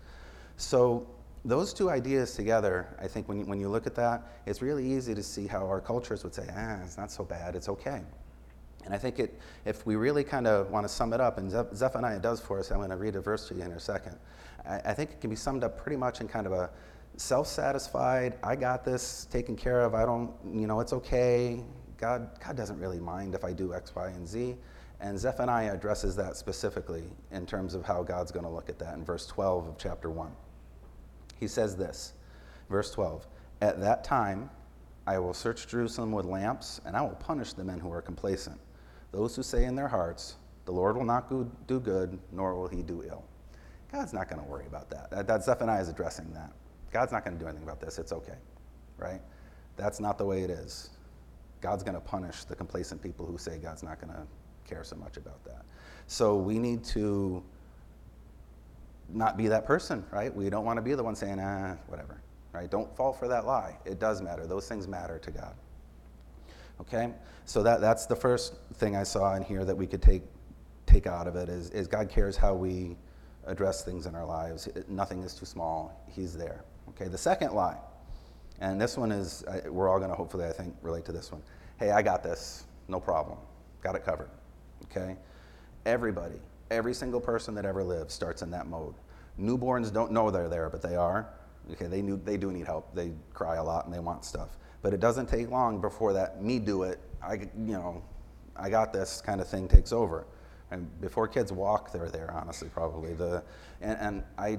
So 0.57 1.07
those 1.45 1.75
two 1.75 1.91
ideas 1.91 2.35
together, 2.35 2.87
I 3.01 3.07
think 3.07 3.29
when 3.29 3.39
you, 3.39 3.45
when 3.45 3.61
you 3.61 3.69
look 3.69 3.87
at 3.87 3.95
that, 3.97 4.23
it's 4.47 4.63
really 4.63 4.91
easy 4.91 5.15
to 5.15 5.23
see 5.23 5.47
how 5.47 5.67
our 5.67 5.81
cultures 5.81 6.25
would 6.25 6.35
say, 6.35 6.49
ah, 6.57 6.81
it's 6.83 6.97
not 6.97 7.11
so 7.11 7.25
bad, 7.25 7.55
it's 7.55 7.69
okay. 7.69 8.03
And 8.85 8.95
I 8.95 8.99
think 8.99 9.19
it, 9.19 9.39
if 9.65 9.87
we 9.87 9.97
really 9.97 10.25
kind 10.25 10.47
of 10.47 10.71
want 10.71 10.85
to 10.85 10.93
sum 10.93 11.13
it 11.13 11.21
up, 11.21 11.39
and 11.39 11.51
Zephaniah 11.75 12.19
does 12.19 12.41
for 12.41 12.59
us, 12.59 12.71
I'm 12.71 12.79
going 12.79 12.91
to 12.91 12.97
read 12.97 13.17
a 13.17 13.21
verse 13.21 13.49
to 13.49 13.55
you 13.55 13.63
in 13.63 13.73
a 13.73 13.81
second. 13.81 14.17
I, 14.67 14.77
I 14.87 14.95
think 14.95 15.11
it 15.11 15.21
can 15.21 15.31
be 15.31 15.37
summed 15.37 15.65
up 15.65 15.79
pretty 15.79 15.97
much 15.97 16.21
in 16.21 16.29
kind 16.29 16.47
of 16.47 16.53
a 16.53 16.71
self-satisfied, 17.17 18.35
I 18.43 18.57
got 18.57 18.85
this 18.85 19.27
taken 19.31 19.57
care 19.57 19.81
of, 19.81 19.95
I 19.95 20.05
don't, 20.05 20.33
you 20.53 20.67
know, 20.67 20.81
it's 20.81 20.93
okay. 20.93 21.63
God, 21.97 22.31
God 22.45 22.57
doesn't 22.57 22.79
really 22.79 22.99
mind 22.99 23.35
if 23.35 23.45
I 23.45 23.53
do 23.53 23.73
X, 23.73 23.95
Y, 23.95 24.09
and 24.09 24.27
Z. 24.27 24.57
And 25.01 25.19
Zephaniah 25.19 25.73
addresses 25.73 26.17
that 26.17 26.37
specifically 26.37 27.05
in 27.31 27.47
terms 27.47 27.75
of 27.75 27.85
how 27.85 28.03
God's 28.03 28.33
going 28.33 28.45
to 28.45 28.51
look 28.51 28.69
at 28.69 28.79
that 28.79 28.95
in 28.95 29.05
verse 29.05 29.27
12 29.27 29.69
of 29.69 29.79
chapter 29.79 30.11
1. 30.11 30.31
He 31.45 31.49
says 31.49 31.77
this, 31.77 32.15
verse 32.71 32.91
12 32.93 33.27
At 33.61 33.79
that 33.83 34.03
time 34.03 34.49
I 35.07 35.19
will 35.19 35.35
search 35.35 35.69
Jerusalem 35.69 36.11
with 36.11 36.25
lamps, 36.25 36.81
and 36.87 36.97
I 36.97 37.03
will 37.03 37.17
punish 37.17 37.53
the 37.53 37.63
men 37.63 37.79
who 37.79 37.93
are 37.93 38.01
complacent, 38.01 38.59
those 39.13 39.37
who 39.37 39.43
say 39.43 39.67
in 39.67 39.75
their 39.75 39.89
hearts, 39.89 40.37
The 40.65 40.73
Lord 40.73 40.97
will 40.97 41.05
not 41.05 41.29
do 41.29 41.81
good, 41.81 42.19
nor 42.33 42.55
will 42.55 42.69
he 42.69 42.83
do 42.83 43.05
ill. 43.07 43.25
God's 43.93 44.15
not 44.15 44.31
going 44.31 44.43
to 44.43 44.49
worry 44.49 44.65
about 44.65 44.89
that. 44.89 45.27
that. 45.27 45.45
Zephaniah 45.45 45.83
is 45.83 45.91
addressing 45.91 46.33
that. 46.33 46.51
God's 46.91 47.13
not 47.13 47.27
going 47.27 47.37
to 47.37 47.45
do 47.45 47.47
anything 47.47 47.65
about 47.65 47.79
this. 47.79 47.99
It's 47.99 48.13
okay, 48.13 48.39
right? 48.97 49.21
That's 49.77 50.01
not 50.01 50.17
the 50.17 50.25
way 50.25 50.45
it 50.45 50.51
is. 50.51 50.89
God's 51.61 51.83
going 51.83 51.95
to 51.95 52.01
punish 52.01 52.45
the 52.45 52.57
complacent 52.57 53.03
people 53.03 53.27
who 53.27 53.37
say 53.37 53.59
God's 53.59 53.83
not 53.83 54.01
going 54.01 54.15
to 54.15 54.27
care 54.67 54.83
so 54.83 54.97
much 54.97 55.19
about 55.19 55.45
that. 55.45 55.67
So 56.07 56.39
we 56.39 56.59
need 56.59 56.85
to 56.85 57.45
not 59.09 59.37
be 59.37 59.49
that 59.49 59.65
person, 59.65 60.05
right? 60.11 60.35
We 60.35 60.51
don't 60.51 60.65
want 60.65 60.79
to 60.79 60.83
be 60.83 60.95
the 60.95 61.03
one 61.03 61.15
saying, 61.15 61.39
ah, 61.41 61.77
whatever. 61.87 62.21
right? 62.53 62.71
Don't 62.71 62.95
fall 62.97 63.13
for 63.13 63.29
that 63.29 63.47
lie. 63.47 63.77
It 63.85 63.99
does 63.99 64.23
matter. 64.23 64.47
Those 64.47 64.69
things 64.69 64.89
matter 64.89 65.19
to 65.19 65.31
God. 65.31 65.55
Okay? 66.81 67.13
So 67.45 67.63
that, 67.63 67.81
that's 67.81 68.07
the 68.07 68.17
first 68.17 68.55
thing 68.75 68.97
I 68.97 69.03
saw 69.03 69.35
in 69.35 69.43
here 69.43 69.65
that 69.65 69.77
we 69.77 69.87
could 69.87 70.01
take, 70.03 70.23
take 70.87 71.07
out 71.07 71.27
of 71.27 71.37
it 71.37 71.49
is, 71.49 71.71
is 71.71 71.87
God 71.87 72.09
cares 72.09 72.37
how 72.37 72.55
we 72.55 72.97
address 73.47 73.85
things 73.85 74.07
in 74.07 74.15
our 74.15 74.25
lives. 74.25 74.69
Nothing 74.89 75.23
is 75.23 75.35
too 75.35 75.47
small. 75.47 76.03
He's 76.09 76.35
there. 76.35 76.65
Okay? 76.91 77.09
The 77.09 77.19
second 77.19 77.53
lie, 77.53 77.77
and 78.61 78.81
this 78.81 78.97
one 78.97 79.13
is, 79.13 79.45
we're 79.67 79.89
all 79.89 79.99
going 79.99 80.11
to 80.11 80.17
hopefully, 80.17 80.47
I 80.47 80.53
think, 80.53 80.75
relate 80.81 81.05
to 81.07 81.13
this 81.13 81.31
one. 81.33 81.43
Hey, 81.79 81.91
I 81.91 82.03
got 82.03 82.23
this. 82.23 82.65
No 82.89 83.01
problem. 83.01 83.39
Got 83.83 83.97
it 83.97 84.05
covered. 84.05 84.31
Okay? 84.85 85.17
Everybody, 85.87 86.41
every 86.71 86.95
single 86.95 87.21
person 87.21 87.55
that 87.55 87.65
ever 87.65 87.83
lived 87.83 88.11
starts 88.11 88.43
in 88.43 88.51
that 88.51 88.67
mode. 88.67 88.95
Newborns 89.41 89.93
don't 89.93 90.13
know 90.13 90.31
they're 90.31 90.49
there, 90.49 90.69
but 90.71 90.83
they 90.83 90.97
are. 90.97 91.29
Okay, 91.73 91.87
they, 91.87 92.03
knew, 92.03 92.21
they 92.25 92.37
do 92.37 92.53
need 92.53 92.67
help. 92.67 92.95
They 92.95 93.13
cry 93.33 93.57
a 93.57 93.65
lot 93.65 93.87
and 93.87 93.95
they 93.95 93.99
want 93.99 94.25
stuff. 94.25 94.57
But 94.83 94.93
it 94.93 95.01
doesn't 95.01 95.29
take 95.29 95.51
long 95.51 95.81
before 95.81 96.13
that 96.13 96.43
me 96.43 96.59
do 96.59 96.83
it, 96.83 97.01
I, 97.23 97.35
you 97.35 97.73
know, 97.73 98.03
I 98.57 98.69
got 98.69 98.93
this 98.93 99.21
kind 99.21 99.41
of 99.41 99.49
thing 99.49 99.67
takes 99.67 99.93
over. 99.93 100.27
And 100.71 100.89
before 101.01 101.27
kids 101.27 101.53
walk, 101.53 101.93
they're 101.93 102.11
there, 102.11 102.33
honestly, 102.33 102.69
probably. 102.69 103.15
The, 103.15 103.43
and, 103.81 103.99
and 103.99 104.25
I, 104.37 104.59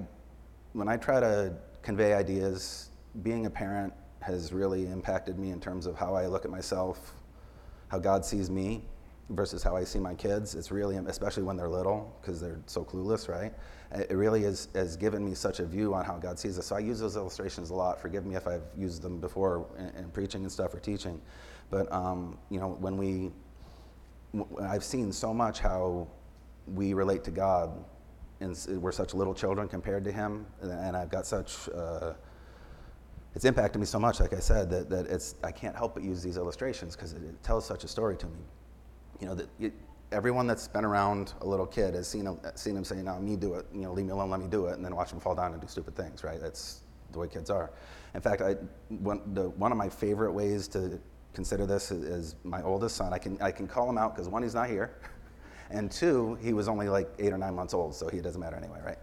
when 0.73 0.87
I 0.87 0.97
try 0.97 1.19
to 1.19 1.53
convey 1.81 2.13
ideas, 2.13 2.89
being 3.21 3.45
a 3.45 3.49
parent 3.49 3.93
has 4.21 4.51
really 4.51 4.87
impacted 4.87 5.37
me 5.37 5.51
in 5.51 5.59
terms 5.59 5.85
of 5.85 5.95
how 5.95 6.15
I 6.15 6.25
look 6.25 6.43
at 6.43 6.51
myself, 6.51 7.13
how 7.89 7.99
God 7.99 8.25
sees 8.25 8.49
me 8.49 8.83
versus 9.29 9.63
how 9.63 9.75
I 9.75 9.83
see 9.83 9.99
my 9.99 10.13
kids. 10.13 10.53
It's 10.53 10.71
really, 10.71 10.97
especially 10.97 11.43
when 11.43 11.57
they're 11.57 11.69
little, 11.69 12.15
because 12.21 12.39
they're 12.39 12.59
so 12.67 12.83
clueless, 12.83 13.27
right? 13.27 13.53
It 13.91 14.15
really 14.15 14.43
is, 14.43 14.67
has 14.75 14.97
given 14.97 15.25
me 15.25 15.33
such 15.33 15.59
a 15.59 15.65
view 15.65 15.93
on 15.93 16.05
how 16.05 16.17
God 16.17 16.37
sees 16.37 16.59
us. 16.59 16.67
So 16.67 16.75
I 16.75 16.79
use 16.79 16.99
those 16.99 17.15
illustrations 17.15 17.69
a 17.69 17.73
lot. 17.73 17.99
Forgive 17.99 18.25
me 18.25 18.35
if 18.35 18.47
I've 18.47 18.63
used 18.77 19.01
them 19.01 19.19
before 19.19 19.65
in, 19.77 20.03
in 20.03 20.09
preaching 20.11 20.41
and 20.43 20.51
stuff 20.51 20.73
or 20.73 20.79
teaching. 20.79 21.19
But, 21.71 21.91
um, 21.91 22.37
you 22.49 22.59
know, 22.59 22.77
when 22.79 22.97
we, 22.97 23.31
I've 24.61 24.83
seen 24.83 25.11
so 25.11 25.33
much 25.33 25.59
how 25.59 26.07
we 26.67 26.93
relate 26.93 27.23
to 27.23 27.31
God, 27.31 27.71
and 28.41 28.57
we're 28.81 28.91
such 28.91 29.13
little 29.13 29.33
children 29.33 29.67
compared 29.67 30.03
to 30.03 30.11
Him, 30.11 30.45
and 30.61 30.95
I've 30.95 31.09
got 31.09 31.25
such, 31.25 31.69
uh, 31.69 32.13
it's 33.33 33.45
impacted 33.45 33.79
me 33.79 33.87
so 33.87 33.97
much, 33.97 34.19
like 34.19 34.33
I 34.33 34.39
said, 34.39 34.69
that, 34.69 34.89
that 34.89 35.07
it's, 35.07 35.35
I 35.43 35.51
can't 35.51 35.75
help 35.75 35.95
but 35.95 36.03
use 36.03 36.21
these 36.21 36.37
illustrations 36.37 36.95
because 36.95 37.13
it, 37.13 37.23
it 37.23 37.41
tells 37.43 37.65
such 37.65 37.83
a 37.85 37.87
story 37.87 38.17
to 38.17 38.27
me 38.27 38.39
you 39.19 39.27
know, 39.27 39.35
that 39.35 39.49
everyone 40.11 40.47
that's 40.47 40.67
been 40.67 40.85
around 40.85 41.33
a 41.41 41.45
little 41.45 41.65
kid 41.65 41.93
has 41.93 42.07
seen 42.07 42.25
him, 42.25 42.39
seen 42.55 42.75
him 42.75 42.83
say, 42.83 43.01
"No, 43.01 43.19
me 43.19 43.35
do 43.35 43.55
it. 43.55 43.65
You 43.73 43.81
know, 43.81 43.93
leave 43.93 44.05
me 44.05 44.11
alone, 44.11 44.29
let 44.29 44.39
me 44.39 44.47
do 44.47 44.67
it," 44.67 44.73
and 44.75 44.85
then 44.85 44.95
watch 44.95 45.11
him 45.11 45.19
fall 45.19 45.35
down 45.35 45.53
and 45.53 45.61
do 45.61 45.67
stupid 45.67 45.95
things. 45.95 46.23
Right? 46.23 46.39
That's 46.39 46.81
the 47.11 47.19
way 47.19 47.27
kids 47.27 47.49
are. 47.49 47.71
In 48.13 48.21
fact, 48.21 48.41
I, 48.41 48.55
one, 48.89 49.21
the, 49.33 49.49
one 49.49 49.71
of 49.71 49.77
my 49.77 49.89
favorite 49.89 50.31
ways 50.31 50.67
to 50.69 50.99
consider 51.33 51.65
this 51.65 51.91
is, 51.91 52.03
is 52.03 52.35
my 52.43 52.61
oldest 52.63 52.95
son. 52.95 53.13
I 53.13 53.17
can 53.17 53.41
I 53.41 53.51
can 53.51 53.67
call 53.67 53.89
him 53.89 53.97
out 53.97 54.15
because 54.15 54.29
one, 54.29 54.43
he's 54.43 54.55
not 54.55 54.69
here, 54.69 54.95
and 55.69 55.91
two, 55.91 56.37
he 56.41 56.53
was 56.53 56.67
only 56.67 56.89
like 56.89 57.09
eight 57.19 57.33
or 57.33 57.37
nine 57.37 57.55
months 57.55 57.73
old, 57.73 57.95
so 57.95 58.07
he 58.07 58.21
doesn't 58.21 58.39
matter 58.39 58.55
anyway, 58.55 58.79
right? 58.83 58.97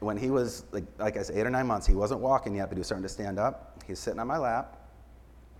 When 0.00 0.16
he 0.16 0.30
was 0.30 0.64
like 0.72 0.84
like 0.98 1.16
I 1.16 1.22
said, 1.22 1.36
eight 1.36 1.46
or 1.46 1.50
nine 1.50 1.66
months, 1.66 1.86
he 1.86 1.94
wasn't 1.94 2.20
walking 2.20 2.54
yet, 2.54 2.68
but 2.68 2.76
he 2.76 2.80
was 2.80 2.86
starting 2.86 3.04
to 3.04 3.08
stand 3.08 3.38
up. 3.38 3.82
He's 3.86 3.98
sitting 3.98 4.20
on 4.20 4.26
my 4.26 4.38
lap, 4.38 4.76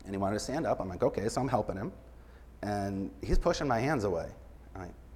and 0.05 0.15
he 0.15 0.19
wanted 0.19 0.35
to 0.35 0.41
stand 0.41 0.67
up. 0.67 0.81
I'm 0.81 0.89
like, 0.89 1.03
okay, 1.03 1.29
so 1.29 1.41
I'm 1.41 1.49
helping 1.49 1.77
him 1.77 1.93
and 2.63 3.11
he's 3.23 3.39
pushing 3.39 3.69
my 3.69 3.81
hands 3.81 4.05
away. 4.05 4.29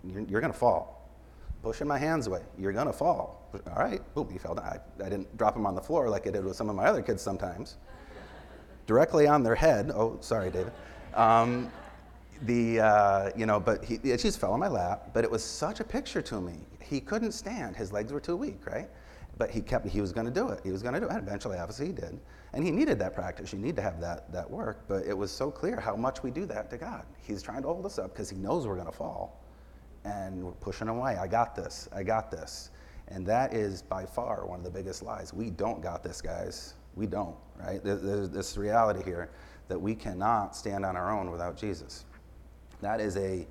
You're, 0.05 0.23
you're 0.23 0.41
going 0.41 0.53
to 0.53 0.59
fall. 0.59 1.11
Pushing 1.63 1.87
my 1.87 1.99
hands 1.99 2.27
away. 2.27 2.43
You're 2.59 2.73
going 2.73 2.87
to 2.87 2.93
fall. 2.93 3.49
All 3.69 3.83
right. 3.83 4.01
Boom, 4.15 4.29
he 4.31 4.39
fell 4.39 4.55
down. 4.55 4.65
I, 4.65 5.05
I 5.05 5.09
didn't 5.09 5.37
drop 5.37 5.57
him 5.57 5.67
on 5.67 5.75
the 5.75 5.81
floor 5.81 6.09
like 6.09 6.27
I 6.27 6.31
did 6.31 6.45
with 6.45 6.57
some 6.57 6.69
of 6.69 6.75
my 6.75 6.87
other 6.87 7.03
kids 7.03 7.23
sometimes. 7.23 7.77
Directly 8.87 9.29
on 9.29 9.43
their 9.43 9.55
head. 9.55 9.93
Oh, 9.95 10.19
sorry, 10.21 10.51
David. 10.51 10.73
Um, 11.15 11.71
the, 12.43 12.81
uh, 12.81 13.31
you 13.37 13.47
know, 13.47 13.61
but 13.61 13.85
he, 13.85 14.01
she 14.03 14.17
just 14.17 14.41
fell 14.41 14.53
on 14.53 14.59
my 14.61 14.69
lap. 14.69 15.11
But 15.13 15.23
it 15.23 15.31
was 15.31 15.45
such 15.45 15.79
a 15.79 15.85
picture 15.85 16.23
to 16.23 16.41
me. 16.41 16.55
He 16.81 17.01
couldn't 17.01 17.33
stand. 17.33 17.77
His 17.77 17.93
legs 17.93 18.13
were 18.13 18.21
too 18.21 18.37
weak, 18.37 18.67
right? 18.67 18.89
But 19.39 19.51
he 19.51 19.61
kept, 19.61 19.87
he 19.89 20.01
was 20.01 20.13
going 20.13 20.27
to 20.27 20.33
do 20.33 20.49
it. 20.49 20.61
He 20.63 20.71
was 20.71 20.83
going 20.83 20.95
to 20.95 21.01
do 21.01 21.07
it. 21.07 21.13
And 21.13 21.27
eventually, 21.27 21.59
obviously, 21.59 21.87
he 21.87 21.93
did. 21.93 22.21
And 22.53 22.65
he 22.65 22.71
needed 22.71 22.99
that 22.99 23.15
practice. 23.15 23.53
You 23.53 23.59
need 23.59 23.77
to 23.77 23.83
have 23.83 24.01
that, 24.01 24.31
that 24.33 24.49
work. 24.51 24.85
But 24.89 25.05
it 25.07 25.17
was 25.17 25.31
so 25.31 25.51
clear 25.51 25.81
how 25.81 25.97
much 25.97 26.23
we 26.23 26.31
do 26.31 26.45
that 26.47 26.71
to 26.71 26.77
God. 26.77 27.07
He's 27.23 27.43
trying 27.43 27.63
to 27.63 27.69
hold 27.69 27.87
us 27.87 27.99
up 27.99 28.13
because 28.13 28.29
he 28.29 28.37
knows 28.37 28.67
we're 28.67 28.75
going 28.75 28.87
to 28.87 28.93
fall. 28.93 29.43
And 30.05 30.45
we're 30.45 30.53
pushing 30.53 30.89
away. 30.89 31.17
I 31.17 31.27
got 31.27 31.55
this. 31.55 31.89
I 31.95 32.03
got 32.03 32.31
this. 32.31 32.71
And 33.09 33.27
that 33.27 33.55
is 33.55 33.83
by 33.83 34.05
far 34.05 34.47
one 34.47 34.59
of 34.59 34.65
the 34.65 34.71
biggest 34.71 35.03
lies. 35.03 35.33
We 35.33 35.51
don't 35.51 35.83
got 35.83 36.03
this, 36.03 36.21
guys. 36.21 36.75
We 36.95 37.07
don't, 37.07 37.37
right? 37.59 37.83
There's 37.83 38.29
this 38.29 38.57
reality 38.57 39.03
here 39.03 39.31
that 39.69 39.79
we 39.79 39.95
cannot 39.95 40.55
stand 40.55 40.85
on 40.85 40.97
our 40.97 41.11
own 41.11 41.31
without 41.31 41.57
Jesus. 41.57 42.05
That 42.81 43.01
is 43.01 43.17
a, 43.17 43.47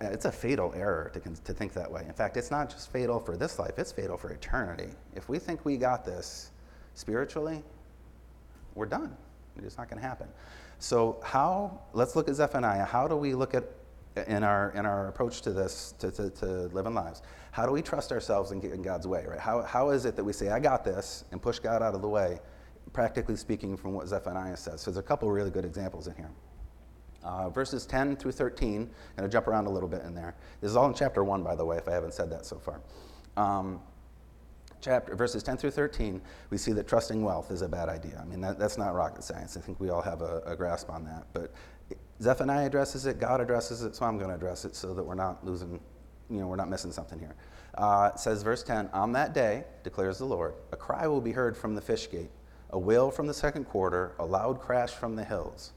it's 0.00 0.24
a 0.24 0.32
fatal 0.32 0.72
error 0.74 1.10
to, 1.12 1.20
to 1.20 1.52
think 1.52 1.72
that 1.74 1.90
way. 1.90 2.04
In 2.06 2.14
fact, 2.14 2.36
it's 2.36 2.50
not 2.50 2.70
just 2.70 2.90
fatal 2.90 3.20
for 3.20 3.36
this 3.36 3.58
life, 3.58 3.78
it's 3.78 3.92
fatal 3.92 4.16
for 4.16 4.30
eternity. 4.30 4.90
If 5.14 5.28
we 5.28 5.38
think 5.38 5.64
we 5.64 5.76
got 5.76 6.04
this 6.04 6.50
spiritually, 6.94 7.62
we're 8.74 8.86
done. 8.86 9.16
It's 9.62 9.78
not 9.78 9.88
going 9.88 10.00
to 10.00 10.06
happen. 10.06 10.28
So, 10.78 11.20
how, 11.22 11.80
let's 11.92 12.16
look 12.16 12.28
at 12.28 12.34
Zephaniah. 12.34 12.84
How 12.84 13.06
do 13.06 13.16
we 13.16 13.34
look 13.34 13.54
at, 13.54 13.64
in 14.26 14.42
our, 14.42 14.70
in 14.72 14.86
our 14.86 15.08
approach 15.08 15.42
to 15.42 15.52
this, 15.52 15.94
to, 15.98 16.10
to, 16.12 16.30
to 16.30 16.46
living 16.68 16.94
lives, 16.94 17.22
how 17.52 17.66
do 17.66 17.72
we 17.72 17.82
trust 17.82 18.10
ourselves 18.10 18.50
in, 18.50 18.60
in 18.62 18.82
God's 18.82 19.06
way, 19.06 19.24
right? 19.28 19.38
How, 19.38 19.62
how 19.62 19.90
is 19.90 20.04
it 20.04 20.16
that 20.16 20.24
we 20.24 20.32
say, 20.32 20.48
I 20.50 20.58
got 20.58 20.84
this, 20.84 21.24
and 21.30 21.40
push 21.40 21.58
God 21.58 21.82
out 21.82 21.94
of 21.94 22.02
the 22.02 22.08
way, 22.08 22.40
practically 22.92 23.36
speaking, 23.36 23.76
from 23.76 23.92
what 23.92 24.08
Zephaniah 24.08 24.56
says? 24.56 24.80
So, 24.80 24.90
there's 24.90 24.98
a 24.98 25.06
couple 25.06 25.30
really 25.30 25.50
good 25.50 25.64
examples 25.64 26.06
in 26.08 26.14
here. 26.16 26.30
Uh, 27.24 27.48
verses 27.48 27.86
10 27.86 28.16
through 28.16 28.32
13, 28.32 28.82
I'm 28.82 28.90
going 29.16 29.28
to 29.28 29.32
jump 29.32 29.48
around 29.48 29.66
a 29.66 29.70
little 29.70 29.88
bit 29.88 30.02
in 30.02 30.14
there. 30.14 30.34
This 30.60 30.70
is 30.70 30.76
all 30.76 30.86
in 30.86 30.94
chapter 30.94 31.24
1, 31.24 31.42
by 31.42 31.54
the 31.54 31.64
way, 31.64 31.78
if 31.78 31.88
I 31.88 31.92
haven't 31.92 32.12
said 32.12 32.28
that 32.30 32.44
so 32.44 32.58
far. 32.58 32.80
Um, 33.36 33.80
chapter, 34.84 35.14
verses 35.16 35.42
10 35.42 35.56
through 35.56 35.70
13, 35.70 36.20
we 36.50 36.58
see 36.58 36.72
that 36.72 36.86
trusting 36.86 37.22
wealth 37.22 37.50
is 37.50 37.62
a 37.62 37.68
bad 37.68 37.88
idea. 37.88 38.20
I 38.20 38.26
mean, 38.26 38.42
that, 38.42 38.58
that's 38.58 38.76
not 38.76 38.94
rocket 38.94 39.24
science. 39.24 39.56
I 39.56 39.60
think 39.60 39.80
we 39.80 39.88
all 39.88 40.02
have 40.02 40.20
a, 40.20 40.42
a, 40.44 40.54
grasp 40.54 40.90
on 40.90 41.04
that. 41.06 41.26
But 41.32 41.52
Zephaniah 42.20 42.66
addresses 42.66 43.06
it, 43.06 43.18
God 43.18 43.40
addresses 43.40 43.82
it, 43.82 43.96
so 43.96 44.04
I'm 44.04 44.18
going 44.18 44.28
to 44.28 44.36
address 44.36 44.66
it 44.66 44.76
so 44.76 44.92
that 44.92 45.02
we're 45.02 45.14
not 45.14 45.44
losing, 45.44 45.80
you 46.28 46.40
know, 46.40 46.46
we're 46.46 46.56
not 46.56 46.68
missing 46.68 46.92
something 46.92 47.18
here. 47.18 47.34
Uh, 47.76 48.10
it 48.14 48.20
says, 48.20 48.42
verse 48.42 48.62
10 48.62 48.90
On 48.92 49.12
that 49.12 49.32
day, 49.32 49.64
declares 49.82 50.18
the 50.18 50.26
Lord, 50.26 50.54
a 50.72 50.76
cry 50.76 51.06
will 51.06 51.22
be 51.22 51.32
heard 51.32 51.56
from 51.56 51.74
the 51.74 51.80
fish 51.80 52.10
gate, 52.10 52.30
a 52.70 52.78
wail 52.78 53.10
from 53.10 53.26
the 53.26 53.34
second 53.34 53.64
quarter, 53.64 54.12
a 54.18 54.24
loud 54.26 54.60
crash 54.60 54.90
from 54.90 55.16
the 55.16 55.24
hills. 55.24 55.72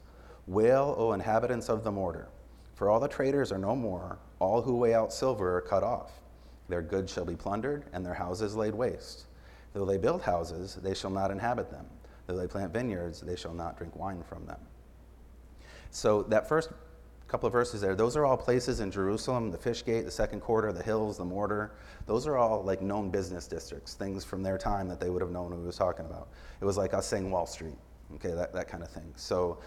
Wail, 0.48 0.94
O 0.96 1.12
inhabitants 1.12 1.68
of 1.68 1.84
the 1.84 1.92
mortar, 1.92 2.28
for 2.74 2.88
all 2.88 2.98
the 2.98 3.06
traders 3.06 3.52
are 3.52 3.58
no 3.58 3.76
more, 3.76 4.18
all 4.38 4.62
who 4.62 4.76
weigh 4.76 4.94
out 4.94 5.12
silver 5.12 5.58
are 5.58 5.60
cut 5.60 5.82
off. 5.84 6.10
Their 6.68 6.80
goods 6.80 7.12
shall 7.12 7.26
be 7.26 7.36
plundered, 7.36 7.84
and 7.92 8.04
their 8.04 8.14
houses 8.14 8.56
laid 8.56 8.74
waste. 8.74 9.26
Though 9.74 9.84
they 9.84 9.98
build 9.98 10.22
houses, 10.22 10.78
they 10.82 10.94
shall 10.94 11.10
not 11.10 11.30
inhabit 11.30 11.70
them. 11.70 11.84
Though 12.26 12.36
they 12.36 12.46
plant 12.46 12.72
vineyards, 12.72 13.20
they 13.20 13.36
shall 13.36 13.52
not 13.52 13.76
drink 13.76 13.94
wine 13.94 14.22
from 14.22 14.46
them. 14.46 14.60
So, 15.90 16.22
that 16.24 16.48
first 16.48 16.70
couple 17.26 17.46
of 17.46 17.52
verses 17.52 17.82
there, 17.82 17.94
those 17.94 18.16
are 18.16 18.24
all 18.24 18.36
places 18.36 18.80
in 18.80 18.90
Jerusalem 18.90 19.50
the 19.50 19.58
fish 19.58 19.84
gate, 19.84 20.06
the 20.06 20.10
second 20.10 20.40
quarter, 20.40 20.72
the 20.72 20.82
hills, 20.82 21.18
the 21.18 21.24
mortar. 21.26 21.72
Those 22.06 22.26
are 22.26 22.38
all 22.38 22.62
like 22.62 22.80
known 22.80 23.10
business 23.10 23.46
districts, 23.46 23.94
things 23.94 24.24
from 24.24 24.42
their 24.42 24.56
time 24.56 24.88
that 24.88 24.98
they 24.98 25.10
would 25.10 25.20
have 25.20 25.30
known 25.30 25.52
who 25.52 25.58
was 25.58 25.76
talking 25.76 26.06
about. 26.06 26.28
It 26.60 26.64
was 26.64 26.78
like 26.78 26.94
us 26.94 27.06
saying 27.06 27.30
Wall 27.30 27.46
Street, 27.46 27.76
okay, 28.14 28.32
that, 28.32 28.54
that 28.54 28.66
kind 28.68 28.82
of 28.82 28.90
thing. 28.90 29.12
So, 29.16 29.58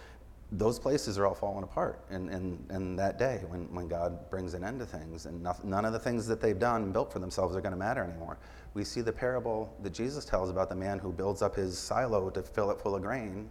those 0.54 0.78
places 0.78 1.18
are 1.18 1.26
all 1.26 1.34
falling 1.34 1.64
apart 1.64 2.04
in, 2.10 2.28
in, 2.30 2.66
in 2.70 2.96
that 2.98 3.18
day 3.18 3.42
when, 3.48 3.74
when 3.74 3.88
God 3.88 4.30
brings 4.30 4.54
an 4.54 4.66
end 4.66 4.80
to 4.80 4.86
things. 4.86 5.26
And 5.26 5.42
nothing, 5.42 5.70
none 5.70 5.86
of 5.86 5.94
the 5.94 6.00
things 6.00 6.28
that 6.28 6.42
they've 6.42 6.60
done 6.60 6.84
and 6.84 6.94
built 6.94 7.12
for 7.12 7.20
themselves 7.20 7.56
are 7.56 7.62
going 7.62 7.72
to 7.72 7.78
matter 7.78 8.04
anymore. 8.04 8.38
We 8.74 8.84
see 8.84 9.00
the 9.02 9.14
parable 9.14 9.74
that 9.82 9.94
Jesus 9.94 10.26
tells 10.26 10.50
about 10.50 10.68
the 10.68 10.76
man 10.76 11.00
who 11.00 11.12
builds 11.12 11.42
up 11.42 11.56
his 11.56 11.78
silo 11.78 12.30
to 12.30 12.42
fill 12.42 12.70
it 12.72 12.82
full 12.82 12.96
of 12.96 13.02
grain. 13.02 13.50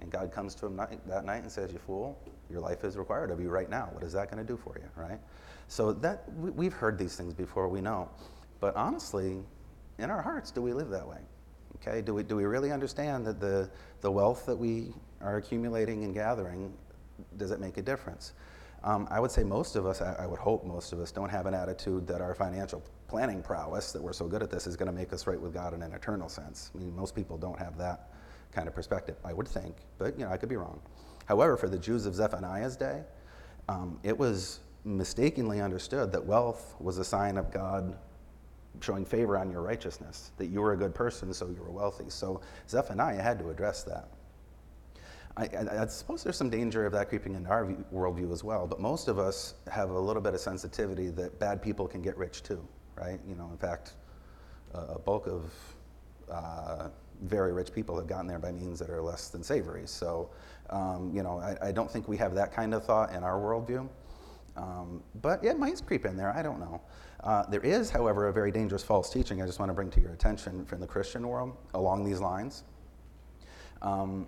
And 0.00 0.10
God 0.10 0.32
comes 0.32 0.54
to 0.56 0.66
him 0.66 0.76
night, 0.76 1.06
that 1.06 1.26
night 1.26 1.42
and 1.42 1.52
says, 1.52 1.72
You 1.72 1.78
fool, 1.78 2.18
your 2.50 2.60
life 2.60 2.84
is 2.84 2.96
required 2.96 3.30
of 3.30 3.38
you 3.38 3.50
right 3.50 3.68
now. 3.68 3.90
What 3.92 4.02
is 4.02 4.14
that 4.14 4.30
going 4.30 4.44
to 4.44 4.50
do 4.50 4.56
for 4.56 4.78
you, 4.78 4.88
right? 4.96 5.18
So 5.68 5.92
that 5.92 6.24
we, 6.34 6.64
have 6.64 6.72
heard 6.72 6.98
these 6.98 7.16
things 7.16 7.34
before, 7.34 7.68
we 7.68 7.82
know. 7.82 8.08
But 8.60 8.74
honestly, 8.76 9.38
in 9.98 10.10
our 10.10 10.22
hearts, 10.22 10.50
do 10.50 10.62
we 10.62 10.72
live 10.72 10.88
that 10.88 11.06
way? 11.06 11.18
Okay, 11.80 12.02
do 12.02 12.14
we, 12.14 12.22
do 12.22 12.36
we 12.36 12.44
really 12.44 12.72
understand 12.72 13.26
that 13.26 13.40
the, 13.40 13.70
the 14.02 14.10
wealth 14.10 14.44
that 14.46 14.56
we 14.56 14.92
are 15.22 15.36
accumulating 15.36 16.04
and 16.04 16.12
gathering, 16.12 16.72
does 17.38 17.50
it 17.50 17.60
make 17.60 17.78
a 17.78 17.82
difference? 17.82 18.34
Um, 18.84 19.06
I 19.10 19.20
would 19.20 19.30
say 19.30 19.44
most 19.44 19.76
of 19.76 19.86
us, 19.86 20.00
I, 20.00 20.14
I, 20.20 20.26
would 20.26 20.38
hope 20.38 20.64
most 20.64 20.92
of 20.92 21.00
us, 21.00 21.12
don't 21.12 21.28
have 21.28 21.46
an 21.46 21.54
attitude 21.54 22.06
that 22.06 22.20
our 22.20 22.34
financial 22.34 22.82
planning 23.08 23.42
prowess, 23.42 23.92
that 23.92 24.02
we're 24.02 24.14
so 24.14 24.26
good 24.26 24.42
at 24.42 24.50
this, 24.50 24.66
is 24.66 24.76
going 24.76 24.86
to 24.86 24.92
make 24.92 25.12
us 25.12 25.26
right 25.26 25.40
with 25.40 25.52
God 25.52 25.74
in 25.74 25.82
an 25.82 25.92
eternal 25.92 26.28
sense. 26.28 26.70
I 26.74 26.78
mean, 26.78 26.94
most 26.96 27.14
people 27.14 27.36
don't 27.36 27.58
have 27.58 27.76
that 27.76 28.10
kind 28.52 28.68
of 28.68 28.74
perspective, 28.74 29.16
I 29.24 29.32
would 29.32 29.48
think, 29.48 29.76
but 29.98 30.18
you 30.18 30.24
know, 30.24 30.30
I 30.30 30.36
could 30.36 30.48
be 30.48 30.56
wrong. 30.56 30.80
However, 31.26 31.56
for 31.56 31.68
the 31.68 31.78
Jews 31.78 32.06
of 32.06 32.14
Zephaniah's 32.14 32.76
day, 32.76 33.02
um, 33.68 33.98
it 34.02 34.16
was 34.16 34.60
mistakenly 34.84 35.60
understood 35.60 36.10
that 36.12 36.24
wealth 36.24 36.74
was 36.80 36.98
a 36.98 37.04
sign 37.04 37.36
of 37.36 37.52
God 37.52 37.96
showing 38.80 39.04
favor 39.04 39.36
on 39.36 39.50
your 39.50 39.62
righteousness, 39.62 40.32
that 40.38 40.46
you 40.46 40.60
were 40.60 40.72
a 40.72 40.76
good 40.76 40.94
person, 40.94 41.32
so 41.34 41.48
you 41.48 41.62
were 41.62 41.70
wealthy. 41.70 42.08
So 42.08 42.40
Zephaniah 42.68 43.20
had 43.20 43.38
to 43.40 43.50
address 43.50 43.82
that. 43.84 44.08
I, 45.36 45.44
I, 45.44 45.82
I, 45.82 45.86
suppose 45.86 46.22
there's 46.22 46.36
some 46.36 46.50
danger 46.50 46.86
of 46.86 46.92
that 46.92 47.08
creeping 47.08 47.34
into 47.34 47.48
our 47.48 47.64
view, 47.64 47.84
worldview 47.92 48.32
as 48.32 48.42
well, 48.42 48.66
but 48.66 48.80
most 48.80 49.08
of 49.08 49.18
us 49.18 49.54
have 49.70 49.90
a 49.90 49.98
little 49.98 50.22
bit 50.22 50.34
of 50.34 50.40
sensitivity 50.40 51.08
that 51.10 51.38
bad 51.38 51.62
people 51.62 51.86
can 51.86 52.02
get 52.02 52.16
rich 52.16 52.42
too, 52.42 52.66
right? 52.96 53.20
You 53.28 53.36
know, 53.36 53.48
in 53.50 53.56
fact, 53.56 53.94
a 54.74 54.98
bulk 54.98 55.26
of 55.26 55.52
uh, 56.30 56.88
very 57.22 57.52
rich 57.52 57.72
people 57.72 57.96
have 57.96 58.06
gotten 58.06 58.26
there 58.26 58.38
by 58.38 58.52
means 58.52 58.78
that 58.78 58.90
are 58.90 59.02
less 59.02 59.28
than 59.28 59.42
savory. 59.42 59.86
So, 59.86 60.30
um, 60.70 61.10
you 61.14 61.22
know, 61.22 61.38
I, 61.38 61.68
I, 61.68 61.72
don't 61.72 61.90
think 61.90 62.08
we 62.08 62.16
have 62.16 62.34
that 62.34 62.52
kind 62.52 62.72
of 62.72 62.84
thought 62.84 63.12
in 63.12 63.22
our 63.24 63.38
worldview. 63.38 63.88
Um, 64.56 65.02
but 65.20 65.44
it 65.44 65.58
might 65.58 65.84
creep 65.86 66.06
in 66.06 66.16
there, 66.16 66.34
I 66.34 66.42
don't 66.42 66.60
know. 66.60 66.80
Uh, 67.22 67.44
there 67.50 67.60
is, 67.60 67.90
however, 67.90 68.28
a 68.28 68.32
very 68.32 68.50
dangerous 68.50 68.82
false 68.82 69.10
teaching 69.10 69.42
I 69.42 69.46
just 69.46 69.58
want 69.58 69.68
to 69.68 69.74
bring 69.74 69.90
to 69.90 70.00
your 70.00 70.12
attention 70.12 70.64
from 70.64 70.80
the 70.80 70.86
Christian 70.86 71.28
world 71.28 71.54
along 71.74 72.04
these 72.04 72.20
lines. 72.20 72.64
Um, 73.82 74.26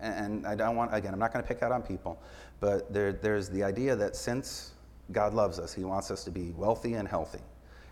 and 0.00 0.46
I 0.46 0.54
don't 0.54 0.76
want, 0.76 0.94
again, 0.94 1.12
I'm 1.12 1.20
not 1.20 1.32
going 1.32 1.42
to 1.42 1.48
pick 1.48 1.62
out 1.62 1.72
on 1.72 1.82
people, 1.82 2.18
but 2.60 2.92
there, 2.92 3.12
there's 3.12 3.48
the 3.48 3.62
idea 3.62 3.94
that 3.96 4.16
since 4.16 4.72
God 5.12 5.34
loves 5.34 5.58
us, 5.58 5.74
He 5.74 5.84
wants 5.84 6.10
us 6.10 6.24
to 6.24 6.30
be 6.30 6.52
wealthy 6.52 6.94
and 6.94 7.06
healthy, 7.06 7.42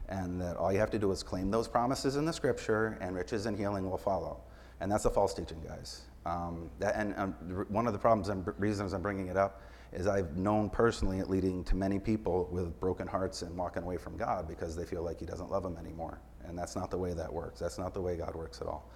and 0.09 0.41
that 0.41 0.57
all 0.57 0.73
you 0.73 0.79
have 0.79 0.91
to 0.91 0.99
do 0.99 1.11
is 1.13 1.23
claim 1.23 1.51
those 1.51 1.69
promises 1.69 2.17
in 2.17 2.25
the 2.25 2.33
Scripture, 2.33 2.99
and 3.01 3.15
riches 3.15 3.47
and 3.47 3.57
healing 3.57 3.89
will 3.89 3.99
follow. 3.99 4.41
And 4.81 4.91
that's 4.91 5.05
a 5.05 5.11
false 5.11 5.35
teaching, 5.35 5.63
guys. 5.67 6.03
Um, 6.27 6.71
that, 6.79 6.97
and 6.97 7.15
um, 7.17 7.33
one 7.69 7.87
of 7.87 7.93
the 7.93 7.99
problems 7.99 8.29
and 8.31 8.47
reasons 8.59 8.95
I'm 8.95 9.03
bringing 9.03 9.29
it 9.29 9.37
up 9.37 9.61
is 9.95 10.07
I've 10.07 10.37
known 10.37 10.69
personally 10.69 11.19
it 11.19 11.31
leading 11.31 11.65
to 11.65 11.77
many 11.77 11.99
people 11.99 12.49
with 12.51 12.79
broken 12.81 13.07
hearts 13.07 13.43
and 13.43 13.57
walking 13.57 13.83
away 13.83 13.97
from 13.97 14.17
God 14.17 14.49
because 14.49 14.77
they 14.77 14.85
feel 14.85 15.03
like 15.03 15.21
He 15.21 15.27
doesn't 15.27 15.51
love 15.51 15.63
them 15.63 15.77
anymore. 15.77 16.21
And 16.47 16.59
that's 16.59 16.77
not 16.77 16.91
the 16.91 16.99
way 16.99 17.15
that 17.15 17.33
works. 17.33 17.61
That's 17.61 17.79
not 17.79 17.95
the 17.95 18.01
way 18.01 18.17
God 18.17 18.35
works 18.35 18.61
at 18.61 18.67
all. 18.67 18.91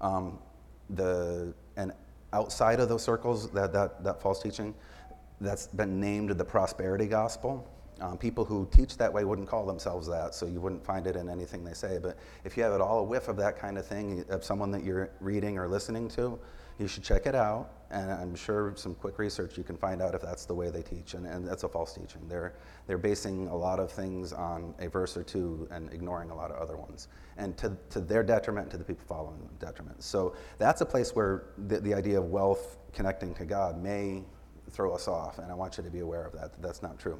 Um, 0.00 0.38
the, 0.90 1.54
and 1.76 1.92
outside 2.32 2.80
of 2.80 2.88
those 2.88 3.02
circles, 3.02 3.50
that, 3.50 3.72
that, 3.72 4.04
that 4.04 4.20
false 4.20 4.42
teaching, 4.42 4.74
that's 5.40 5.66
been 5.66 6.00
named 6.00 6.30
the 6.30 6.44
prosperity 6.44 7.06
gospel. 7.06 7.68
Um, 8.00 8.18
people 8.18 8.44
who 8.44 8.68
teach 8.72 8.96
that 8.96 9.12
way 9.12 9.24
wouldn't 9.24 9.48
call 9.48 9.64
themselves 9.64 10.08
that, 10.08 10.34
so 10.34 10.46
you 10.46 10.60
wouldn't 10.60 10.84
find 10.84 11.06
it 11.06 11.14
in 11.14 11.28
anything 11.28 11.64
they 11.64 11.74
say. 11.74 11.98
But 12.02 12.16
if 12.44 12.56
you 12.56 12.62
have 12.62 12.72
at 12.72 12.80
all 12.80 13.00
a 13.00 13.04
whiff 13.04 13.28
of 13.28 13.36
that 13.36 13.58
kind 13.58 13.78
of 13.78 13.86
thing, 13.86 14.24
of 14.28 14.44
someone 14.44 14.70
that 14.72 14.84
you're 14.84 15.10
reading 15.20 15.58
or 15.58 15.68
listening 15.68 16.08
to, 16.10 16.38
you 16.78 16.88
should 16.88 17.02
check 17.02 17.26
it 17.26 17.34
out. 17.34 17.70
And 17.90 18.10
I'm 18.10 18.34
sure 18.34 18.72
some 18.74 18.94
quick 18.94 19.18
research 19.18 19.58
you 19.58 19.64
can 19.64 19.76
find 19.76 20.00
out 20.00 20.14
if 20.14 20.22
that's 20.22 20.46
the 20.46 20.54
way 20.54 20.70
they 20.70 20.80
teach. 20.80 21.12
And, 21.12 21.26
and 21.26 21.46
that's 21.46 21.62
a 21.64 21.68
false 21.68 21.92
teaching. 21.92 22.26
They're, 22.26 22.54
they're 22.86 22.96
basing 22.96 23.48
a 23.48 23.56
lot 23.56 23.78
of 23.78 23.92
things 23.92 24.32
on 24.32 24.74
a 24.78 24.88
verse 24.88 25.14
or 25.14 25.22
two 25.22 25.68
and 25.70 25.92
ignoring 25.92 26.30
a 26.30 26.34
lot 26.34 26.50
of 26.50 26.56
other 26.56 26.78
ones. 26.78 27.08
And 27.36 27.54
to, 27.58 27.76
to 27.90 28.00
their 28.00 28.22
detriment, 28.22 28.70
to 28.70 28.78
the 28.78 28.84
people 28.84 29.04
following 29.06 29.38
them 29.40 29.50
detriment. 29.58 30.02
So 30.02 30.34
that's 30.56 30.80
a 30.80 30.86
place 30.86 31.14
where 31.14 31.44
the, 31.68 31.80
the 31.80 31.92
idea 31.92 32.18
of 32.18 32.30
wealth 32.30 32.78
connecting 32.94 33.34
to 33.34 33.44
God 33.44 33.82
may 33.82 34.24
throw 34.70 34.94
us 34.94 35.06
off. 35.06 35.38
And 35.38 35.52
I 35.52 35.54
want 35.54 35.76
you 35.76 35.84
to 35.84 35.90
be 35.90 36.00
aware 36.00 36.24
of 36.24 36.32
that, 36.32 36.54
that 36.54 36.62
that's 36.62 36.82
not 36.82 36.98
true. 36.98 37.18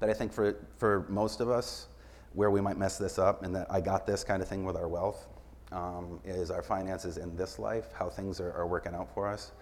But 0.00 0.10
I 0.10 0.12
think 0.12 0.32
for, 0.32 0.56
for 0.76 1.06
most 1.08 1.40
of 1.40 1.48
us, 1.48 1.86
where 2.32 2.50
we 2.50 2.60
might 2.60 2.76
mess 2.76 2.98
this 2.98 3.18
up 3.18 3.42
and 3.42 3.54
that 3.54 3.66
I 3.70 3.80
got 3.80 4.06
this 4.06 4.22
kind 4.24 4.42
of 4.42 4.48
thing 4.48 4.64
with 4.64 4.76
our 4.76 4.88
wealth 4.88 5.28
um, 5.72 6.20
is 6.24 6.50
our 6.50 6.62
finances 6.62 7.16
in 7.16 7.36
this 7.36 7.58
life, 7.58 7.92
how 7.92 8.08
things 8.08 8.40
are, 8.40 8.52
are 8.52 8.66
working 8.66 8.94
out 8.94 9.12
for 9.14 9.28
us. 9.28 9.52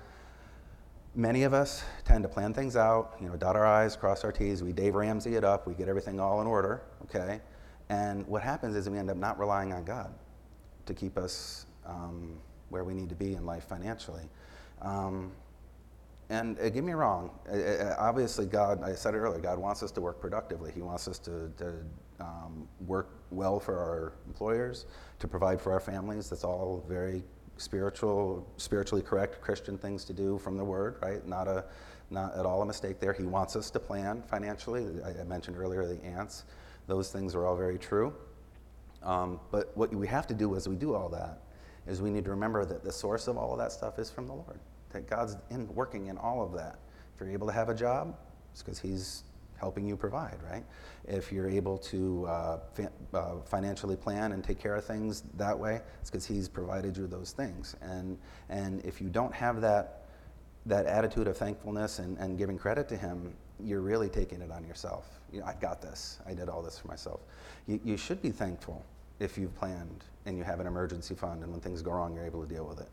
Many 1.15 1.45
of 1.45 1.55
us 1.55 1.83
tend 2.05 2.23
to 2.25 2.29
plan 2.29 2.53
things 2.53 2.77
out, 2.77 3.17
you 3.21 3.29
know, 3.29 3.37
dot 3.37 3.57
our 3.57 3.67
I's, 3.67 3.97
cross 3.97 4.23
our 4.23 4.33
T's, 4.33 4.63
we 4.63 4.73
Dave 4.73 4.95
Ramsey 4.95 5.35
it 5.35 5.45
up, 5.45 5.67
we 5.67 5.75
get 5.75 5.89
everything 5.89 6.21
all 6.21 6.41
in 6.43 6.47
order, 6.47 6.83
okay? 7.05 7.41
And 7.89 8.27
what 8.27 8.43
happens 8.43 8.77
is 8.77 8.89
we 8.91 8.99
end 8.99 9.11
up 9.11 9.17
not 9.17 9.39
relying 9.39 9.73
on 9.73 9.85
God 9.85 10.13
to 10.85 10.95
keep 10.95 11.17
us 11.17 11.67
um, 11.87 12.37
where 12.69 12.85
we 12.85 12.93
need 12.95 13.09
to 13.09 13.15
be 13.15 13.35
in 13.35 13.47
life 13.47 13.65
financially. 13.65 14.25
Um, 14.83 15.33
and 16.29 16.59
uh, 16.59 16.69
get 16.71 16.83
me 16.83 16.93
wrong, 16.93 17.31
uh, 17.49 17.57
uh, 17.57 17.97
obviously, 17.99 18.47
God, 18.47 18.83
I 18.83 18.95
said 18.95 19.15
it 19.15 19.19
earlier, 19.19 19.41
God 19.41 19.59
wants 19.59 19.83
us 19.83 19.93
to 19.93 20.01
work 20.01 20.21
productively. 20.21 20.73
He 20.73 20.83
wants 20.83 21.07
us 21.07 21.19
to, 21.21 21.53
to 21.59 21.75
um, 22.19 22.69
work 22.87 23.11
well 23.31 23.61
for 23.61 23.79
our 23.79 24.13
employers, 24.27 24.87
to 25.21 25.29
provide 25.29 25.61
for 25.61 25.73
our 25.73 25.81
families. 25.81 26.31
That's 26.31 26.43
all 26.43 26.85
very 26.89 27.23
spiritual, 27.59 28.47
spiritually 28.57 29.03
correct 29.03 29.41
Christian 29.41 29.79
things 29.79 30.05
to 30.07 30.13
do 30.13 30.39
from 30.39 30.57
the 30.57 30.65
Word, 30.65 30.97
right? 31.01 31.27
Not 31.27 31.47
a, 31.47 31.65
not 32.11 32.37
at 32.37 32.45
all 32.45 32.63
a 32.63 32.67
mistake 32.67 32.99
there. 32.99 33.13
He 33.13 33.25
wants 33.25 33.55
us 33.55 33.71
to 33.71 33.79
plan 33.79 34.23
financially. 34.23 34.87
I, 35.05 35.21
I 35.21 35.25
mentioned 35.25 35.57
earlier 35.57 35.87
the 35.87 36.05
ants; 36.05 36.45
those 36.89 37.11
things 37.11 37.35
are 37.35 37.47
all 37.47 37.57
very 37.57 37.79
true. 37.79 38.13
Um, 39.03 39.39
but 39.53 39.77
what 39.77 39.95
we 39.95 40.09
have 40.09 40.27
to 40.27 40.35
do 40.35 40.57
as 40.57 40.69
we 40.69 40.75
do 40.75 40.95
all 40.95 41.09
that 41.11 41.43
is 41.87 42.03
we 42.03 42.11
need 42.11 42.25
to 42.25 42.31
remember 42.31 42.65
that 42.65 42.83
the 42.83 42.93
source 42.93 43.29
of 43.29 43.37
all 43.37 43.53
of 43.53 43.59
that 43.59 43.71
stuff 43.71 44.01
is 44.01 44.11
from 44.11 44.27
the 44.27 44.33
Lord. 44.33 44.59
That 44.91 45.09
God's 45.09 45.37
in, 45.51 45.73
working 45.75 46.07
in 46.07 46.19
all 46.19 46.43
of 46.43 46.53
that. 46.55 46.79
If 47.15 47.21
you're 47.21 47.31
able 47.31 47.47
to 47.47 47.53
have 47.53 47.69
a 47.69 47.75
job, 47.75 48.17
it's 48.53 48.63
because 48.63 48.79
He's 48.79 49.25
helping 49.59 49.87
you 49.87 49.97
provide, 49.97 50.39
right? 50.51 50.65
If 51.09 51.33
you're 51.33 51.49
able 51.49 51.79
to 51.79 52.27
uh, 52.27 52.59
uh, 53.15 53.37
financially 53.45 53.97
plan 53.97 54.33
and 54.33 54.45
take 54.45 54.59
care 54.59 54.77
of 54.77 54.85
things 54.85 55.23
that 55.37 55.59
way, 55.59 55.81
it's 56.01 56.11
because 56.11 56.27
He's 56.27 56.49
provided 56.49 56.97
you 56.97 57.07
those 57.07 57.33
things. 57.33 57.75
And, 57.81 58.19
and 58.49 58.85
if 58.85 59.01
you 59.01 59.09
don't 59.09 59.35
have 59.35 59.61
that, 59.63 60.05
that 60.67 60.87
attitude 60.87 61.27
of 61.27 61.37
thankfulness 61.37 61.99
and, 62.01 62.19
and 62.19 62.37
giving 62.37 62.59
credit 62.59 62.89
to 62.89 62.97
Him, 62.97 63.35
you're 63.63 63.81
really 63.81 64.09
taking 64.09 64.43
it 64.43 64.51
on 64.51 64.65
yourself. 64.65 65.09
You 65.33 65.41
know, 65.41 65.47
I 65.47 65.55
got 65.55 65.81
this. 65.81 66.19
I 66.27 66.35
did 66.35 66.49
all 66.49 66.63
this 66.63 66.79
for 66.79 66.89
myself. 66.89 67.21
You, 67.67 67.81
you 67.85 67.97
should 67.97 68.21
be 68.21 68.31
thankful 68.31 68.85
if 69.19 69.39
you've 69.39 69.55
planned 69.55 70.05
and 70.27 70.37
you 70.37 70.45
have 70.45 70.61
an 70.61 70.67
emergency 70.67 71.15
fund, 71.15 71.43
and 71.43 71.51
when 71.51 71.61
things 71.61 71.83
go 71.83 71.93
wrong, 71.93 72.15
you're 72.15 72.27
able 72.27 72.45
to 72.45 72.53
deal 72.53 72.67
with 72.67 72.81
it. 72.81 72.89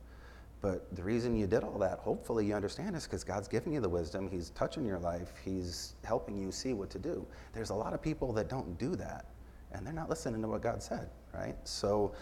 But 0.63 0.95
the 0.95 1.03
reason 1.03 1.35
you 1.35 1.45
did 1.45 1.61
all 1.65 1.77
that, 1.79 1.99
hopefully 1.99 2.45
you 2.45 2.55
understand, 2.55 2.95
is 2.95 3.03
because 3.03 3.25
God's 3.25 3.49
giving 3.49 3.73
you 3.73 3.81
the 3.81 3.89
wisdom. 3.89 4.29
He's 4.31 4.51
touching 4.51 4.85
your 4.85 4.97
life. 4.97 5.33
He's 5.43 5.95
helping 6.05 6.37
you 6.37 6.53
see 6.53 6.71
what 6.71 6.89
to 6.91 6.99
do. 6.99 7.27
There's 7.51 7.69
a 7.69 7.75
lot 7.75 7.93
of 7.93 8.01
people 8.01 8.31
that 8.31 8.47
don't 8.47 8.79
do 8.79 8.95
that, 8.95 9.25
and 9.73 9.85
they're 9.85 9.93
not 9.93 10.09
listening 10.09 10.41
to 10.41 10.47
what 10.47 10.61
God 10.61 10.81
said, 10.81 11.09
right? 11.33 11.57
So 11.65 12.13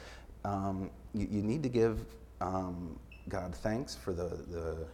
um, 0.44 0.90
you, 1.14 1.28
you, 1.30 1.44
need 1.44 1.62
to 1.62 1.70
give 1.70 2.04
um, 2.42 3.00
God 3.30 3.54
thanks 3.54 3.96
for 3.96 4.12
the, 4.12 4.30
the, 4.50 4.88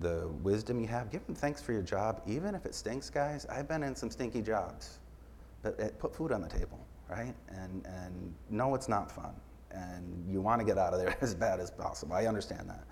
the 0.00 0.28
wisdom 0.42 0.80
you 0.80 0.86
have. 0.86 1.10
Give 1.10 1.20
Him 1.28 1.34
thanks 1.34 1.60
for 1.60 1.72
your 1.74 1.82
job, 1.82 2.22
even 2.26 2.54
if 2.54 2.64
it 2.64 2.74
stinks, 2.74 3.10
guys. 3.10 3.44
I've 3.50 3.68
been 3.68 3.82
in 3.82 3.94
some 3.94 4.10
stinky 4.10 4.40
jobs, 4.40 5.00
but 5.62 5.78
it 5.78 5.98
put 5.98 6.16
food 6.16 6.32
on 6.32 6.40
the 6.40 6.48
table, 6.48 6.80
right? 7.10 7.34
And, 7.50 7.86
and 7.86 8.34
no, 8.48 8.74
it's 8.74 8.88
not 8.88 9.12
fun 9.12 9.34
and 9.70 10.24
you 10.28 10.40
want 10.40 10.60
to 10.60 10.64
get 10.64 10.78
out 10.78 10.92
of 10.92 11.00
there 11.00 11.16
as 11.20 11.34
bad 11.34 11.60
as 11.60 11.70
possible. 11.70 12.14
I 12.14 12.26
understand 12.26 12.68
that. 12.68 12.84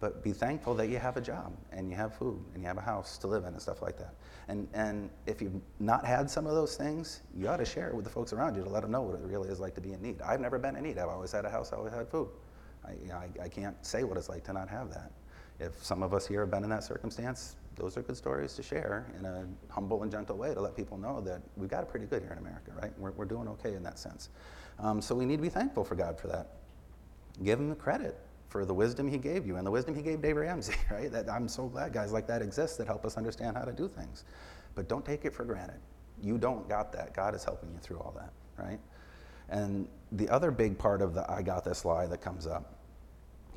But 0.00 0.24
be 0.24 0.32
thankful 0.32 0.74
that 0.74 0.88
you 0.88 0.98
have 0.98 1.16
a 1.16 1.20
job 1.20 1.56
and 1.70 1.88
you 1.88 1.94
have 1.94 2.12
food 2.12 2.42
and 2.54 2.62
you 2.62 2.66
have 2.66 2.76
a 2.76 2.82
house 2.82 3.18
to 3.18 3.28
live 3.28 3.44
in 3.44 3.52
and 3.52 3.62
stuff 3.62 3.82
like 3.82 3.96
that. 3.98 4.14
And, 4.48 4.66
and 4.74 5.10
if 5.26 5.40
you've 5.40 5.60
not 5.78 6.04
had 6.04 6.28
some 6.28 6.44
of 6.44 6.54
those 6.54 6.76
things, 6.76 7.20
you 7.36 7.46
ought 7.48 7.58
to 7.58 7.64
share 7.64 7.88
it 7.88 7.94
with 7.94 8.04
the 8.04 8.10
folks 8.10 8.32
around 8.32 8.56
you 8.56 8.64
to 8.64 8.68
let 8.68 8.82
them 8.82 8.90
know 8.90 9.02
what 9.02 9.14
it 9.14 9.20
really 9.22 9.48
is 9.48 9.60
like 9.60 9.76
to 9.76 9.80
be 9.80 9.92
in 9.92 10.02
need. 10.02 10.20
I've 10.20 10.40
never 10.40 10.58
been 10.58 10.74
in 10.74 10.82
need. 10.82 10.98
I've 10.98 11.08
always 11.08 11.30
had 11.30 11.44
a 11.44 11.50
house, 11.50 11.72
I've 11.72 11.78
always 11.78 11.94
had 11.94 12.08
food. 12.08 12.28
I, 12.84 12.94
you 13.00 13.08
know, 13.10 13.14
I, 13.14 13.28
I 13.44 13.48
can't 13.48 13.76
say 13.86 14.02
what 14.02 14.16
it's 14.16 14.28
like 14.28 14.42
to 14.44 14.52
not 14.52 14.68
have 14.68 14.90
that. 14.90 15.12
If 15.62 15.84
some 15.84 16.02
of 16.02 16.12
us 16.12 16.26
here 16.26 16.40
have 16.40 16.50
been 16.50 16.64
in 16.64 16.70
that 16.70 16.84
circumstance, 16.84 17.56
those 17.76 17.96
are 17.96 18.02
good 18.02 18.16
stories 18.16 18.54
to 18.54 18.62
share 18.62 19.06
in 19.18 19.24
a 19.24 19.46
humble 19.70 20.02
and 20.02 20.10
gentle 20.10 20.36
way 20.36 20.52
to 20.52 20.60
let 20.60 20.76
people 20.76 20.98
know 20.98 21.20
that 21.22 21.40
we've 21.56 21.70
got 21.70 21.82
it 21.82 21.88
pretty 21.88 22.06
good 22.06 22.22
here 22.22 22.32
in 22.32 22.38
America, 22.38 22.72
right? 22.80 22.92
We're, 22.98 23.12
we're 23.12 23.24
doing 23.24 23.48
okay 23.48 23.74
in 23.74 23.82
that 23.84 23.98
sense. 23.98 24.28
Um, 24.78 25.00
so 25.00 25.14
we 25.14 25.24
need 25.24 25.36
to 25.36 25.42
be 25.42 25.48
thankful 25.48 25.84
for 25.84 25.94
God 25.94 26.18
for 26.18 26.28
that. 26.28 26.48
Give 27.42 27.58
him 27.58 27.68
the 27.68 27.76
credit 27.76 28.18
for 28.48 28.66
the 28.66 28.74
wisdom 28.74 29.08
he 29.08 29.16
gave 29.16 29.46
you 29.46 29.56
and 29.56 29.66
the 29.66 29.70
wisdom 29.70 29.94
he 29.94 30.02
gave 30.02 30.20
Dave 30.20 30.36
Ramsey, 30.36 30.74
right? 30.90 31.10
That 31.10 31.30
I'm 31.30 31.48
so 31.48 31.66
glad 31.66 31.92
guys 31.92 32.12
like 32.12 32.26
that 32.26 32.42
exist 32.42 32.78
that 32.78 32.86
help 32.86 33.06
us 33.06 33.16
understand 33.16 33.56
how 33.56 33.64
to 33.64 33.72
do 33.72 33.88
things. 33.88 34.24
But 34.74 34.88
don't 34.88 35.04
take 35.04 35.24
it 35.24 35.32
for 35.32 35.44
granted. 35.44 35.80
You 36.22 36.38
don't 36.38 36.68
got 36.68 36.92
that. 36.92 37.14
God 37.14 37.34
is 37.34 37.44
helping 37.44 37.70
you 37.72 37.78
through 37.78 37.98
all 37.98 38.14
that, 38.16 38.32
right? 38.62 38.78
And 39.48 39.88
the 40.12 40.28
other 40.28 40.50
big 40.50 40.78
part 40.78 41.02
of 41.02 41.14
the 41.14 41.30
I 41.30 41.42
got 41.42 41.64
this 41.64 41.84
lie 41.84 42.06
that 42.06 42.20
comes 42.20 42.46
up, 42.46 42.78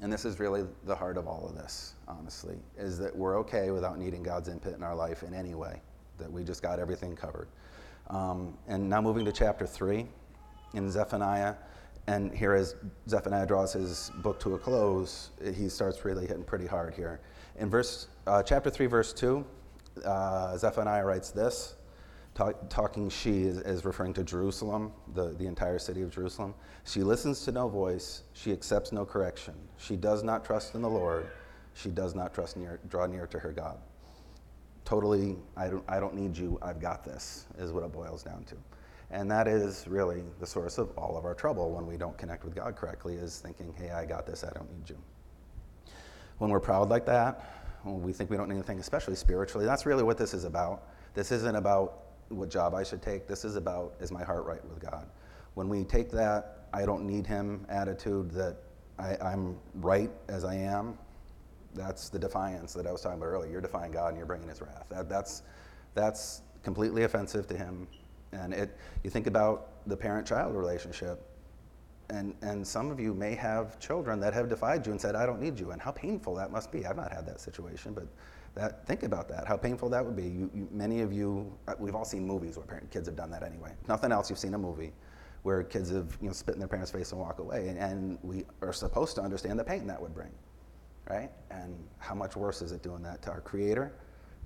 and 0.01 0.11
this 0.11 0.25
is 0.25 0.39
really 0.39 0.65
the 0.85 0.95
heart 0.95 1.17
of 1.17 1.27
all 1.27 1.47
of 1.47 1.55
this, 1.55 1.93
honestly, 2.07 2.57
is 2.77 2.97
that 2.99 3.15
we're 3.15 3.37
okay 3.39 3.71
without 3.71 3.97
needing 3.97 4.23
God's 4.23 4.49
input 4.49 4.75
in 4.75 4.83
our 4.83 4.95
life 4.95 5.23
in 5.23 5.33
any 5.33 5.55
way, 5.55 5.81
that 6.17 6.31
we 6.31 6.43
just 6.43 6.61
got 6.61 6.79
everything 6.79 7.15
covered. 7.15 7.47
Um, 8.09 8.57
and 8.67 8.89
now 8.89 9.01
moving 9.01 9.25
to 9.25 9.31
chapter 9.31 9.65
3 9.65 10.05
in 10.73 10.91
Zephaniah. 10.91 11.55
And 12.07 12.31
here, 12.31 12.53
as 12.53 12.75
Zephaniah 13.09 13.47
draws 13.47 13.73
his 13.73 14.11
book 14.17 14.39
to 14.41 14.53
a 14.53 14.59
close, 14.59 15.31
he 15.55 15.69
starts 15.69 16.05
really 16.05 16.27
hitting 16.27 16.43
pretty 16.43 16.67
hard 16.67 16.93
here. 16.93 17.19
In 17.57 17.69
verse, 17.69 18.07
uh, 18.27 18.43
chapter 18.43 18.69
3, 18.69 18.85
verse 18.85 19.11
2, 19.13 19.43
uh, 20.03 20.57
Zephaniah 20.57 21.05
writes 21.05 21.31
this 21.31 21.75
talk, 22.35 22.69
talking 22.69 23.09
she 23.09 23.43
is, 23.43 23.57
is, 23.59 23.83
referring 23.85 24.13
to 24.13 24.23
Jerusalem, 24.23 24.91
the, 25.13 25.29
the 25.29 25.47
entire 25.47 25.79
city 25.79 26.01
of 26.01 26.11
Jerusalem. 26.11 26.53
She 26.83 27.01
listens 27.01 27.43
to 27.45 27.51
no 27.51 27.67
voice, 27.67 28.23
she 28.33 28.51
accepts 28.51 28.91
no 28.91 29.05
correction. 29.05 29.55
She 29.77 29.95
does 29.95 30.21
not 30.21 30.45
trust 30.45 30.75
in 30.75 30.81
the 30.81 30.89
Lord, 30.89 31.27
she 31.73 31.89
does 31.89 32.13
not 32.13 32.33
trust 32.33 32.57
near, 32.57 32.79
draw 32.89 33.07
near 33.07 33.25
to 33.27 33.39
her 33.39 33.51
God. 33.51 33.77
Totally, 34.83 35.37
I 35.57 35.69
don't, 35.69 35.83
I 35.87 35.99
don't 35.99 36.13
need 36.13 36.37
you, 36.37 36.59
I've 36.61 36.79
got 36.79 37.03
this, 37.03 37.45
is 37.57 37.71
what 37.71 37.83
it 37.83 37.91
boils 37.91 38.21
down 38.21 38.43
to. 38.45 38.55
And 39.11 39.31
that 39.31 39.47
is 39.47 39.85
really 39.87 40.23
the 40.39 40.45
source 40.45 40.77
of 40.77 40.95
all 40.97 41.17
of 41.17 41.25
our 41.25 41.33
trouble 41.33 41.71
when 41.71 41.87
we 41.87 41.95
don't 41.95 42.17
connect 42.17 42.43
with 42.43 42.53
God 42.53 42.75
correctly, 42.75 43.15
is 43.15 43.39
thinking, 43.39 43.73
hey, 43.77 43.91
I 43.91 44.05
got 44.05 44.27
this, 44.27 44.43
I 44.43 44.51
don't 44.53 44.71
need 44.71 44.89
you. 44.89 44.97
When 46.37 46.51
we're 46.51 46.59
proud 46.59 46.89
like 46.89 47.05
that, 47.05 47.79
when 47.83 48.01
we 48.01 48.11
think 48.11 48.29
we 48.29 48.35
don't 48.35 48.49
need 48.49 48.55
anything, 48.55 48.79
especially 48.79 49.15
spiritually, 49.15 49.65
that's 49.65 49.85
really 49.85 50.03
what 50.03 50.17
this 50.17 50.33
is 50.33 50.43
about. 50.43 50.83
This 51.13 51.31
isn't 51.31 51.55
about 51.55 52.04
what 52.29 52.49
job 52.49 52.73
I 52.73 52.83
should 52.83 53.01
take. 53.01 53.27
This 53.27 53.45
is 53.45 53.55
about, 53.55 53.93
is 53.99 54.11
my 54.11 54.23
heart 54.23 54.45
right 54.45 54.63
with 54.67 54.79
God? 54.79 55.07
When 55.53 55.69
we 55.69 55.83
take 55.83 56.11
that, 56.11 56.67
I 56.73 56.85
don't 56.85 57.05
need 57.05 57.25
him 57.25 57.65
attitude 57.69 58.31
that 58.31 58.57
I, 58.99 59.17
I'm 59.21 59.57
right 59.75 60.11
as 60.27 60.43
I 60.43 60.55
am, 60.55 60.97
that's 61.73 62.09
the 62.09 62.17
defiance 62.17 62.73
that 62.73 62.87
I 62.87 62.91
was 62.91 63.01
talking 63.01 63.17
about 63.17 63.27
earlier. 63.27 63.51
You're 63.51 63.61
defying 63.61 63.91
God 63.91 64.09
and 64.09 64.17
you're 64.17 64.25
bringing 64.25 64.47
his 64.47 64.61
wrath. 64.61 64.85
That, 64.89 65.09
that's, 65.09 65.43
that's 65.93 66.41
completely 66.63 67.03
offensive 67.03 67.47
to 67.47 67.57
him. 67.57 67.87
And 68.31 68.53
it, 68.53 68.77
you 69.03 69.09
think 69.09 69.27
about 69.27 69.87
the 69.87 69.95
parent 69.95 70.25
child 70.25 70.55
relationship, 70.55 71.21
and, 72.09 72.35
and 72.41 72.65
some 72.65 72.91
of 72.91 72.99
you 72.99 73.13
may 73.13 73.35
have 73.35 73.79
children 73.79 74.19
that 74.19 74.33
have 74.33 74.47
defied 74.47 74.85
you 74.85 74.91
and 74.91 75.01
said, 75.01 75.15
I 75.15 75.25
don't 75.25 75.41
need 75.41 75.59
you. 75.59 75.71
And 75.71 75.81
how 75.81 75.91
painful 75.91 76.35
that 76.35 76.51
must 76.51 76.71
be. 76.71 76.85
I've 76.85 76.97
not 76.97 77.11
had 77.11 77.25
that 77.25 77.39
situation, 77.39 77.93
but 77.93 78.07
that, 78.55 78.87
think 78.87 79.03
about 79.03 79.27
that, 79.29 79.45
how 79.47 79.57
painful 79.57 79.89
that 79.89 80.03
would 80.05 80.15
be. 80.15 80.23
You, 80.23 80.49
you, 80.53 80.67
many 80.71 81.01
of 81.01 81.11
you, 81.11 81.53
uh, 81.67 81.73
we've 81.77 81.95
all 81.95 82.05
seen 82.05 82.25
movies 82.25 82.57
where 82.57 82.65
parent, 82.65 82.89
kids 82.89 83.07
have 83.07 83.15
done 83.15 83.29
that 83.31 83.43
anyway. 83.43 83.73
Nothing 83.87 84.11
else, 84.11 84.29
you've 84.29 84.39
seen 84.39 84.53
a 84.53 84.57
movie 84.57 84.93
where 85.43 85.61
kids 85.61 85.91
have 85.91 86.17
you 86.21 86.27
know, 86.27 86.33
spit 86.33 86.55
in 86.55 86.59
their 86.59 86.67
parents' 86.67 86.89
face 86.89 87.11
and 87.11 87.19
walk 87.21 87.39
away. 87.39 87.67
And, 87.67 87.77
and 87.77 88.17
we 88.23 88.45
are 88.61 88.73
supposed 88.73 89.15
to 89.15 89.21
understand 89.21 89.59
the 89.59 89.63
pain 89.63 89.85
that 89.87 90.01
would 90.01 90.15
bring, 90.15 90.31
right? 91.09 91.29
And 91.51 91.75
how 91.99 92.15
much 92.15 92.35
worse 92.35 92.61
is 92.61 92.71
it 92.71 92.81
doing 92.81 93.03
that 93.03 93.21
to 93.23 93.29
our 93.29 93.41
Creator, 93.41 93.93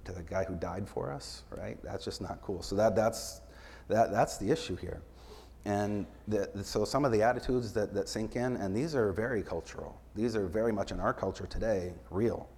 to 0.06 0.12
the 0.12 0.24
guy 0.24 0.44
who 0.44 0.56
died 0.56 0.90
for 0.90 1.12
us, 1.12 1.44
right? 1.56 1.78
That's 1.84 2.04
just 2.04 2.20
not 2.20 2.42
cool. 2.42 2.64
So 2.64 2.76
that, 2.76 2.96
that's, 2.96 3.42
that, 3.90 4.12
that's 4.12 4.38
the 4.38 4.50
issue 4.50 4.76
here. 4.76 5.02
And 5.66 6.06
the, 6.28 6.50
so 6.64 6.84
some 6.84 7.06
of 7.06 7.12
the 7.12 7.22
attitudes 7.22 7.74
that, 7.74 7.94
that 7.94 8.10
sink 8.10 8.36
in, 8.36 8.56
and 8.58 8.76
these 8.76 8.96
are 8.96 9.14
very 9.14 9.44
cultural. 9.44 10.02
These 10.16 10.36
are 10.36 10.48
very 10.48 10.72
much 10.72 10.92
in 10.92 11.00
our 11.00 11.14
culture 11.14 11.46
today, 11.46 11.94
real. 12.10 12.50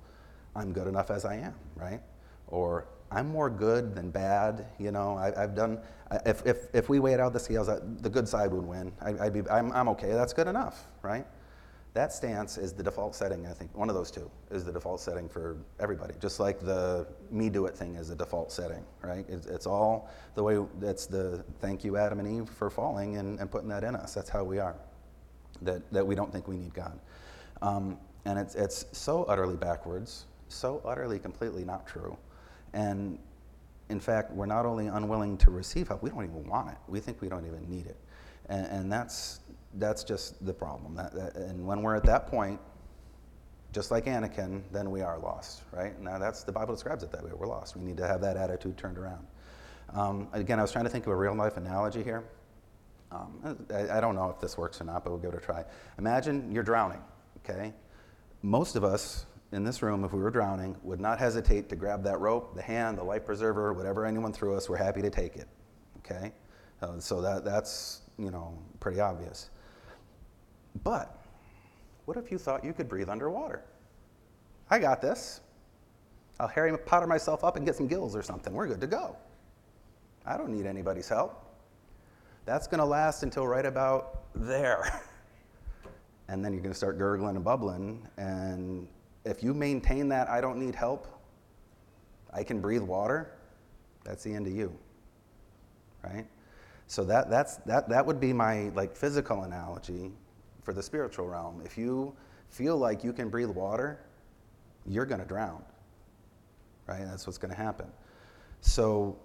I'm 0.55 0.73
good 0.73 0.87
enough 0.87 1.11
as 1.11 1.25
I 1.25 1.35
am, 1.35 1.55
right? 1.75 2.01
Or 2.47 2.87
I'm 3.11 3.27
more 3.29 3.49
good 3.49 3.95
than 3.95 4.09
bad. 4.09 4.65
You 4.79 4.91
know, 4.91 5.17
I, 5.17 5.39
have 5.39 5.55
done, 5.55 5.79
if, 6.25 6.45
if, 6.45 6.67
if 6.73 6.89
we 6.89 6.99
weighed 6.99 7.19
out 7.19 7.33
the 7.33 7.39
scales, 7.39 7.67
the 7.67 8.09
good 8.09 8.27
side 8.27 8.51
would 8.51 8.65
win. 8.65 8.91
I, 9.01 9.11
would 9.11 9.33
be, 9.33 9.49
I'm, 9.49 9.71
I'm 9.71 9.89
okay, 9.89 10.11
that's 10.11 10.33
good 10.33 10.47
enough, 10.47 10.87
right? 11.01 11.25
That 11.93 12.13
stance 12.13 12.57
is 12.57 12.71
the 12.71 12.83
default 12.83 13.15
setting, 13.15 13.45
I 13.47 13.51
think. 13.51 13.75
One 13.75 13.89
of 13.89 13.95
those 13.95 14.11
two 14.11 14.31
is 14.49 14.63
the 14.63 14.71
default 14.71 15.01
setting 15.01 15.27
for 15.27 15.57
everybody. 15.77 16.13
Just 16.21 16.39
like 16.39 16.61
the 16.61 17.05
me 17.29 17.49
do 17.49 17.65
it 17.65 17.75
thing 17.75 17.95
is 17.95 18.07
the 18.07 18.15
default 18.15 18.49
setting, 18.49 18.85
right? 19.01 19.25
It's, 19.27 19.45
it's 19.45 19.67
all 19.67 20.09
the 20.35 20.43
way, 20.43 20.63
it's 20.81 21.05
the 21.05 21.43
thank 21.59 21.83
you, 21.83 21.97
Adam 21.97 22.19
and 22.19 22.27
Eve, 22.27 22.49
for 22.49 22.69
falling 22.69 23.17
and, 23.17 23.39
and 23.41 23.51
putting 23.51 23.67
that 23.69 23.83
in 23.83 23.95
us. 23.95 24.13
That's 24.13 24.29
how 24.29 24.45
we 24.45 24.57
are, 24.57 24.77
that, 25.63 25.81
that 25.91 26.07
we 26.07 26.15
don't 26.15 26.31
think 26.31 26.47
we 26.47 26.55
need 26.55 26.73
God. 26.73 26.97
Um, 27.61 27.97
and 28.23 28.39
it's, 28.39 28.55
it's 28.55 28.85
so 28.93 29.25
utterly 29.25 29.57
backwards, 29.57 30.27
so 30.53 30.81
utterly, 30.85 31.19
completely 31.19 31.63
not 31.63 31.87
true. 31.87 32.17
And 32.73 33.17
in 33.89 33.99
fact, 33.99 34.31
we're 34.31 34.45
not 34.45 34.65
only 34.65 34.87
unwilling 34.87 35.37
to 35.39 35.51
receive 35.51 35.89
help, 35.89 36.01
we 36.01 36.09
don't 36.09 36.23
even 36.23 36.45
want 36.47 36.69
it. 36.69 36.77
We 36.87 36.99
think 36.99 37.21
we 37.21 37.29
don't 37.29 37.45
even 37.45 37.69
need 37.69 37.87
it. 37.87 37.97
And, 38.49 38.65
and 38.67 38.91
that's, 38.91 39.41
that's 39.75 40.03
just 40.03 40.43
the 40.45 40.53
problem. 40.53 40.95
That, 40.95 41.13
that, 41.13 41.35
and 41.35 41.65
when 41.65 41.81
we're 41.81 41.95
at 41.95 42.05
that 42.05 42.27
point, 42.27 42.59
just 43.73 43.91
like 43.91 44.05
Anakin, 44.05 44.63
then 44.71 44.91
we 44.91 45.01
are 45.01 45.17
lost, 45.19 45.63
right? 45.71 45.99
Now 46.01 46.17
that's 46.17 46.43
the 46.43 46.51
Bible 46.51 46.73
describes 46.73 47.03
it 47.03 47.11
that 47.11 47.23
way. 47.23 47.31
We're 47.33 47.47
lost. 47.47 47.75
We 47.75 47.83
need 47.83 47.97
to 47.97 48.07
have 48.07 48.21
that 48.21 48.35
attitude 48.35 48.77
turned 48.77 48.97
around. 48.97 49.25
Um, 49.93 50.27
again, 50.33 50.59
I 50.59 50.61
was 50.61 50.71
trying 50.71 50.85
to 50.85 50.89
think 50.89 51.05
of 51.05 51.11
a 51.11 51.15
real 51.15 51.35
life 51.35 51.57
analogy 51.57 52.03
here. 52.03 52.23
Um, 53.11 53.65
I, 53.73 53.97
I, 53.97 54.01
don't 54.01 54.15
know 54.15 54.29
if 54.29 54.39
this 54.39 54.57
works 54.57 54.79
or 54.79 54.85
not, 54.85 55.03
but 55.03 55.11
we'll 55.11 55.19
give 55.19 55.33
it 55.33 55.37
a 55.37 55.45
try. 55.45 55.65
Imagine 55.97 56.49
you're 56.49 56.63
drowning, 56.63 57.01
okay? 57.43 57.73
Most 58.41 58.77
of 58.77 58.85
us 58.85 59.25
in 59.51 59.63
this 59.63 59.81
room, 59.81 60.03
if 60.03 60.13
we 60.13 60.21
were 60.21 60.31
drowning, 60.31 60.77
would 60.83 60.99
not 60.99 61.19
hesitate 61.19 61.67
to 61.69 61.75
grab 61.75 62.03
that 62.03 62.19
rope, 62.19 62.55
the 62.55 62.61
hand, 62.61 62.97
the 62.97 63.03
life 63.03 63.25
preserver, 63.25 63.73
whatever 63.73 64.05
anyone 64.05 64.31
threw 64.31 64.55
us, 64.55 64.69
we're 64.69 64.77
happy 64.77 65.01
to 65.01 65.09
take 65.09 65.35
it, 65.35 65.47
okay? 65.97 66.31
Uh, 66.81 66.99
so 66.99 67.21
that, 67.21 67.43
that's, 67.43 68.01
you 68.17 68.31
know, 68.31 68.57
pretty 68.79 68.99
obvious. 68.99 69.49
But 70.83 71.21
what 72.05 72.17
if 72.17 72.31
you 72.31 72.37
thought 72.37 72.63
you 72.63 72.73
could 72.73 72.87
breathe 72.87 73.09
underwater? 73.09 73.63
I 74.69 74.79
got 74.79 75.01
this. 75.01 75.41
I'll 76.39 76.47
Harry 76.47 76.75
Potter 76.77 77.07
myself 77.07 77.43
up 77.43 77.57
and 77.57 77.65
get 77.65 77.75
some 77.75 77.87
gills 77.87 78.15
or 78.15 78.23
something. 78.23 78.53
We're 78.53 78.67
good 78.67 78.81
to 78.81 78.87
go. 78.87 79.17
I 80.25 80.37
don't 80.37 80.49
need 80.49 80.65
anybody's 80.65 81.09
help. 81.09 81.45
That's 82.45 82.67
going 82.67 82.79
to 82.79 82.85
last 82.85 83.23
until 83.23 83.47
right 83.47 83.65
about 83.65 84.23
there. 84.33 85.01
and 86.29 86.43
then 86.43 86.53
you're 86.53 86.61
going 86.61 86.71
to 86.71 86.77
start 86.77 86.97
gurgling 86.97 87.35
and 87.35 87.43
bubbling. 87.45 88.07
And 88.17 88.87
if 89.25 89.43
you 89.43 89.53
maintain 89.53 90.09
that, 90.09 90.29
I 90.29 90.41
don't 90.41 90.57
need 90.57 90.75
help, 90.75 91.07
I 92.33 92.43
can 92.43 92.59
breathe 92.61 92.81
water, 92.81 93.31
that's 94.03 94.23
the 94.23 94.33
end 94.33 94.47
of 94.47 94.53
you. 94.53 94.75
Right? 96.03 96.25
So 96.87 97.03
that, 97.05 97.29
that's, 97.29 97.57
that, 97.57 97.87
that 97.89 98.05
would 98.05 98.19
be 98.19 98.33
my 98.33 98.69
like 98.69 98.95
physical 98.95 99.43
analogy 99.43 100.11
for 100.61 100.73
the 100.73 100.83
spiritual 100.83 101.27
realm. 101.27 101.61
If 101.63 101.77
you 101.77 102.15
feel 102.49 102.77
like 102.77 103.03
you 103.03 103.13
can 103.13 103.29
breathe 103.29 103.49
water, 103.49 103.99
you're 104.85 105.05
going 105.05 105.21
to 105.21 105.27
drown. 105.27 105.63
Right? 106.87 107.05
That's 107.05 107.27
what's 107.27 107.37
going 107.37 107.53
to 107.53 107.57
happen. 107.57 107.87
So 108.61 109.17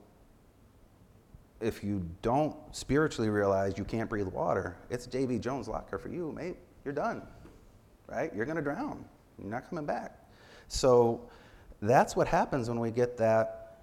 if 1.60 1.82
you 1.82 2.06
don't 2.22 2.54
spiritually 2.72 3.30
realize 3.30 3.78
you 3.78 3.84
can't 3.84 4.08
breathe 4.08 4.28
water, 4.28 4.76
it's 4.90 5.06
Davy 5.06 5.38
Jones 5.38 5.68
locker 5.68 5.98
for 5.98 6.08
you, 6.08 6.32
mate. 6.32 6.56
You're 6.84 6.94
done. 6.94 7.22
Right? 8.06 8.30
You're 8.34 8.44
going 8.44 8.56
to 8.56 8.62
drown. 8.62 9.04
You're 9.38 9.50
not 9.50 9.68
coming 9.68 9.86
back. 9.86 10.18
So 10.68 11.20
that's 11.82 12.16
what 12.16 12.26
happens 12.26 12.68
when 12.68 12.80
we 12.80 12.90
get 12.90 13.16
that 13.18 13.82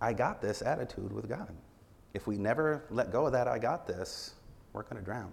I 0.00 0.12
got 0.12 0.40
this 0.40 0.62
attitude 0.62 1.12
with 1.12 1.28
God. 1.28 1.52
If 2.14 2.26
we 2.26 2.36
never 2.36 2.84
let 2.90 3.12
go 3.12 3.26
of 3.26 3.32
that 3.32 3.46
I 3.46 3.58
got 3.58 3.86
this, 3.86 4.34
we're 4.72 4.82
going 4.82 4.96
to 4.96 5.02
drown. 5.02 5.32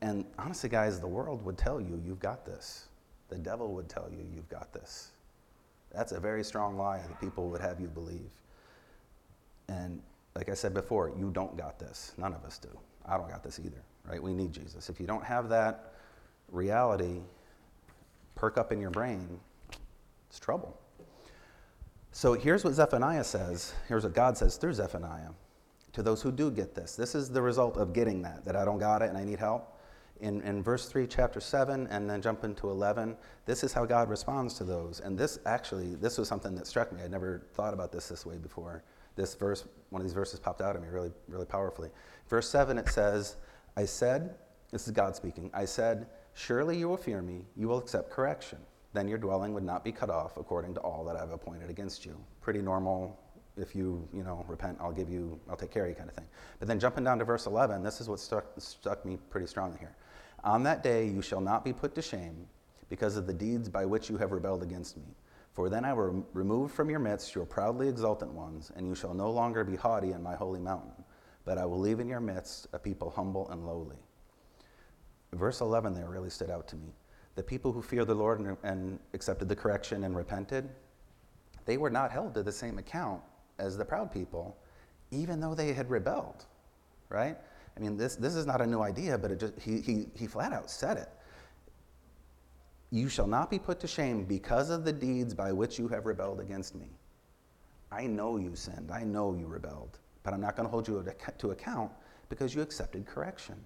And 0.00 0.24
honestly, 0.38 0.68
guys, 0.68 1.00
the 1.00 1.06
world 1.06 1.44
would 1.44 1.58
tell 1.58 1.80
you 1.80 2.00
you've 2.04 2.20
got 2.20 2.44
this. 2.44 2.88
The 3.28 3.38
devil 3.38 3.72
would 3.74 3.88
tell 3.88 4.08
you 4.10 4.26
you've 4.34 4.48
got 4.48 4.72
this. 4.72 5.10
That's 5.92 6.12
a 6.12 6.20
very 6.20 6.44
strong 6.44 6.76
lie 6.76 6.98
that 6.98 7.20
people 7.20 7.48
would 7.50 7.60
have 7.60 7.80
you 7.80 7.88
believe. 7.88 8.30
And 9.68 10.02
like 10.34 10.48
I 10.48 10.54
said 10.54 10.74
before, 10.74 11.12
you 11.16 11.30
don't 11.30 11.56
got 11.56 11.78
this. 11.78 12.12
None 12.18 12.34
of 12.34 12.44
us 12.44 12.58
do. 12.58 12.68
I 13.06 13.16
don't 13.16 13.28
got 13.28 13.42
this 13.42 13.58
either, 13.58 13.82
right? 14.08 14.22
We 14.22 14.34
need 14.34 14.52
Jesus. 14.52 14.88
If 14.88 15.00
you 15.00 15.06
don't 15.06 15.24
have 15.24 15.48
that 15.50 15.94
reality 16.50 17.20
perk 18.34 18.58
up 18.58 18.72
in 18.72 18.80
your 18.80 18.90
brain, 18.90 19.40
it's 20.28 20.38
trouble. 20.38 20.78
So 22.12 22.34
here's 22.34 22.64
what 22.64 22.74
Zephaniah 22.74 23.24
says. 23.24 23.74
Here's 23.88 24.04
what 24.04 24.14
God 24.14 24.36
says 24.38 24.56
through 24.56 24.74
Zephaniah 24.74 25.30
to 25.92 26.02
those 26.02 26.22
who 26.22 26.32
do 26.32 26.50
get 26.50 26.74
this. 26.74 26.96
This 26.96 27.14
is 27.14 27.30
the 27.30 27.42
result 27.42 27.76
of 27.76 27.92
getting 27.92 28.22
that, 28.22 28.44
that 28.44 28.56
I 28.56 28.64
don't 28.64 28.78
got 28.78 29.02
it 29.02 29.08
and 29.08 29.18
I 29.18 29.24
need 29.24 29.38
help 29.38 29.74
in, 30.20 30.40
in 30.42 30.62
verse 30.62 30.88
3, 30.88 31.06
chapter 31.06 31.40
7, 31.40 31.86
and 31.88 32.08
then 32.08 32.22
jump 32.22 32.44
into 32.44 32.70
11, 32.70 33.16
this 33.46 33.64
is 33.64 33.72
how 33.72 33.84
God 33.84 34.08
responds 34.08 34.54
to 34.54 34.64
those. 34.64 35.00
And 35.00 35.18
this 35.18 35.38
actually, 35.44 35.96
this 35.96 36.18
was 36.18 36.28
something 36.28 36.54
that 36.54 36.66
struck 36.66 36.92
me. 36.92 37.02
I'd 37.02 37.10
never 37.10 37.46
thought 37.52 37.74
about 37.74 37.92
this 37.92 38.08
this 38.08 38.24
way 38.24 38.38
before. 38.38 38.82
This 39.16 39.34
verse, 39.34 39.64
one 39.90 40.00
of 40.00 40.06
these 40.06 40.14
verses 40.14 40.40
popped 40.40 40.60
out 40.60 40.76
at 40.76 40.82
me 40.82 40.88
really, 40.88 41.12
really 41.28 41.46
powerfully. 41.46 41.90
Verse 42.28 42.48
7, 42.48 42.78
it 42.78 42.88
says, 42.88 43.36
I 43.76 43.84
said, 43.84 44.36
this 44.70 44.86
is 44.86 44.92
God 44.92 45.14
speaking, 45.16 45.50
I 45.52 45.64
said, 45.64 46.06
Surely 46.34 46.76
you 46.76 46.88
will 46.88 46.96
fear 46.96 47.22
me, 47.22 47.44
you 47.56 47.68
will 47.68 47.78
accept 47.78 48.10
correction. 48.10 48.58
Then 48.92 49.08
your 49.08 49.18
dwelling 49.18 49.54
would 49.54 49.64
not 49.64 49.82
be 49.84 49.92
cut 49.92 50.10
off 50.10 50.36
according 50.36 50.74
to 50.74 50.80
all 50.80 51.04
that 51.04 51.16
I've 51.16 51.30
appointed 51.30 51.70
against 51.70 52.04
you. 52.04 52.16
Pretty 52.40 52.60
normal. 52.60 53.18
If 53.56 53.74
you, 53.74 54.08
you 54.12 54.24
know, 54.24 54.44
repent, 54.48 54.78
I'll 54.80 54.92
give 54.92 55.08
you, 55.08 55.38
I'll 55.48 55.56
take 55.56 55.70
care 55.70 55.84
of 55.84 55.90
you 55.90 55.94
kind 55.94 56.08
of 56.08 56.14
thing. 56.14 56.26
But 56.58 56.66
then 56.66 56.80
jumping 56.80 57.04
down 57.04 57.18
to 57.20 57.24
verse 57.24 57.46
11, 57.46 57.84
this 57.84 58.00
is 58.00 58.08
what 58.08 58.18
struck, 58.18 58.46
struck 58.58 59.04
me 59.04 59.16
pretty 59.30 59.46
strongly 59.46 59.78
here. 59.78 59.94
On 60.42 60.64
that 60.64 60.82
day 60.82 61.06
you 61.06 61.22
shall 61.22 61.40
not 61.40 61.64
be 61.64 61.72
put 61.72 61.94
to 61.94 62.02
shame 62.02 62.46
because 62.88 63.16
of 63.16 63.26
the 63.26 63.32
deeds 63.32 63.68
by 63.68 63.84
which 63.84 64.10
you 64.10 64.18
have 64.18 64.32
rebelled 64.32 64.62
against 64.62 64.96
me. 64.96 65.04
For 65.52 65.68
then 65.68 65.84
I 65.84 65.92
will 65.92 66.26
remove 66.32 66.72
from 66.72 66.90
your 66.90 66.98
midst 66.98 67.34
your 67.34 67.46
proudly 67.46 67.88
exultant 67.88 68.32
ones, 68.32 68.72
and 68.74 68.88
you 68.88 68.96
shall 68.96 69.14
no 69.14 69.30
longer 69.30 69.62
be 69.62 69.76
haughty 69.76 70.10
in 70.10 70.22
my 70.22 70.34
holy 70.34 70.60
mountain, 70.60 71.04
but 71.44 71.58
I 71.58 71.64
will 71.64 71.78
leave 71.78 72.00
in 72.00 72.08
your 72.08 72.20
midst 72.20 72.66
a 72.72 72.78
people 72.78 73.10
humble 73.10 73.48
and 73.50 73.64
lowly. 73.64 73.98
Verse 75.34 75.60
11 75.60 75.94
there 75.94 76.08
really 76.08 76.30
stood 76.30 76.50
out 76.50 76.68
to 76.68 76.76
me. 76.76 76.94
The 77.34 77.42
people 77.42 77.72
who 77.72 77.82
feared 77.82 78.06
the 78.06 78.14
Lord 78.14 78.40
and, 78.40 78.56
and 78.62 78.98
accepted 79.12 79.48
the 79.48 79.56
correction 79.56 80.04
and 80.04 80.16
repented, 80.16 80.68
they 81.64 81.76
were 81.76 81.90
not 81.90 82.10
held 82.10 82.34
to 82.34 82.42
the 82.42 82.52
same 82.52 82.78
account 82.78 83.22
as 83.58 83.76
the 83.76 83.84
proud 83.84 84.12
people, 84.12 84.56
even 85.10 85.40
though 85.40 85.54
they 85.54 85.72
had 85.72 85.90
rebelled, 85.90 86.44
right? 87.08 87.36
I 87.76 87.80
mean, 87.80 87.96
this, 87.96 88.16
this 88.16 88.34
is 88.34 88.46
not 88.46 88.60
a 88.60 88.66
new 88.66 88.82
idea, 88.82 89.18
but 89.18 89.30
it 89.30 89.40
just, 89.40 89.58
he, 89.58 89.80
he, 89.80 90.06
he 90.14 90.26
flat 90.26 90.52
out 90.52 90.70
said 90.70 90.96
it. 90.96 91.08
You 92.90 93.08
shall 93.08 93.26
not 93.26 93.50
be 93.50 93.58
put 93.58 93.80
to 93.80 93.88
shame 93.88 94.24
because 94.24 94.70
of 94.70 94.84
the 94.84 94.92
deeds 94.92 95.34
by 95.34 95.50
which 95.50 95.78
you 95.78 95.88
have 95.88 96.06
rebelled 96.06 96.38
against 96.38 96.76
me. 96.76 96.86
I 97.90 98.06
know 98.06 98.36
you 98.36 98.54
sinned. 98.54 98.90
I 98.92 99.02
know 99.02 99.34
you 99.34 99.46
rebelled. 99.46 99.98
but 100.22 100.32
I'm 100.32 100.40
not 100.40 100.56
going 100.56 100.66
to 100.66 100.70
hold 100.70 100.86
you 100.86 101.04
to 101.38 101.50
account 101.50 101.90
because 102.28 102.54
you 102.54 102.62
accepted 102.62 103.06
correction. 103.06 103.56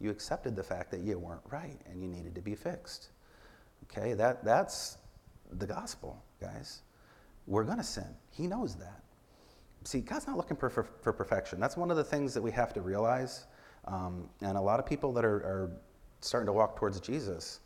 You 0.00 0.10
accepted 0.10 0.54
the 0.54 0.62
fact 0.62 0.90
that 0.92 1.00
you 1.00 1.18
weren't 1.18 1.42
right 1.50 1.78
and 1.90 2.00
you 2.00 2.08
needed 2.08 2.34
to 2.34 2.40
be 2.40 2.54
fixed. 2.54 3.08
Okay, 3.84 4.14
that, 4.14 4.44
that's 4.44 4.98
the 5.52 5.66
gospel, 5.66 6.22
guys. 6.40 6.82
We're 7.46 7.64
going 7.64 7.78
to 7.78 7.84
sin. 7.84 8.08
He 8.30 8.46
knows 8.46 8.74
that. 8.76 9.02
See, 9.84 10.00
God's 10.00 10.26
not 10.26 10.36
looking 10.36 10.56
for, 10.56 10.68
for, 10.68 10.84
for, 11.02 11.12
perfection. 11.12 11.58
That's 11.58 11.76
one 11.76 11.90
of 11.90 11.96
the 11.96 12.04
things 12.04 12.34
that 12.34 12.42
we 12.42 12.50
have 12.50 12.74
to 12.74 12.80
realize. 12.80 13.46
Um, 13.86 14.28
and 14.42 14.56
a 14.56 14.60
lot 14.60 14.78
of 14.78 14.86
people 14.86 15.12
that 15.14 15.24
are, 15.24 15.36
are 15.36 15.70
starting 16.20 16.46
to 16.46 16.52
walk 16.52 16.76
towards 16.76 17.00
Jesus 17.00 17.60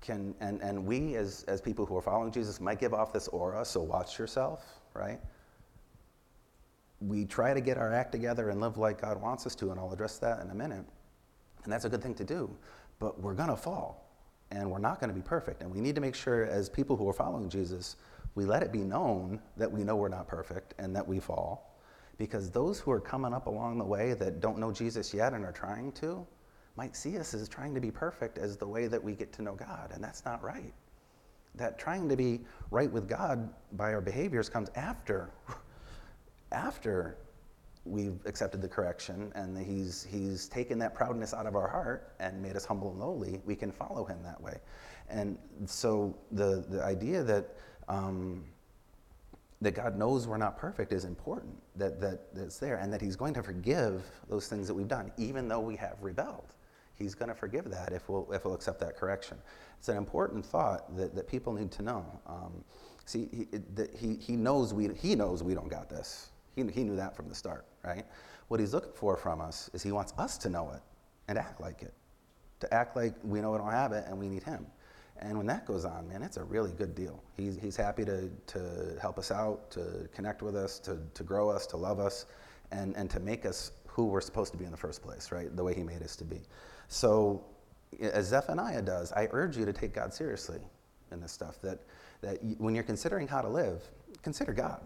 can, 0.00 0.34
and, 0.40 0.60
and 0.62 0.86
we 0.86 1.16
as, 1.16 1.44
as 1.48 1.60
people 1.60 1.84
who 1.84 1.96
are 1.96 2.02
following 2.02 2.30
Jesus 2.30 2.60
might 2.60 2.78
give 2.78 2.94
off 2.94 3.12
this 3.12 3.28
aura, 3.28 3.64
so 3.64 3.80
watch 3.80 4.18
yourself, 4.18 4.64
right? 4.94 5.18
We 7.00 7.24
try 7.24 7.54
to 7.54 7.60
get 7.60 7.76
our 7.76 7.92
act 7.92 8.12
together 8.12 8.50
and 8.50 8.60
live 8.60 8.76
like 8.76 9.00
God 9.00 9.20
wants 9.20 9.46
us 9.46 9.54
to, 9.56 9.70
and 9.70 9.80
I'll 9.80 9.92
address 9.92 10.18
that 10.18 10.40
in 10.40 10.50
a 10.50 10.54
minute. 10.54 10.84
And 11.68 11.72
that's 11.74 11.84
a 11.84 11.90
good 11.90 12.00
thing 12.00 12.14
to 12.14 12.24
do. 12.24 12.48
But 12.98 13.20
we're 13.20 13.34
going 13.34 13.50
to 13.50 13.56
fall 13.56 14.08
and 14.50 14.70
we're 14.70 14.78
not 14.78 15.00
going 15.00 15.10
to 15.10 15.14
be 15.14 15.20
perfect. 15.20 15.60
And 15.60 15.70
we 15.70 15.82
need 15.82 15.94
to 15.96 16.00
make 16.00 16.14
sure, 16.14 16.46
as 16.46 16.70
people 16.70 16.96
who 16.96 17.06
are 17.06 17.12
following 17.12 17.50
Jesus, 17.50 17.96
we 18.34 18.46
let 18.46 18.62
it 18.62 18.72
be 18.72 18.78
known 18.78 19.38
that 19.58 19.70
we 19.70 19.84
know 19.84 19.94
we're 19.94 20.08
not 20.08 20.26
perfect 20.26 20.72
and 20.78 20.96
that 20.96 21.06
we 21.06 21.20
fall. 21.20 21.76
Because 22.16 22.50
those 22.50 22.80
who 22.80 22.90
are 22.90 23.00
coming 23.00 23.34
up 23.34 23.48
along 23.48 23.76
the 23.76 23.84
way 23.84 24.14
that 24.14 24.40
don't 24.40 24.56
know 24.56 24.72
Jesus 24.72 25.12
yet 25.12 25.34
and 25.34 25.44
are 25.44 25.52
trying 25.52 25.92
to 25.92 26.26
might 26.74 26.96
see 26.96 27.18
us 27.18 27.34
as 27.34 27.50
trying 27.50 27.74
to 27.74 27.82
be 27.82 27.90
perfect 27.90 28.38
as 28.38 28.56
the 28.56 28.66
way 28.66 28.86
that 28.86 29.04
we 29.04 29.12
get 29.12 29.30
to 29.34 29.42
know 29.42 29.52
God. 29.52 29.90
And 29.92 30.02
that's 30.02 30.24
not 30.24 30.42
right. 30.42 30.72
That 31.54 31.78
trying 31.78 32.08
to 32.08 32.16
be 32.16 32.40
right 32.70 32.90
with 32.90 33.06
God 33.06 33.52
by 33.72 33.92
our 33.92 34.00
behaviors 34.00 34.48
comes 34.48 34.70
after, 34.74 35.28
after 36.50 37.18
we've 37.88 38.20
accepted 38.26 38.60
the 38.60 38.68
correction 38.68 39.32
and 39.34 39.56
he's, 39.56 40.06
he's 40.08 40.48
taken 40.48 40.78
that 40.78 40.94
proudness 40.94 41.34
out 41.34 41.46
of 41.46 41.56
our 41.56 41.68
heart 41.68 42.12
and 42.20 42.40
made 42.42 42.56
us 42.56 42.64
humble 42.64 42.90
and 42.90 43.00
lowly, 43.00 43.40
we 43.44 43.56
can 43.56 43.72
follow 43.72 44.04
him 44.04 44.22
that 44.22 44.40
way. 44.40 44.58
And 45.08 45.38
so 45.66 46.16
the, 46.32 46.64
the 46.68 46.82
idea 46.84 47.22
that, 47.22 47.56
um, 47.88 48.44
that 49.60 49.72
God 49.72 49.96
knows 49.96 50.26
we're 50.26 50.36
not 50.36 50.56
perfect 50.56 50.92
is 50.92 51.04
important, 51.04 51.56
that, 51.76 52.00
that 52.00 52.34
that's 52.34 52.58
there, 52.58 52.76
and 52.76 52.92
that 52.92 53.00
he's 53.00 53.16
going 53.16 53.34
to 53.34 53.42
forgive 53.42 54.04
those 54.28 54.46
things 54.48 54.68
that 54.68 54.74
we've 54.74 54.88
done, 54.88 55.10
even 55.16 55.48
though 55.48 55.60
we 55.60 55.76
have 55.76 55.96
rebelled. 56.00 56.52
He's 56.94 57.14
going 57.14 57.28
to 57.28 57.34
forgive 57.34 57.70
that 57.70 57.92
if 57.92 58.08
we'll, 58.08 58.30
if 58.32 58.44
we'll 58.44 58.54
accept 58.54 58.80
that 58.80 58.96
correction. 58.96 59.38
It's 59.78 59.88
an 59.88 59.96
important 59.96 60.44
thought 60.44 60.96
that, 60.96 61.14
that 61.14 61.28
people 61.28 61.52
need 61.52 61.70
to 61.72 61.82
know. 61.82 62.04
Um, 62.26 62.64
see, 63.04 63.28
he, 63.32 63.46
he, 63.96 64.16
he, 64.16 64.36
knows 64.36 64.74
we, 64.74 64.92
he 64.94 65.14
knows 65.14 65.42
we 65.42 65.54
don't 65.54 65.68
got 65.68 65.88
this. 65.88 66.30
He, 66.58 66.72
he 66.72 66.84
knew 66.84 66.96
that 66.96 67.14
from 67.14 67.28
the 67.28 67.34
start, 67.34 67.64
right? 67.84 68.04
What 68.48 68.60
he's 68.60 68.74
looking 68.74 68.92
for 68.92 69.16
from 69.16 69.40
us 69.40 69.70
is 69.72 69.82
he 69.82 69.92
wants 69.92 70.12
us 70.18 70.36
to 70.38 70.48
know 70.48 70.72
it 70.74 70.80
and 71.28 71.38
act 71.38 71.60
like 71.60 71.82
it, 71.82 71.94
to 72.60 72.74
act 72.74 72.96
like 72.96 73.14
we 73.22 73.40
know 73.40 73.52
we 73.52 73.58
don't 73.58 73.70
have 73.70 73.92
it 73.92 74.04
and 74.08 74.18
we 74.18 74.28
need 74.28 74.42
him. 74.42 74.66
And 75.20 75.36
when 75.36 75.46
that 75.46 75.66
goes 75.66 75.84
on, 75.84 76.08
man, 76.08 76.22
it's 76.22 76.36
a 76.36 76.44
really 76.44 76.72
good 76.72 76.94
deal. 76.94 77.22
He's, 77.36 77.58
he's 77.58 77.76
happy 77.76 78.04
to, 78.04 78.30
to 78.46 78.96
help 79.00 79.18
us 79.18 79.30
out, 79.30 79.70
to 79.72 80.08
connect 80.14 80.42
with 80.42 80.56
us, 80.56 80.78
to, 80.80 80.98
to 81.14 81.22
grow 81.24 81.50
us, 81.50 81.66
to 81.68 81.76
love 81.76 81.98
us, 81.98 82.26
and, 82.70 82.96
and 82.96 83.10
to 83.10 83.20
make 83.20 83.44
us 83.44 83.72
who 83.86 84.04
we're 84.06 84.20
supposed 84.20 84.52
to 84.52 84.58
be 84.58 84.64
in 84.64 84.70
the 84.70 84.76
first 84.76 85.02
place, 85.02 85.32
right? 85.32 85.54
The 85.54 85.64
way 85.64 85.74
he 85.74 85.82
made 85.82 86.02
us 86.02 86.14
to 86.16 86.24
be. 86.24 86.40
So, 86.88 87.44
as 88.00 88.26
Zephaniah 88.26 88.82
does, 88.82 89.12
I 89.12 89.28
urge 89.32 89.56
you 89.56 89.64
to 89.64 89.72
take 89.72 89.92
God 89.92 90.14
seriously 90.14 90.60
in 91.10 91.20
this 91.20 91.32
stuff. 91.32 91.60
That, 91.62 91.80
that 92.20 92.38
when 92.58 92.74
you're 92.74 92.84
considering 92.84 93.26
how 93.26 93.40
to 93.40 93.48
live, 93.48 93.82
consider 94.22 94.52
God 94.52 94.80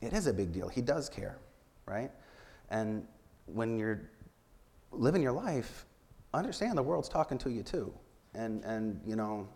it 0.00 0.12
is 0.12 0.26
a 0.26 0.32
big 0.32 0.52
deal. 0.52 0.68
He 0.68 0.80
does 0.80 1.08
care, 1.08 1.38
right? 1.86 2.10
And 2.70 3.06
when 3.46 3.78
you're 3.78 4.10
living 4.92 5.22
your 5.22 5.32
life, 5.32 5.86
understand 6.32 6.78
the 6.78 6.82
world's 6.82 7.08
talking 7.08 7.38
to 7.38 7.50
you 7.50 7.62
too. 7.62 7.92
And, 8.34 8.64
and 8.64 9.00
you 9.04 9.16
know, 9.16 9.48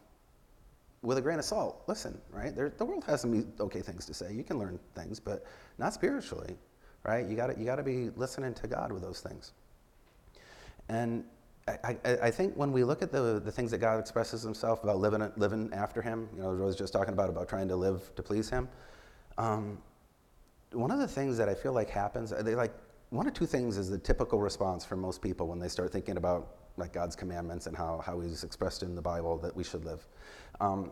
with 1.03 1.19
a 1.19 1.21
grain 1.21 1.39
of 1.39 1.45
salt, 1.45 1.83
listen, 1.87 2.19
right? 2.31 2.55
There, 2.55 2.71
the 2.77 2.85
world 2.85 3.05
has 3.05 3.21
some 3.21 3.53
okay 3.61 3.81
things 3.81 4.07
to 4.07 4.15
say. 4.15 4.33
You 4.33 4.43
can 4.43 4.59
learn 4.59 4.79
things, 4.95 5.21
but 5.21 5.45
not 5.79 5.93
spiritually, 5.95 6.57
right? 7.05 7.27
You 7.27 7.37
got 7.37 7.57
you 7.59 7.67
to 7.67 7.83
be 7.83 8.11
listening 8.17 8.55
to 8.55 8.67
God 8.67 8.91
with 8.91 9.03
those 9.03 9.21
things. 9.21 9.53
And 10.89 11.25
I, 11.67 11.97
I, 12.05 12.19
I, 12.25 12.31
think 12.31 12.55
when 12.57 12.73
we 12.73 12.85
look 12.85 13.01
at 13.01 13.11
the, 13.11 13.41
the 13.43 13.51
things 13.51 13.71
that 13.71 13.79
God 13.79 13.99
expresses 13.99 14.43
himself 14.43 14.83
about 14.83 14.99
living, 14.99 15.31
living 15.37 15.71
after 15.73 16.03
him, 16.03 16.29
you 16.35 16.43
know, 16.43 16.51
I 16.51 16.65
was 16.65 16.77
just 16.77 16.93
talking 16.93 17.15
about, 17.15 17.31
about 17.31 17.49
trying 17.49 17.69
to 17.69 17.77
live 17.77 18.15
to 18.17 18.23
please 18.23 18.51
him. 18.51 18.69
Um, 19.39 19.79
one 20.75 20.91
of 20.91 20.99
the 20.99 21.09
things 21.09 21.37
that 21.39 21.49
I 21.49 21.55
feel 21.55 21.73
like 21.73 21.91
happens, 21.91 22.31
they 22.31 22.55
like 22.55 22.75
one 23.11 23.27
or 23.27 23.31
two 23.31 23.47
things 23.47 23.79
is 23.79 23.89
the 23.89 23.99
typical 23.99 24.41
response 24.41 24.85
for 24.85 24.97
most 24.97 25.23
people 25.23 25.47
when 25.47 25.59
they 25.59 25.69
start 25.69 25.93
thinking 25.93 26.17
about 26.17 26.57
like 26.77 26.93
God's 26.93 27.15
commandments 27.15 27.67
and 27.67 27.77
how, 27.77 28.03
how 28.05 28.21
He's 28.21 28.43
expressed 28.43 28.83
in 28.83 28.95
the 28.95 29.03
Bible 29.03 29.39
that 29.39 29.55
we 29.55 29.63
should 29.63 29.85
live. 29.85 30.07
Um, 30.61 30.91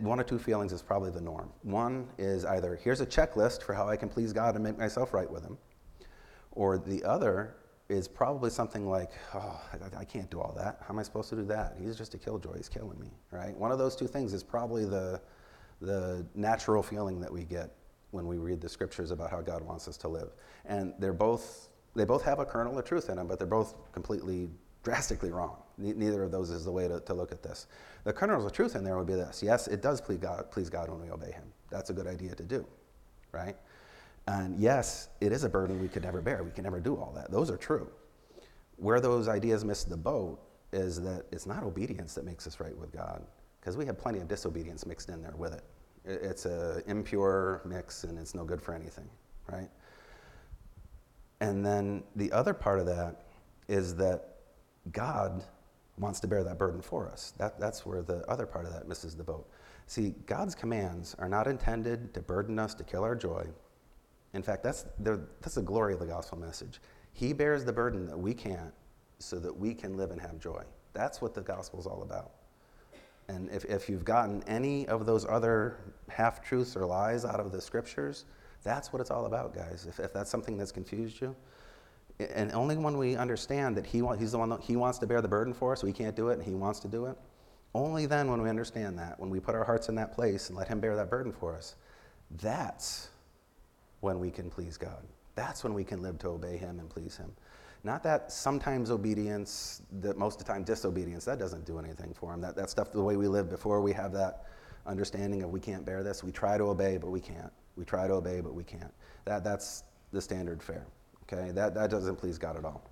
one 0.00 0.18
or 0.18 0.24
two 0.24 0.38
feelings 0.38 0.72
is 0.72 0.82
probably 0.82 1.10
the 1.10 1.20
norm. 1.20 1.50
One 1.62 2.08
is 2.16 2.44
either 2.44 2.76
here's 2.82 3.00
a 3.00 3.06
checklist 3.06 3.62
for 3.62 3.74
how 3.74 3.88
I 3.88 3.96
can 3.96 4.08
please 4.08 4.32
God 4.32 4.54
and 4.54 4.64
make 4.64 4.78
myself 4.78 5.12
right 5.12 5.30
with 5.30 5.44
Him, 5.44 5.58
or 6.52 6.78
the 6.78 7.04
other 7.04 7.56
is 7.88 8.06
probably 8.06 8.50
something 8.50 8.88
like, 8.88 9.10
oh, 9.34 9.60
I, 9.72 10.00
I 10.00 10.04
can't 10.04 10.30
do 10.30 10.40
all 10.40 10.52
that. 10.56 10.78
How 10.82 10.92
am 10.92 10.98
I 10.98 11.02
supposed 11.02 11.30
to 11.30 11.36
do 11.36 11.44
that? 11.44 11.76
He's 11.80 11.96
just 11.96 12.14
a 12.14 12.18
killjoy. 12.18 12.56
He's 12.56 12.68
killing 12.68 12.98
me, 13.00 13.10
right? 13.30 13.56
One 13.56 13.72
of 13.72 13.78
those 13.78 13.96
two 13.96 14.06
things 14.06 14.32
is 14.32 14.42
probably 14.42 14.84
the 14.84 15.20
the 15.80 16.26
natural 16.34 16.82
feeling 16.82 17.20
that 17.20 17.32
we 17.32 17.44
get 17.44 17.77
when 18.10 18.26
we 18.26 18.38
read 18.38 18.60
the 18.60 18.68
scriptures 18.68 19.10
about 19.10 19.30
how 19.30 19.40
God 19.40 19.62
wants 19.62 19.88
us 19.88 19.96
to 19.98 20.08
live. 20.08 20.30
And 20.64 20.94
they're 20.98 21.12
both, 21.12 21.68
they 21.94 22.04
both 22.04 22.24
have 22.24 22.38
a 22.38 22.44
kernel 22.44 22.78
of 22.78 22.84
truth 22.84 23.08
in 23.08 23.16
them, 23.16 23.26
but 23.26 23.38
they're 23.38 23.46
both 23.46 23.74
completely 23.92 24.48
drastically 24.82 25.30
wrong. 25.30 25.56
Neither 25.76 26.24
of 26.24 26.30
those 26.30 26.50
is 26.50 26.64
the 26.64 26.72
way 26.72 26.88
to, 26.88 27.00
to 27.00 27.14
look 27.14 27.30
at 27.30 27.42
this. 27.42 27.66
The 28.04 28.12
kernels 28.12 28.44
of 28.44 28.52
truth 28.52 28.74
in 28.74 28.82
there 28.82 28.96
would 28.96 29.06
be 29.06 29.14
this 29.14 29.42
yes, 29.42 29.68
it 29.68 29.82
does 29.82 30.00
please 30.00 30.18
God, 30.18 30.50
please 30.50 30.70
God 30.70 30.88
when 30.88 31.00
we 31.00 31.10
obey 31.10 31.30
Him. 31.32 31.44
That's 31.70 31.90
a 31.90 31.92
good 31.92 32.06
idea 32.06 32.34
to 32.34 32.42
do, 32.42 32.64
right? 33.32 33.56
And 34.26 34.58
yes, 34.58 35.08
it 35.20 35.32
is 35.32 35.44
a 35.44 35.48
burden 35.48 35.80
we 35.80 35.88
could 35.88 36.02
never 36.02 36.20
bear. 36.20 36.42
We 36.42 36.50
can 36.50 36.64
never 36.64 36.80
do 36.80 36.96
all 36.96 37.12
that. 37.14 37.30
Those 37.30 37.50
are 37.50 37.56
true. 37.56 37.88
Where 38.76 39.00
those 39.00 39.28
ideas 39.28 39.64
miss 39.64 39.84
the 39.84 39.96
boat 39.96 40.38
is 40.72 41.00
that 41.02 41.24
it's 41.32 41.46
not 41.46 41.62
obedience 41.62 42.14
that 42.14 42.24
makes 42.24 42.46
us 42.46 42.60
right 42.60 42.76
with 42.76 42.92
God, 42.92 43.22
because 43.60 43.76
we 43.76 43.86
have 43.86 43.98
plenty 43.98 44.18
of 44.18 44.28
disobedience 44.28 44.84
mixed 44.84 45.08
in 45.08 45.22
there 45.22 45.34
with 45.36 45.54
it. 45.54 45.64
It's 46.08 46.46
an 46.46 46.82
impure 46.86 47.60
mix 47.64 48.04
and 48.04 48.18
it's 48.18 48.34
no 48.34 48.44
good 48.44 48.62
for 48.62 48.72
anything, 48.72 49.08
right? 49.52 49.68
And 51.40 51.64
then 51.64 52.02
the 52.16 52.32
other 52.32 52.54
part 52.54 52.80
of 52.80 52.86
that 52.86 53.26
is 53.68 53.94
that 53.96 54.36
God 54.90 55.44
wants 55.98 56.18
to 56.20 56.26
bear 56.26 56.42
that 56.44 56.58
burden 56.58 56.80
for 56.80 57.08
us. 57.08 57.32
That, 57.38 57.60
that's 57.60 57.84
where 57.84 58.02
the 58.02 58.24
other 58.28 58.46
part 58.46 58.64
of 58.64 58.72
that 58.72 58.88
misses 58.88 59.14
the 59.14 59.24
boat. 59.24 59.46
See, 59.86 60.14
God's 60.26 60.54
commands 60.54 61.14
are 61.18 61.28
not 61.28 61.46
intended 61.46 62.14
to 62.14 62.20
burden 62.20 62.58
us, 62.58 62.74
to 62.74 62.84
kill 62.84 63.04
our 63.04 63.14
joy. 63.14 63.46
In 64.34 64.42
fact, 64.42 64.62
that's, 64.62 64.86
that's 65.00 65.54
the 65.54 65.62
glory 65.62 65.94
of 65.94 66.00
the 66.00 66.06
gospel 66.06 66.38
message. 66.38 66.80
He 67.12 67.32
bears 67.32 67.64
the 67.64 67.72
burden 67.72 68.06
that 68.06 68.18
we 68.18 68.34
can't 68.34 68.72
so 69.18 69.38
that 69.38 69.56
we 69.56 69.74
can 69.74 69.96
live 69.96 70.10
and 70.10 70.20
have 70.20 70.38
joy. 70.38 70.62
That's 70.92 71.20
what 71.20 71.34
the 71.34 71.40
gospel 71.40 71.80
is 71.80 71.86
all 71.86 72.02
about. 72.02 72.32
And 73.28 73.50
if, 73.50 73.64
if 73.66 73.88
you've 73.88 74.04
gotten 74.04 74.42
any 74.44 74.86
of 74.88 75.04
those 75.06 75.26
other 75.26 75.76
half 76.08 76.42
truths 76.42 76.76
or 76.76 76.86
lies 76.86 77.24
out 77.24 77.40
of 77.40 77.52
the 77.52 77.60
scriptures, 77.60 78.24
that's 78.62 78.92
what 78.92 79.00
it's 79.00 79.10
all 79.10 79.26
about, 79.26 79.54
guys. 79.54 79.86
If, 79.88 80.00
if 80.00 80.12
that's 80.12 80.30
something 80.30 80.56
that's 80.56 80.72
confused 80.72 81.20
you, 81.20 81.36
and 82.34 82.52
only 82.52 82.76
when 82.76 82.96
we 82.96 83.16
understand 83.16 83.76
that 83.76 83.86
he, 83.86 84.02
he's 84.18 84.32
the 84.32 84.38
one 84.38 84.48
that 84.48 84.60
he 84.60 84.76
wants 84.76 84.98
to 84.98 85.06
bear 85.06 85.20
the 85.20 85.28
burden 85.28 85.54
for 85.54 85.72
us, 85.72 85.84
we 85.84 85.92
can't 85.92 86.16
do 86.16 86.28
it, 86.28 86.34
and 86.34 86.42
he 86.42 86.54
wants 86.54 86.80
to 86.80 86.88
do 86.88 87.06
it, 87.06 87.16
only 87.74 88.06
then 88.06 88.30
when 88.30 88.42
we 88.42 88.48
understand 88.48 88.98
that, 88.98 89.20
when 89.20 89.30
we 89.30 89.38
put 89.38 89.54
our 89.54 89.64
hearts 89.64 89.88
in 89.88 89.94
that 89.96 90.12
place 90.12 90.48
and 90.48 90.58
let 90.58 90.66
him 90.66 90.80
bear 90.80 90.96
that 90.96 91.10
burden 91.10 91.32
for 91.32 91.54
us, 91.54 91.76
that's 92.40 93.10
when 94.00 94.18
we 94.18 94.30
can 94.30 94.50
please 94.50 94.76
God. 94.76 95.04
That's 95.34 95.62
when 95.62 95.74
we 95.74 95.84
can 95.84 96.02
live 96.02 96.18
to 96.20 96.28
obey 96.28 96.56
him 96.56 96.80
and 96.80 96.88
please 96.90 97.16
him. 97.16 97.32
Not 97.88 98.02
that 98.02 98.30
sometimes 98.30 98.90
obedience, 98.90 99.80
that 100.00 100.18
most 100.18 100.38
of 100.38 100.46
the 100.46 100.52
time 100.52 100.62
disobedience, 100.62 101.24
that 101.24 101.38
doesn't 101.38 101.64
do 101.64 101.78
anything 101.78 102.12
for 102.12 102.34
him. 102.34 102.42
That, 102.42 102.54
that 102.56 102.68
stuff, 102.68 102.92
the 102.92 103.02
way 103.02 103.16
we 103.16 103.28
live 103.28 103.48
before 103.48 103.80
we 103.80 103.94
have 103.94 104.12
that 104.12 104.44
understanding 104.84 105.42
of 105.42 105.48
we 105.48 105.58
can't 105.58 105.86
bear 105.86 106.02
this, 106.02 106.22
we 106.22 106.30
try 106.30 106.58
to 106.58 106.64
obey, 106.64 106.98
but 106.98 107.08
we 107.08 107.18
can't. 107.18 107.50
We 107.76 107.86
try 107.86 108.06
to 108.06 108.12
obey, 108.12 108.42
but 108.42 108.52
we 108.52 108.62
can't. 108.62 108.92
That, 109.24 109.42
that's 109.42 109.84
the 110.12 110.20
standard 110.20 110.62
fare. 110.62 110.84
Okay? 111.22 111.50
That, 111.52 111.72
that 111.76 111.88
doesn't 111.88 112.16
please 112.16 112.36
God 112.36 112.58
at 112.58 112.66
all. 112.66 112.84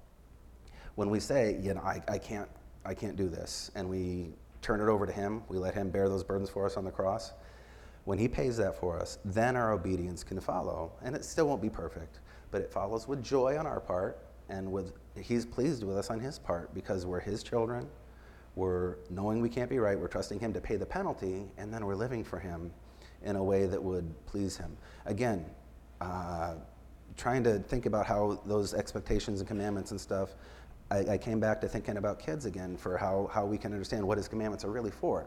When 0.95 1.11
we 1.11 1.21
say, 1.21 1.59
you 1.61 1.75
know, 1.75 1.83
I, 1.83 2.01
I, 2.09 2.17
can't, 2.17 2.49
I 2.87 2.95
can't 2.95 3.17
do 3.17 3.29
this, 3.29 3.71
and 3.75 3.87
we 3.87 4.31
turn 4.63 4.81
it 4.81 4.89
over 4.89 5.05
to 5.05 5.13
Him, 5.13 5.43
we 5.51 5.59
let 5.59 5.75
Him 5.75 5.91
bear 5.91 6.09
those 6.09 6.25
burdens 6.25 6.49
for 6.49 6.65
us 6.65 6.79
on 6.79 6.87
the 6.87 6.91
cross, 6.91 7.35
when 8.07 8.19
He 8.19 8.29
pays 8.29 8.57
that 8.57 8.75
for 8.75 8.99
us, 8.99 9.19
then 9.27 9.57
our 9.57 9.73
obedience 9.73 10.25
can 10.25 10.41
follow. 10.41 10.91
And 11.03 11.15
it 11.15 11.23
still 11.23 11.49
won't 11.49 11.61
be 11.61 11.69
perfect, 11.69 12.21
but 12.51 12.63
it 12.63 12.73
follows 12.73 13.07
with 13.07 13.23
joy 13.23 13.59
on 13.59 13.67
our 13.67 13.81
part 13.81 14.23
and 14.49 14.71
with 14.71 14.93
he's 15.21 15.47
pleased 15.47 15.83
with 15.83 15.97
us 15.97 16.11
on 16.11 16.21
his 16.21 16.39
part 16.39 16.73
because 16.75 17.07
we're 17.07 17.21
his 17.21 17.43
children 17.43 17.87
we're 18.55 18.97
knowing 19.11 19.41
we 19.41 19.49
can't 19.49 19.71
be 19.71 19.79
right 19.79 19.99
we're 19.99 20.09
trusting 20.09 20.39
him 20.39 20.53
to 20.53 20.61
pay 20.61 20.77
the 20.77 20.87
penalty 20.87 21.45
and 21.59 21.73
then 21.73 21.85
we're 21.85 21.95
living 21.95 22.23
for 22.25 22.39
him 22.39 22.71
in 23.23 23.37
a 23.37 23.43
way 23.43 23.67
that 23.67 23.83
would 23.83 24.15
please 24.27 24.57
him 24.57 24.77
again 25.07 25.45
uh, 26.01 26.55
trying 27.17 27.43
to 27.45 27.59
think 27.59 27.87
about 27.87 28.07
how 28.07 28.41
those 28.47 28.75
expectations 28.75 29.41
and 29.41 29.49
commandments 29.49 29.91
and 29.91 30.01
stuff, 30.01 30.35
I, 30.91 30.99
I 30.99 31.19
came 31.19 31.41
back 31.41 31.61
to 31.63 31.69
thinking 31.69 31.97
about 31.97 32.19
kids 32.19 32.47
again 32.47 32.77
for 32.77 32.97
how, 32.97 33.31
how 33.33 33.45
we 33.45 33.59
can 33.59 33.73
understand 33.73 34.07
what 34.07 34.19
his 34.19 34.29
commandments 34.29 34.65
are 34.65 34.71
really 34.71 34.91
for. 34.91 35.27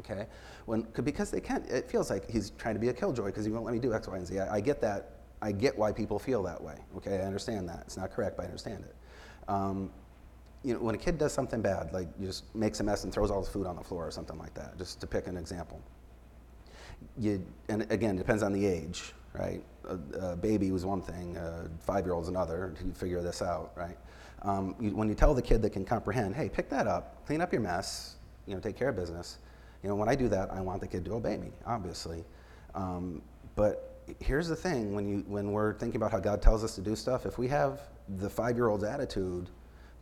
Okay? 0.00 0.26
When, 0.66 0.86
because 1.04 1.30
they 1.30 1.40
can't, 1.40 1.66
it 1.66 1.90
feels 1.90 2.10
like 2.10 2.28
he's 2.30 2.50
trying 2.50 2.74
to 2.74 2.80
be 2.80 2.88
a 2.88 2.92
killjoy 2.92 3.26
because 3.26 3.44
he 3.44 3.50
won't 3.50 3.64
let 3.64 3.74
me 3.74 3.80
do 3.80 3.92
X, 3.92 4.08
Y, 4.08 4.16
and 4.16 4.26
Z. 4.26 4.38
I, 4.38 4.56
I 4.56 4.60
get 4.60 4.80
that. 4.80 5.10
I 5.42 5.52
get 5.52 5.76
why 5.76 5.92
people 5.92 6.18
feel 6.18 6.42
that 6.44 6.62
way. 6.62 6.76
Okay? 6.96 7.18
I 7.18 7.22
understand 7.22 7.68
that. 7.68 7.80
It's 7.84 7.96
not 7.96 8.12
correct, 8.12 8.36
but 8.36 8.44
I 8.44 8.46
understand 8.46 8.84
it. 8.84 8.94
Um, 9.48 9.90
you 10.64 10.74
know, 10.74 10.80
when 10.80 10.94
a 10.94 10.98
kid 10.98 11.18
does 11.18 11.32
something 11.32 11.60
bad, 11.60 11.92
like 11.92 12.08
just 12.20 12.44
makes 12.54 12.78
a 12.78 12.84
mess 12.84 13.02
and 13.02 13.12
throws 13.12 13.30
all 13.30 13.40
his 13.40 13.48
food 13.48 13.66
on 13.66 13.74
the 13.74 13.82
floor 13.82 14.06
or 14.06 14.10
something 14.12 14.38
like 14.38 14.54
that, 14.54 14.78
just 14.78 15.00
to 15.00 15.06
pick 15.06 15.26
an 15.26 15.36
example. 15.36 15.80
You, 17.18 17.44
and 17.68 17.82
again, 17.90 18.14
it 18.14 18.18
depends 18.18 18.44
on 18.44 18.52
the 18.52 18.64
age, 18.64 19.12
right? 19.34 19.64
A, 19.88 20.30
a 20.30 20.36
baby 20.36 20.70
was 20.70 20.86
one 20.86 21.02
thing, 21.02 21.36
a 21.36 21.68
five-year-old's 21.80 22.28
another. 22.28 22.74
You 22.84 22.92
figure 22.92 23.20
this 23.20 23.42
out, 23.42 23.72
right? 23.74 23.98
Um, 24.42 24.76
you, 24.78 24.94
when 24.94 25.08
you 25.08 25.16
tell 25.16 25.34
the 25.34 25.42
kid 25.42 25.60
that 25.62 25.70
can 25.70 25.84
comprehend, 25.84 26.36
hey, 26.36 26.48
pick 26.48 26.68
that 26.70 26.86
up, 26.86 27.26
clean 27.26 27.40
up 27.40 27.52
your 27.52 27.60
mess, 27.60 28.14
you 28.46 28.54
know, 28.54 28.60
take 28.60 28.76
care 28.76 28.90
of 28.90 28.96
business. 28.96 29.38
You 29.82 29.88
know, 29.88 29.96
when 29.96 30.08
I 30.08 30.14
do 30.14 30.28
that, 30.28 30.52
I 30.52 30.60
want 30.60 30.80
the 30.80 30.86
kid 30.86 31.04
to 31.06 31.14
obey 31.14 31.36
me, 31.36 31.50
obviously. 31.66 32.24
Um, 32.76 33.20
but 33.56 33.91
here's 34.20 34.48
the 34.48 34.56
thing: 34.56 34.94
when 34.94 35.08
you 35.08 35.24
when 35.26 35.52
we're 35.52 35.74
thinking 35.74 35.96
about 35.96 36.12
how 36.12 36.20
God 36.20 36.42
tells 36.42 36.64
us 36.64 36.74
to 36.76 36.80
do 36.80 36.96
stuff, 36.96 37.26
if 37.26 37.38
we 37.38 37.48
have 37.48 37.80
the 38.18 38.28
five-year-old's 38.28 38.84
attitude 38.84 39.48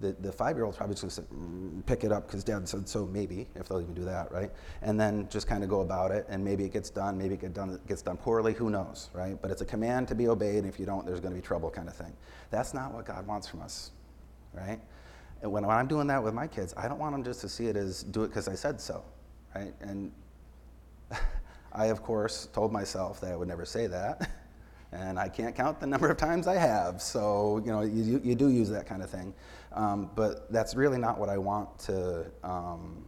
the, 0.01 0.17
the 0.21 0.33
five-year-old's 0.33 0.79
probably 0.79 0.97
just 0.97 1.17
going 1.17 1.29
to 1.29 1.35
mm, 1.35 1.87
pick 1.87 2.05
it 2.05 2.11
up 2.11 2.27
because 2.27 2.43
dad 2.43 2.67
said 2.67 2.89
so 2.89 3.05
maybe 3.07 3.47
if 3.55 3.69
they'll 3.69 3.83
even 3.83 3.95
do 3.95 4.05
that 4.05 4.33
right? 4.33 4.51
And 4.83 4.99
then 4.99 5.29
just 5.31 5.47
kind 5.47 5.63
of 5.63 5.69
go 5.69 5.83
about 5.83 6.11
it 6.11 6.27
and 6.29 6.43
maybe 6.43 6.65
it 6.65 6.73
gets 6.73 6.89
done 6.89 7.19
maybe 7.19 7.35
it 7.35 7.41
get 7.41 7.53
done, 7.53 7.79
gets 7.87 8.01
done 8.01 8.17
poorly 8.17 8.55
who 8.55 8.71
knows 8.71 9.11
right? 9.13 9.41
But 9.41 9.51
it's 9.51 9.61
a 9.61 9.67
command 9.67 10.09
to 10.09 10.15
be 10.15 10.29
obeyed 10.29 10.57
and 10.57 10.67
if 10.67 10.81
you 10.81 10.87
don't 10.87 11.05
there's 11.05 11.21
going 11.21 11.35
to 11.35 11.41
be 11.41 11.47
trouble 11.47 11.71
kind 11.71 11.87
of 11.87 11.95
thing. 11.95 12.13
That's 12.51 12.73
not 12.73 12.95
what 12.95 13.05
god 13.05 13.27
wants 13.27 13.47
from 13.47 13.61
us 13.61 13.91
right? 14.55 14.81
And 15.43 15.53
when, 15.53 15.67
when 15.67 15.77
i'm 15.77 15.87
doing 15.87 16.07
that 16.07 16.23
with 16.23 16.35
my 16.35 16.47
kids 16.47 16.75
i 16.77 16.89
don't 16.89 16.99
want 16.99 17.13
them 17.13 17.23
just 17.23 17.43
to 17.43 17.49
see 17.49 17.67
it 17.67 17.77
as 17.77 18.03
do 18.03 18.25
it 18.25 18.29
because 18.29 18.49
i 18.49 18.55
said 18.55 18.81
so 18.81 19.05
right? 19.55 19.75
And 19.81 20.11
i 21.73 21.87
of 21.87 22.03
course 22.03 22.49
told 22.53 22.73
myself 22.73 23.21
that 23.21 23.33
i 23.33 23.37
would 23.37 23.49
never 23.49 23.64
say 23.64 23.87
that 23.87 24.31
and 24.93 25.18
I 25.18 25.29
can't 25.29 25.55
count 25.55 25.81
the 25.81 25.87
number 25.87 26.11
of 26.11 26.16
times 26.16 26.47
I 26.47 26.57
have. 26.57 27.01
So 27.01 27.62
you 27.64 27.73
know, 27.73 27.83
you, 27.83 28.21
you 28.25 28.35
do 28.35 28.49
use 28.49 28.68
that 28.71 28.87
kind 28.87 29.03
of 29.03 29.11
thing, 29.11 29.35
um, 29.73 30.11
but 30.14 30.51
that's 30.53 30.75
really 30.75 30.99
not 30.99 31.18
what 31.18 31.29
I 31.29 31.39
want 31.39 31.79
to 31.81 32.27
um, 32.43 33.05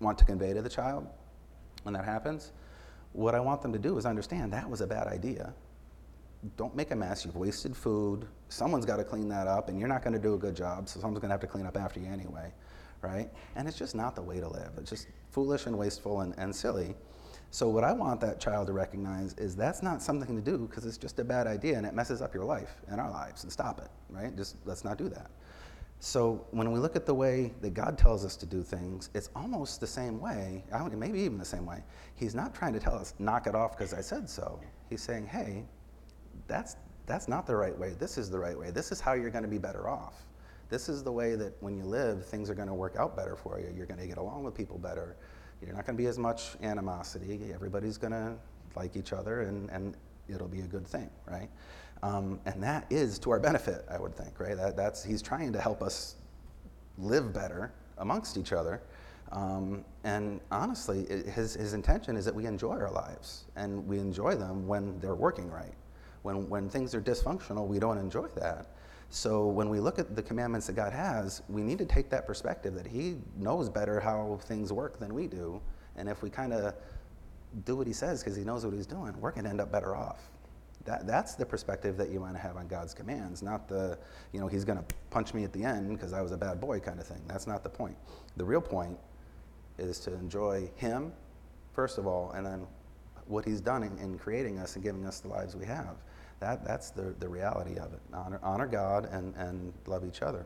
want 0.00 0.18
to 0.18 0.24
convey 0.24 0.52
to 0.52 0.62
the 0.62 0.68
child 0.68 1.06
when 1.84 1.94
that 1.94 2.04
happens. 2.04 2.52
What 3.12 3.34
I 3.34 3.40
want 3.40 3.62
them 3.62 3.72
to 3.72 3.78
do 3.78 3.98
is 3.98 4.06
understand 4.06 4.52
that 4.52 4.68
was 4.68 4.80
a 4.80 4.86
bad 4.86 5.06
idea. 5.06 5.52
Don't 6.56 6.74
make 6.74 6.90
a 6.90 6.96
mess. 6.96 7.24
You've 7.24 7.36
wasted 7.36 7.76
food. 7.76 8.26
Someone's 8.48 8.84
got 8.84 8.96
to 8.96 9.04
clean 9.04 9.28
that 9.28 9.46
up, 9.46 9.68
and 9.68 9.78
you're 9.78 9.88
not 9.88 10.02
going 10.02 10.14
to 10.14 10.18
do 10.18 10.34
a 10.34 10.38
good 10.38 10.56
job, 10.56 10.88
so 10.88 10.98
someone's 10.98 11.20
going 11.20 11.28
to 11.28 11.34
have 11.34 11.40
to 11.40 11.46
clean 11.46 11.66
up 11.66 11.76
after 11.76 12.00
you 12.00 12.06
anyway, 12.06 12.52
right? 13.00 13.30
And 13.54 13.68
it's 13.68 13.78
just 13.78 13.94
not 13.94 14.16
the 14.16 14.22
way 14.22 14.40
to 14.40 14.48
live. 14.48 14.72
It's 14.76 14.90
just 14.90 15.06
foolish 15.30 15.66
and 15.66 15.78
wasteful 15.78 16.22
and, 16.22 16.34
and 16.38 16.54
silly. 16.54 16.94
So, 17.52 17.68
what 17.68 17.84
I 17.84 17.92
want 17.92 18.18
that 18.22 18.40
child 18.40 18.68
to 18.68 18.72
recognize 18.72 19.34
is 19.34 19.54
that's 19.54 19.82
not 19.82 20.00
something 20.00 20.34
to 20.34 20.40
do 20.40 20.66
because 20.66 20.86
it's 20.86 20.96
just 20.96 21.18
a 21.18 21.24
bad 21.24 21.46
idea 21.46 21.76
and 21.76 21.84
it 21.84 21.92
messes 21.92 22.22
up 22.22 22.32
your 22.32 22.46
life 22.46 22.80
and 22.88 22.98
our 22.98 23.10
lives 23.10 23.42
and 23.42 23.52
stop 23.52 23.78
it, 23.78 23.88
right? 24.08 24.34
Just 24.34 24.56
let's 24.64 24.84
not 24.84 24.96
do 24.96 25.10
that. 25.10 25.30
So, 26.00 26.46
when 26.52 26.72
we 26.72 26.80
look 26.80 26.96
at 26.96 27.04
the 27.04 27.12
way 27.12 27.52
that 27.60 27.74
God 27.74 27.98
tells 27.98 28.24
us 28.24 28.36
to 28.36 28.46
do 28.46 28.62
things, 28.62 29.10
it's 29.12 29.28
almost 29.36 29.82
the 29.82 29.86
same 29.86 30.18
way, 30.18 30.64
maybe 30.96 31.20
even 31.20 31.36
the 31.36 31.44
same 31.44 31.66
way. 31.66 31.84
He's 32.14 32.34
not 32.34 32.54
trying 32.54 32.72
to 32.72 32.80
tell 32.80 32.94
us, 32.94 33.12
knock 33.18 33.46
it 33.46 33.54
off 33.54 33.76
because 33.76 33.92
I 33.92 34.00
said 34.00 34.30
so. 34.30 34.58
He's 34.88 35.02
saying, 35.02 35.26
hey, 35.26 35.66
that's, 36.48 36.76
that's 37.04 37.28
not 37.28 37.46
the 37.46 37.54
right 37.54 37.78
way. 37.78 37.94
This 37.98 38.16
is 38.16 38.30
the 38.30 38.38
right 38.38 38.58
way. 38.58 38.70
This 38.70 38.92
is 38.92 38.98
how 38.98 39.12
you're 39.12 39.30
going 39.30 39.44
to 39.44 39.50
be 39.50 39.58
better 39.58 39.90
off. 39.90 40.14
This 40.70 40.88
is 40.88 41.02
the 41.02 41.12
way 41.12 41.34
that 41.34 41.52
when 41.62 41.76
you 41.76 41.84
live, 41.84 42.24
things 42.24 42.48
are 42.48 42.54
going 42.54 42.68
to 42.68 42.74
work 42.74 42.96
out 42.98 43.14
better 43.14 43.36
for 43.36 43.60
you. 43.60 43.70
You're 43.76 43.84
going 43.84 44.00
to 44.00 44.06
get 44.06 44.16
along 44.16 44.42
with 44.42 44.54
people 44.54 44.78
better 44.78 45.18
you're 45.64 45.74
not 45.74 45.86
going 45.86 45.96
to 45.96 46.02
be 46.02 46.08
as 46.08 46.18
much 46.18 46.56
animosity. 46.62 47.40
Everybody's 47.54 47.98
going 47.98 48.12
to 48.12 48.34
like 48.74 48.96
each 48.96 49.12
other, 49.12 49.42
and, 49.42 49.70
and 49.70 49.96
it'll 50.28 50.48
be 50.48 50.60
a 50.60 50.66
good 50.66 50.86
thing, 50.86 51.10
right? 51.26 51.48
Um, 52.02 52.40
and 52.46 52.62
that 52.62 52.86
is 52.90 53.18
to 53.20 53.30
our 53.30 53.38
benefit, 53.38 53.84
I 53.88 53.98
would 53.98 54.14
think, 54.14 54.40
right? 54.40 54.56
That, 54.56 54.76
that's 54.76 55.04
he's 55.04 55.22
trying 55.22 55.52
to 55.52 55.60
help 55.60 55.82
us 55.82 56.16
live 56.98 57.32
better 57.32 57.72
amongst 57.98 58.36
each 58.36 58.52
other. 58.52 58.82
Um, 59.30 59.84
and 60.04 60.40
honestly, 60.50 61.02
it, 61.02 61.26
his, 61.26 61.54
his 61.54 61.74
intention 61.74 62.16
is 62.16 62.24
that 62.24 62.34
we 62.34 62.46
enjoy 62.46 62.72
our 62.72 62.90
lives, 62.90 63.44
and 63.56 63.86
we 63.86 63.98
enjoy 63.98 64.34
them 64.34 64.66
when 64.66 64.98
they're 64.98 65.14
working 65.14 65.50
right. 65.50 65.74
When, 66.22 66.48
when 66.48 66.68
things 66.68 66.94
are 66.94 67.00
dysfunctional, 67.00 67.66
we 67.66 67.78
don't 67.78 67.98
enjoy 67.98 68.28
that. 68.36 68.66
So 69.14 69.46
when 69.46 69.68
we 69.68 69.78
look 69.78 69.98
at 69.98 70.16
the 70.16 70.22
commandments 70.22 70.66
that 70.68 70.72
God 70.72 70.90
has, 70.94 71.42
we 71.50 71.62
need 71.62 71.76
to 71.76 71.84
take 71.84 72.08
that 72.08 72.26
perspective 72.26 72.72
that 72.76 72.86
He 72.86 73.18
knows 73.36 73.68
better 73.68 74.00
how 74.00 74.38
things 74.44 74.72
work 74.72 74.98
than 74.98 75.12
we 75.12 75.26
do. 75.26 75.60
And 75.96 76.08
if 76.08 76.22
we 76.22 76.30
kind 76.30 76.54
of 76.54 76.72
do 77.66 77.76
what 77.76 77.86
He 77.86 77.92
says 77.92 78.22
because 78.22 78.36
He 78.36 78.42
knows 78.42 78.64
what 78.64 78.72
He's 78.72 78.86
doing, 78.86 79.12
we're 79.20 79.32
going 79.32 79.44
to 79.44 79.50
end 79.50 79.60
up 79.60 79.70
better 79.70 79.94
off. 79.94 80.30
That, 80.86 81.06
that's 81.06 81.34
the 81.34 81.44
perspective 81.44 81.98
that 81.98 82.08
you 82.08 82.20
want 82.20 82.36
to 82.36 82.40
have 82.40 82.56
on 82.56 82.68
God's 82.68 82.94
commands, 82.94 83.42
not 83.42 83.68
the, 83.68 83.98
you 84.32 84.40
know, 84.40 84.46
He's 84.46 84.64
going 84.64 84.78
to 84.78 84.94
punch 85.10 85.34
me 85.34 85.44
at 85.44 85.52
the 85.52 85.62
end 85.62 85.90
because 85.90 86.14
I 86.14 86.22
was 86.22 86.32
a 86.32 86.38
bad 86.38 86.58
boy 86.58 86.80
kind 86.80 86.98
of 86.98 87.06
thing. 87.06 87.20
That's 87.28 87.46
not 87.46 87.62
the 87.62 87.68
point. 87.68 87.96
The 88.38 88.44
real 88.46 88.62
point 88.62 88.98
is 89.76 89.98
to 90.00 90.14
enjoy 90.14 90.70
Him, 90.76 91.12
first 91.74 91.98
of 91.98 92.06
all, 92.06 92.30
and 92.30 92.46
then 92.46 92.66
what 93.26 93.44
He's 93.44 93.60
done 93.60 93.82
in, 93.82 93.98
in 93.98 94.18
creating 94.18 94.58
us 94.58 94.74
and 94.76 94.82
giving 94.82 95.04
us 95.04 95.20
the 95.20 95.28
lives 95.28 95.54
we 95.54 95.66
have. 95.66 95.96
That, 96.42 96.64
that's 96.64 96.90
the, 96.90 97.14
the 97.20 97.28
reality 97.28 97.78
of 97.78 97.92
it. 97.92 98.00
Honor, 98.12 98.40
honor 98.42 98.66
God 98.66 99.08
and, 99.12 99.32
and 99.36 99.72
love 99.86 100.04
each 100.04 100.22
other. 100.22 100.44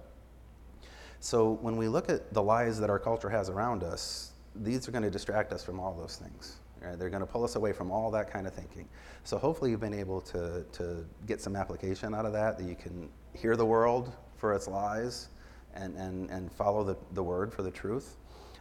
So 1.21 1.53
when 1.63 1.79
we 1.79 1.89
look 1.89 2.11
at 2.11 2.35
the 2.35 2.43
lies 2.43 2.79
that 2.81 2.91
our 2.91 2.99
culture 2.99 3.31
has 3.31 3.49
around 3.49 3.83
us, 3.83 4.33
these 4.55 4.87
are 4.87 4.91
going 4.91 5.05
to 5.05 5.11
distract 5.11 5.55
us 5.55 5.65
from 5.65 5.81
all 5.81 5.95
those 5.95 6.17
things. 6.17 6.57
Right? 6.83 6.99
They're 6.99 7.09
going 7.09 7.21
to 7.21 7.27
pull 7.27 7.45
us 7.45 7.57
away 7.57 7.73
from 7.73 7.91
all 7.91 8.11
that 8.11 8.31
kind 8.31 8.47
of 8.47 8.53
thinking. 8.53 8.87
So 9.25 9.39
hopefully 9.39 9.71
you've 9.71 9.81
been 9.81 9.95
able 9.95 10.21
to, 10.21 10.67
to 10.73 11.07
get 11.27 11.41
some 11.41 11.57
application 11.57 12.15
out 12.15 12.27
of 12.27 12.35
that, 12.35 12.59
that 12.59 12.65
you 12.65 12.77
can 12.77 13.09
hear 13.33 13.57
the 13.57 13.65
world 13.65 14.13
for 14.37 14.53
its 14.53 14.69
lies 14.69 15.29
and, 15.75 15.97
and, 15.97 16.29
and 16.29 16.53
follow 16.53 16.85
the, 16.85 16.97
the 17.15 17.23
word 17.23 17.55
for 17.55 17.63
the 17.63 17.71
truth. 17.71 18.19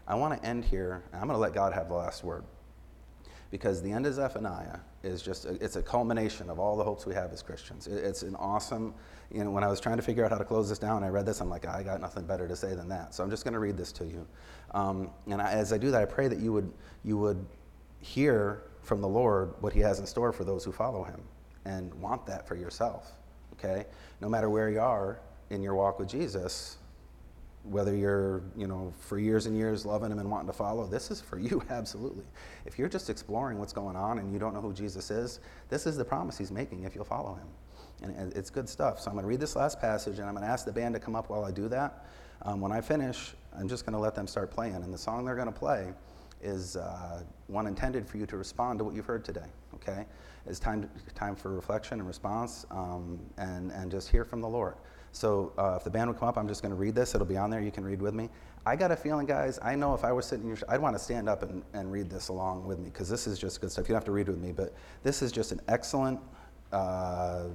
I 0.07 0.15
want 0.15 0.41
to 0.41 0.47
end 0.47 0.63
here, 0.63 1.03
I'm 1.11 1.27
going 1.27 1.31
to 1.31 1.37
let 1.37 1.53
God 1.53 1.73
have 1.73 1.89
the 1.89 1.95
last 1.95 2.23
word 2.23 2.45
because 3.51 3.81
the 3.81 3.91
end 3.91 4.05
of 4.05 4.13
Zephaniah 4.13 4.79
is 5.03 5.21
just, 5.21 5.45
a, 5.45 5.53
it's 5.63 5.75
a 5.75 5.81
culmination 5.81 6.49
of 6.49 6.59
all 6.59 6.75
the 6.75 6.83
hopes 6.83 7.05
we 7.05 7.13
have 7.13 7.31
as 7.31 7.41
Christians. 7.41 7.87
It, 7.87 8.03
it's 8.03 8.23
an 8.23 8.35
awesome, 8.35 8.93
you 9.31 9.43
know, 9.43 9.51
when 9.51 9.63
I 9.63 9.67
was 9.67 9.79
trying 9.79 9.97
to 9.97 10.03
figure 10.03 10.25
out 10.25 10.31
how 10.31 10.37
to 10.37 10.45
close 10.45 10.69
this 10.69 10.79
down, 10.79 11.03
I 11.03 11.09
read 11.09 11.25
this, 11.25 11.41
I'm 11.41 11.49
like, 11.49 11.65
I 11.65 11.83
got 11.83 12.01
nothing 12.01 12.25
better 12.25 12.47
to 12.47 12.55
say 12.55 12.75
than 12.75 12.89
that. 12.89 13.13
So 13.13 13.23
I'm 13.23 13.29
just 13.29 13.43
going 13.43 13.53
to 13.53 13.59
read 13.59 13.77
this 13.77 13.91
to 13.93 14.05
you. 14.05 14.27
Um, 14.71 15.09
and 15.27 15.41
I, 15.41 15.51
as 15.51 15.71
I 15.71 15.77
do 15.77 15.91
that, 15.91 16.01
I 16.01 16.05
pray 16.05 16.27
that 16.27 16.39
you 16.39 16.51
would, 16.53 16.71
you 17.03 17.17
would 17.17 17.45
hear 18.01 18.63
from 18.81 19.01
the 19.01 19.07
Lord 19.07 19.53
what 19.61 19.73
he 19.73 19.79
has 19.79 19.99
in 19.99 20.05
store 20.05 20.31
for 20.31 20.43
those 20.43 20.63
who 20.63 20.71
follow 20.71 21.03
him 21.03 21.21
and 21.65 21.93
want 21.95 22.25
that 22.27 22.47
for 22.47 22.55
yourself, 22.55 23.11
okay? 23.53 23.85
No 24.21 24.29
matter 24.29 24.49
where 24.49 24.69
you 24.69 24.79
are 24.79 25.19
in 25.49 25.61
your 25.61 25.75
walk 25.75 25.99
with 25.99 26.07
Jesus, 26.07 26.77
whether 27.69 27.95
you're, 27.95 28.43
you 28.55 28.67
know, 28.67 28.93
for 28.99 29.17
years 29.17 29.45
and 29.45 29.57
years 29.57 29.85
loving 29.85 30.11
him 30.11 30.19
and 30.19 30.29
wanting 30.29 30.47
to 30.47 30.53
follow, 30.53 30.85
this 30.85 31.11
is 31.11 31.21
for 31.21 31.39
you, 31.39 31.61
absolutely. 31.69 32.25
If 32.65 32.77
you're 32.77 32.89
just 32.89 33.09
exploring 33.09 33.57
what's 33.57 33.73
going 33.73 33.95
on 33.95 34.19
and 34.19 34.31
you 34.31 34.39
don't 34.39 34.53
know 34.53 34.61
who 34.61 34.73
Jesus 34.73 35.11
is, 35.11 35.39
this 35.69 35.85
is 35.85 35.97
the 35.97 36.05
promise 36.05 36.37
he's 36.37 36.51
making 36.51 36.83
if 36.83 36.95
you'll 36.95 37.05
follow 37.05 37.33
him. 37.35 37.47
And 38.03 38.33
it's 38.33 38.49
good 38.49 38.67
stuff. 38.67 38.99
So 38.99 39.09
I'm 39.09 39.15
going 39.15 39.23
to 39.23 39.29
read 39.29 39.39
this 39.39 39.55
last 39.55 39.79
passage 39.79 40.19
and 40.19 40.27
I'm 40.27 40.35
going 40.35 40.45
to 40.45 40.51
ask 40.51 40.65
the 40.65 40.71
band 40.71 40.93
to 40.95 40.99
come 40.99 41.15
up 41.15 41.29
while 41.29 41.45
I 41.45 41.51
do 41.51 41.69
that. 41.69 42.05
Um, 42.41 42.59
when 42.59 42.71
I 42.71 42.81
finish, 42.81 43.33
I'm 43.57 43.69
just 43.69 43.85
going 43.85 43.93
to 43.93 43.99
let 43.99 44.15
them 44.15 44.27
start 44.27 44.51
playing. 44.51 44.75
And 44.75 44.93
the 44.93 44.97
song 44.97 45.23
they're 45.23 45.35
going 45.35 45.47
to 45.47 45.53
play 45.53 45.93
is 46.41 46.75
uh, 46.75 47.23
one 47.47 47.67
intended 47.67 48.07
for 48.07 48.17
you 48.17 48.25
to 48.25 48.37
respond 48.37 48.79
to 48.79 48.85
what 48.85 48.93
you've 48.93 49.05
heard 49.05 49.23
today, 49.23 49.47
okay? 49.75 50.05
It's 50.45 50.59
time, 50.59 50.89
time 51.15 51.35
for 51.35 51.53
reflection 51.53 51.99
and 51.99 52.07
response 52.07 52.65
um, 52.69 53.19
and, 53.37 53.71
and 53.71 53.89
just 53.89 54.09
hear 54.09 54.25
from 54.25 54.41
the 54.41 54.49
Lord. 54.49 54.75
So 55.15 55.53
uh, 55.57 55.75
if 55.77 55.85
the 55.85 55.89
band 55.89 56.09
would 56.09 56.19
come 56.19 56.27
up, 56.27 56.37
I'm 56.37 56.47
just 56.47 56.61
going 56.61 56.71
to 56.71 56.75
read 56.75 56.93
this. 56.93 57.15
It'll 57.15 57.25
be 57.25 57.37
on 57.37 57.49
there. 57.49 57.61
You 57.61 57.71
can 57.71 57.85
read 57.85 58.01
with 58.01 58.13
me. 58.13 58.29
I 58.65 58.75
got 58.75 58.91
a 58.91 58.97
feeling, 58.97 59.25
guys, 59.25 59.57
I 59.61 59.73
know 59.73 59.93
if 59.93 60.03
I 60.03 60.11
was 60.11 60.25
sitting 60.25 60.49
in 60.49 60.57
I'd 60.67 60.81
want 60.81 60.93
to 60.93 61.01
stand 61.01 61.29
up 61.29 61.41
and, 61.41 61.63
and 61.73 61.89
read 61.89 62.09
this 62.09 62.27
along 62.27 62.65
with 62.65 62.79
me 62.79 62.89
because 62.89 63.07
this 63.07 63.25
is 63.25 63.39
just 63.39 63.61
good 63.61 63.71
stuff. 63.71 63.87
You 63.87 63.93
don't 63.93 64.01
have 64.01 64.05
to 64.05 64.11
read 64.11 64.27
with 64.27 64.39
me, 64.39 64.51
but 64.51 64.73
this 65.03 65.21
is 65.21 65.31
just 65.31 65.53
an 65.53 65.61
excellent 65.69 66.19
uh, 66.73 67.45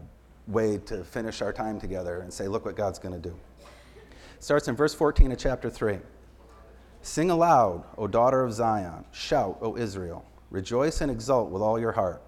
way 0.46 0.78
to 0.86 1.04
finish 1.04 1.42
our 1.42 1.52
time 1.52 1.78
together 1.78 2.20
and 2.20 2.32
say, 2.32 2.48
look 2.48 2.64
what 2.64 2.76
God's 2.76 2.98
going 2.98 3.20
to 3.20 3.28
do. 3.28 3.36
Starts 4.38 4.66
in 4.68 4.74
verse 4.74 4.94
14 4.94 5.30
of 5.30 5.38
chapter 5.38 5.68
3. 5.68 5.98
Sing 7.02 7.30
aloud, 7.30 7.84
O 7.98 8.06
daughter 8.06 8.42
of 8.42 8.54
Zion. 8.54 9.04
Shout, 9.12 9.58
O 9.60 9.76
Israel. 9.76 10.24
Rejoice 10.50 11.02
and 11.02 11.10
exult 11.10 11.50
with 11.50 11.60
all 11.60 11.78
your 11.78 11.92
heart, 11.92 12.22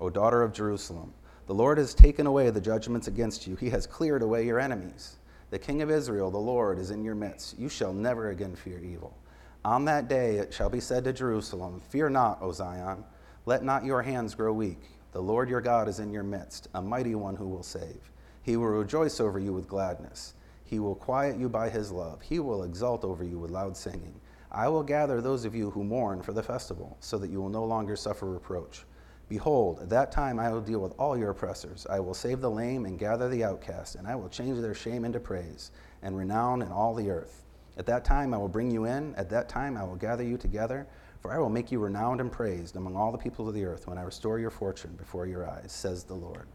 O 0.00 0.08
daughter 0.08 0.42
of 0.42 0.54
Jerusalem. 0.54 1.12
The 1.48 1.54
Lord 1.54 1.78
has 1.78 1.94
taken 1.94 2.26
away 2.26 2.50
the 2.50 2.60
judgments 2.60 3.08
against 3.08 3.46
you, 3.46 3.56
He 3.56 3.70
has 3.70 3.86
cleared 3.86 4.22
away 4.22 4.44
your 4.44 4.60
enemies. 4.60 5.16
The 5.48 5.58
King 5.58 5.80
of 5.80 5.90
Israel, 5.90 6.30
the 6.30 6.36
Lord, 6.36 6.78
is 6.78 6.90
in 6.90 7.02
your 7.02 7.14
midst. 7.14 7.58
You 7.58 7.70
shall 7.70 7.94
never 7.94 8.28
again 8.28 8.54
fear 8.54 8.78
evil. 8.78 9.16
On 9.64 9.86
that 9.86 10.08
day 10.08 10.36
it 10.36 10.52
shall 10.52 10.68
be 10.68 10.78
said 10.78 11.04
to 11.04 11.12
Jerusalem, 11.14 11.80
Fear 11.88 12.10
not, 12.10 12.42
O 12.42 12.52
Zion. 12.52 13.02
Let 13.46 13.64
not 13.64 13.86
your 13.86 14.02
hands 14.02 14.34
grow 14.34 14.52
weak. 14.52 14.90
The 15.12 15.22
Lord 15.22 15.48
your 15.48 15.62
God 15.62 15.88
is 15.88 16.00
in 16.00 16.12
your 16.12 16.22
midst, 16.22 16.68
a 16.74 16.82
mighty 16.82 17.14
one 17.14 17.36
who 17.36 17.48
will 17.48 17.62
save. 17.62 18.10
He 18.42 18.58
will 18.58 18.66
rejoice 18.66 19.18
over 19.18 19.38
you 19.38 19.54
with 19.54 19.68
gladness. 19.68 20.34
He 20.64 20.78
will 20.78 20.96
quiet 20.96 21.38
you 21.38 21.48
by 21.48 21.70
his 21.70 21.90
love. 21.90 22.20
He 22.20 22.40
will 22.40 22.64
exult 22.64 23.04
over 23.04 23.24
you 23.24 23.38
with 23.38 23.50
loud 23.50 23.74
singing. 23.74 24.20
I 24.52 24.68
will 24.68 24.82
gather 24.82 25.22
those 25.22 25.46
of 25.46 25.54
you 25.54 25.70
who 25.70 25.82
mourn 25.82 26.20
for 26.20 26.34
the 26.34 26.42
festival, 26.42 26.98
so 27.00 27.16
that 27.16 27.30
you 27.30 27.40
will 27.40 27.48
no 27.48 27.64
longer 27.64 27.96
suffer 27.96 28.26
reproach. 28.30 28.84
Behold, 29.28 29.80
at 29.80 29.90
that 29.90 30.10
time 30.10 30.38
I 30.38 30.50
will 30.50 30.60
deal 30.60 30.80
with 30.80 30.94
all 30.98 31.16
your 31.16 31.30
oppressors. 31.30 31.86
I 31.90 32.00
will 32.00 32.14
save 32.14 32.40
the 32.40 32.50
lame 32.50 32.86
and 32.86 32.98
gather 32.98 33.28
the 33.28 33.44
outcast, 33.44 33.96
and 33.96 34.06
I 34.06 34.14
will 34.14 34.28
change 34.28 34.60
their 34.60 34.74
shame 34.74 35.04
into 35.04 35.20
praise 35.20 35.70
and 36.02 36.16
renown 36.16 36.62
in 36.62 36.72
all 36.72 36.94
the 36.94 37.10
earth. 37.10 37.44
At 37.76 37.86
that 37.86 38.04
time 38.04 38.32
I 38.32 38.38
will 38.38 38.48
bring 38.48 38.70
you 38.70 38.84
in. 38.86 39.14
At 39.16 39.30
that 39.30 39.48
time 39.48 39.76
I 39.76 39.84
will 39.84 39.96
gather 39.96 40.24
you 40.24 40.36
together. 40.36 40.86
For 41.20 41.32
I 41.32 41.38
will 41.38 41.50
make 41.50 41.72
you 41.72 41.80
renowned 41.80 42.20
and 42.20 42.30
praised 42.30 42.76
among 42.76 42.96
all 42.96 43.10
the 43.10 43.18
peoples 43.18 43.48
of 43.48 43.54
the 43.54 43.64
earth 43.64 43.86
when 43.86 43.98
I 43.98 44.02
restore 44.02 44.38
your 44.38 44.50
fortune 44.50 44.94
before 44.96 45.26
your 45.26 45.48
eyes, 45.48 45.72
says 45.72 46.04
the 46.04 46.14
Lord. 46.14 46.46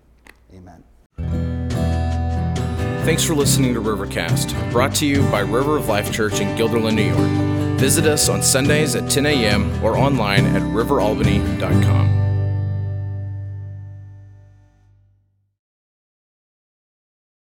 Amen. 0.53 0.83
Thanks 3.05 3.25
for 3.25 3.35
listening 3.35 3.73
to 3.73 3.81
Rivercast, 3.81 4.71
brought 4.71 4.95
to 4.95 5.05
you 5.05 5.21
by 5.23 5.41
River 5.41 5.75
of 5.75 5.89
Life 5.89 6.13
Church 6.13 6.39
in 6.39 6.57
Guilderland, 6.57 6.95
New 6.95 7.13
York. 7.13 7.77
Visit 7.77 8.05
us 8.05 8.29
on 8.29 8.41
Sundays 8.41 8.95
at 8.95 9.11
10 9.11 9.25
a.m. 9.25 9.83
or 9.83 9.97
online 9.97 10.45
at 10.45 10.61
riveralbany.com. 10.61 12.22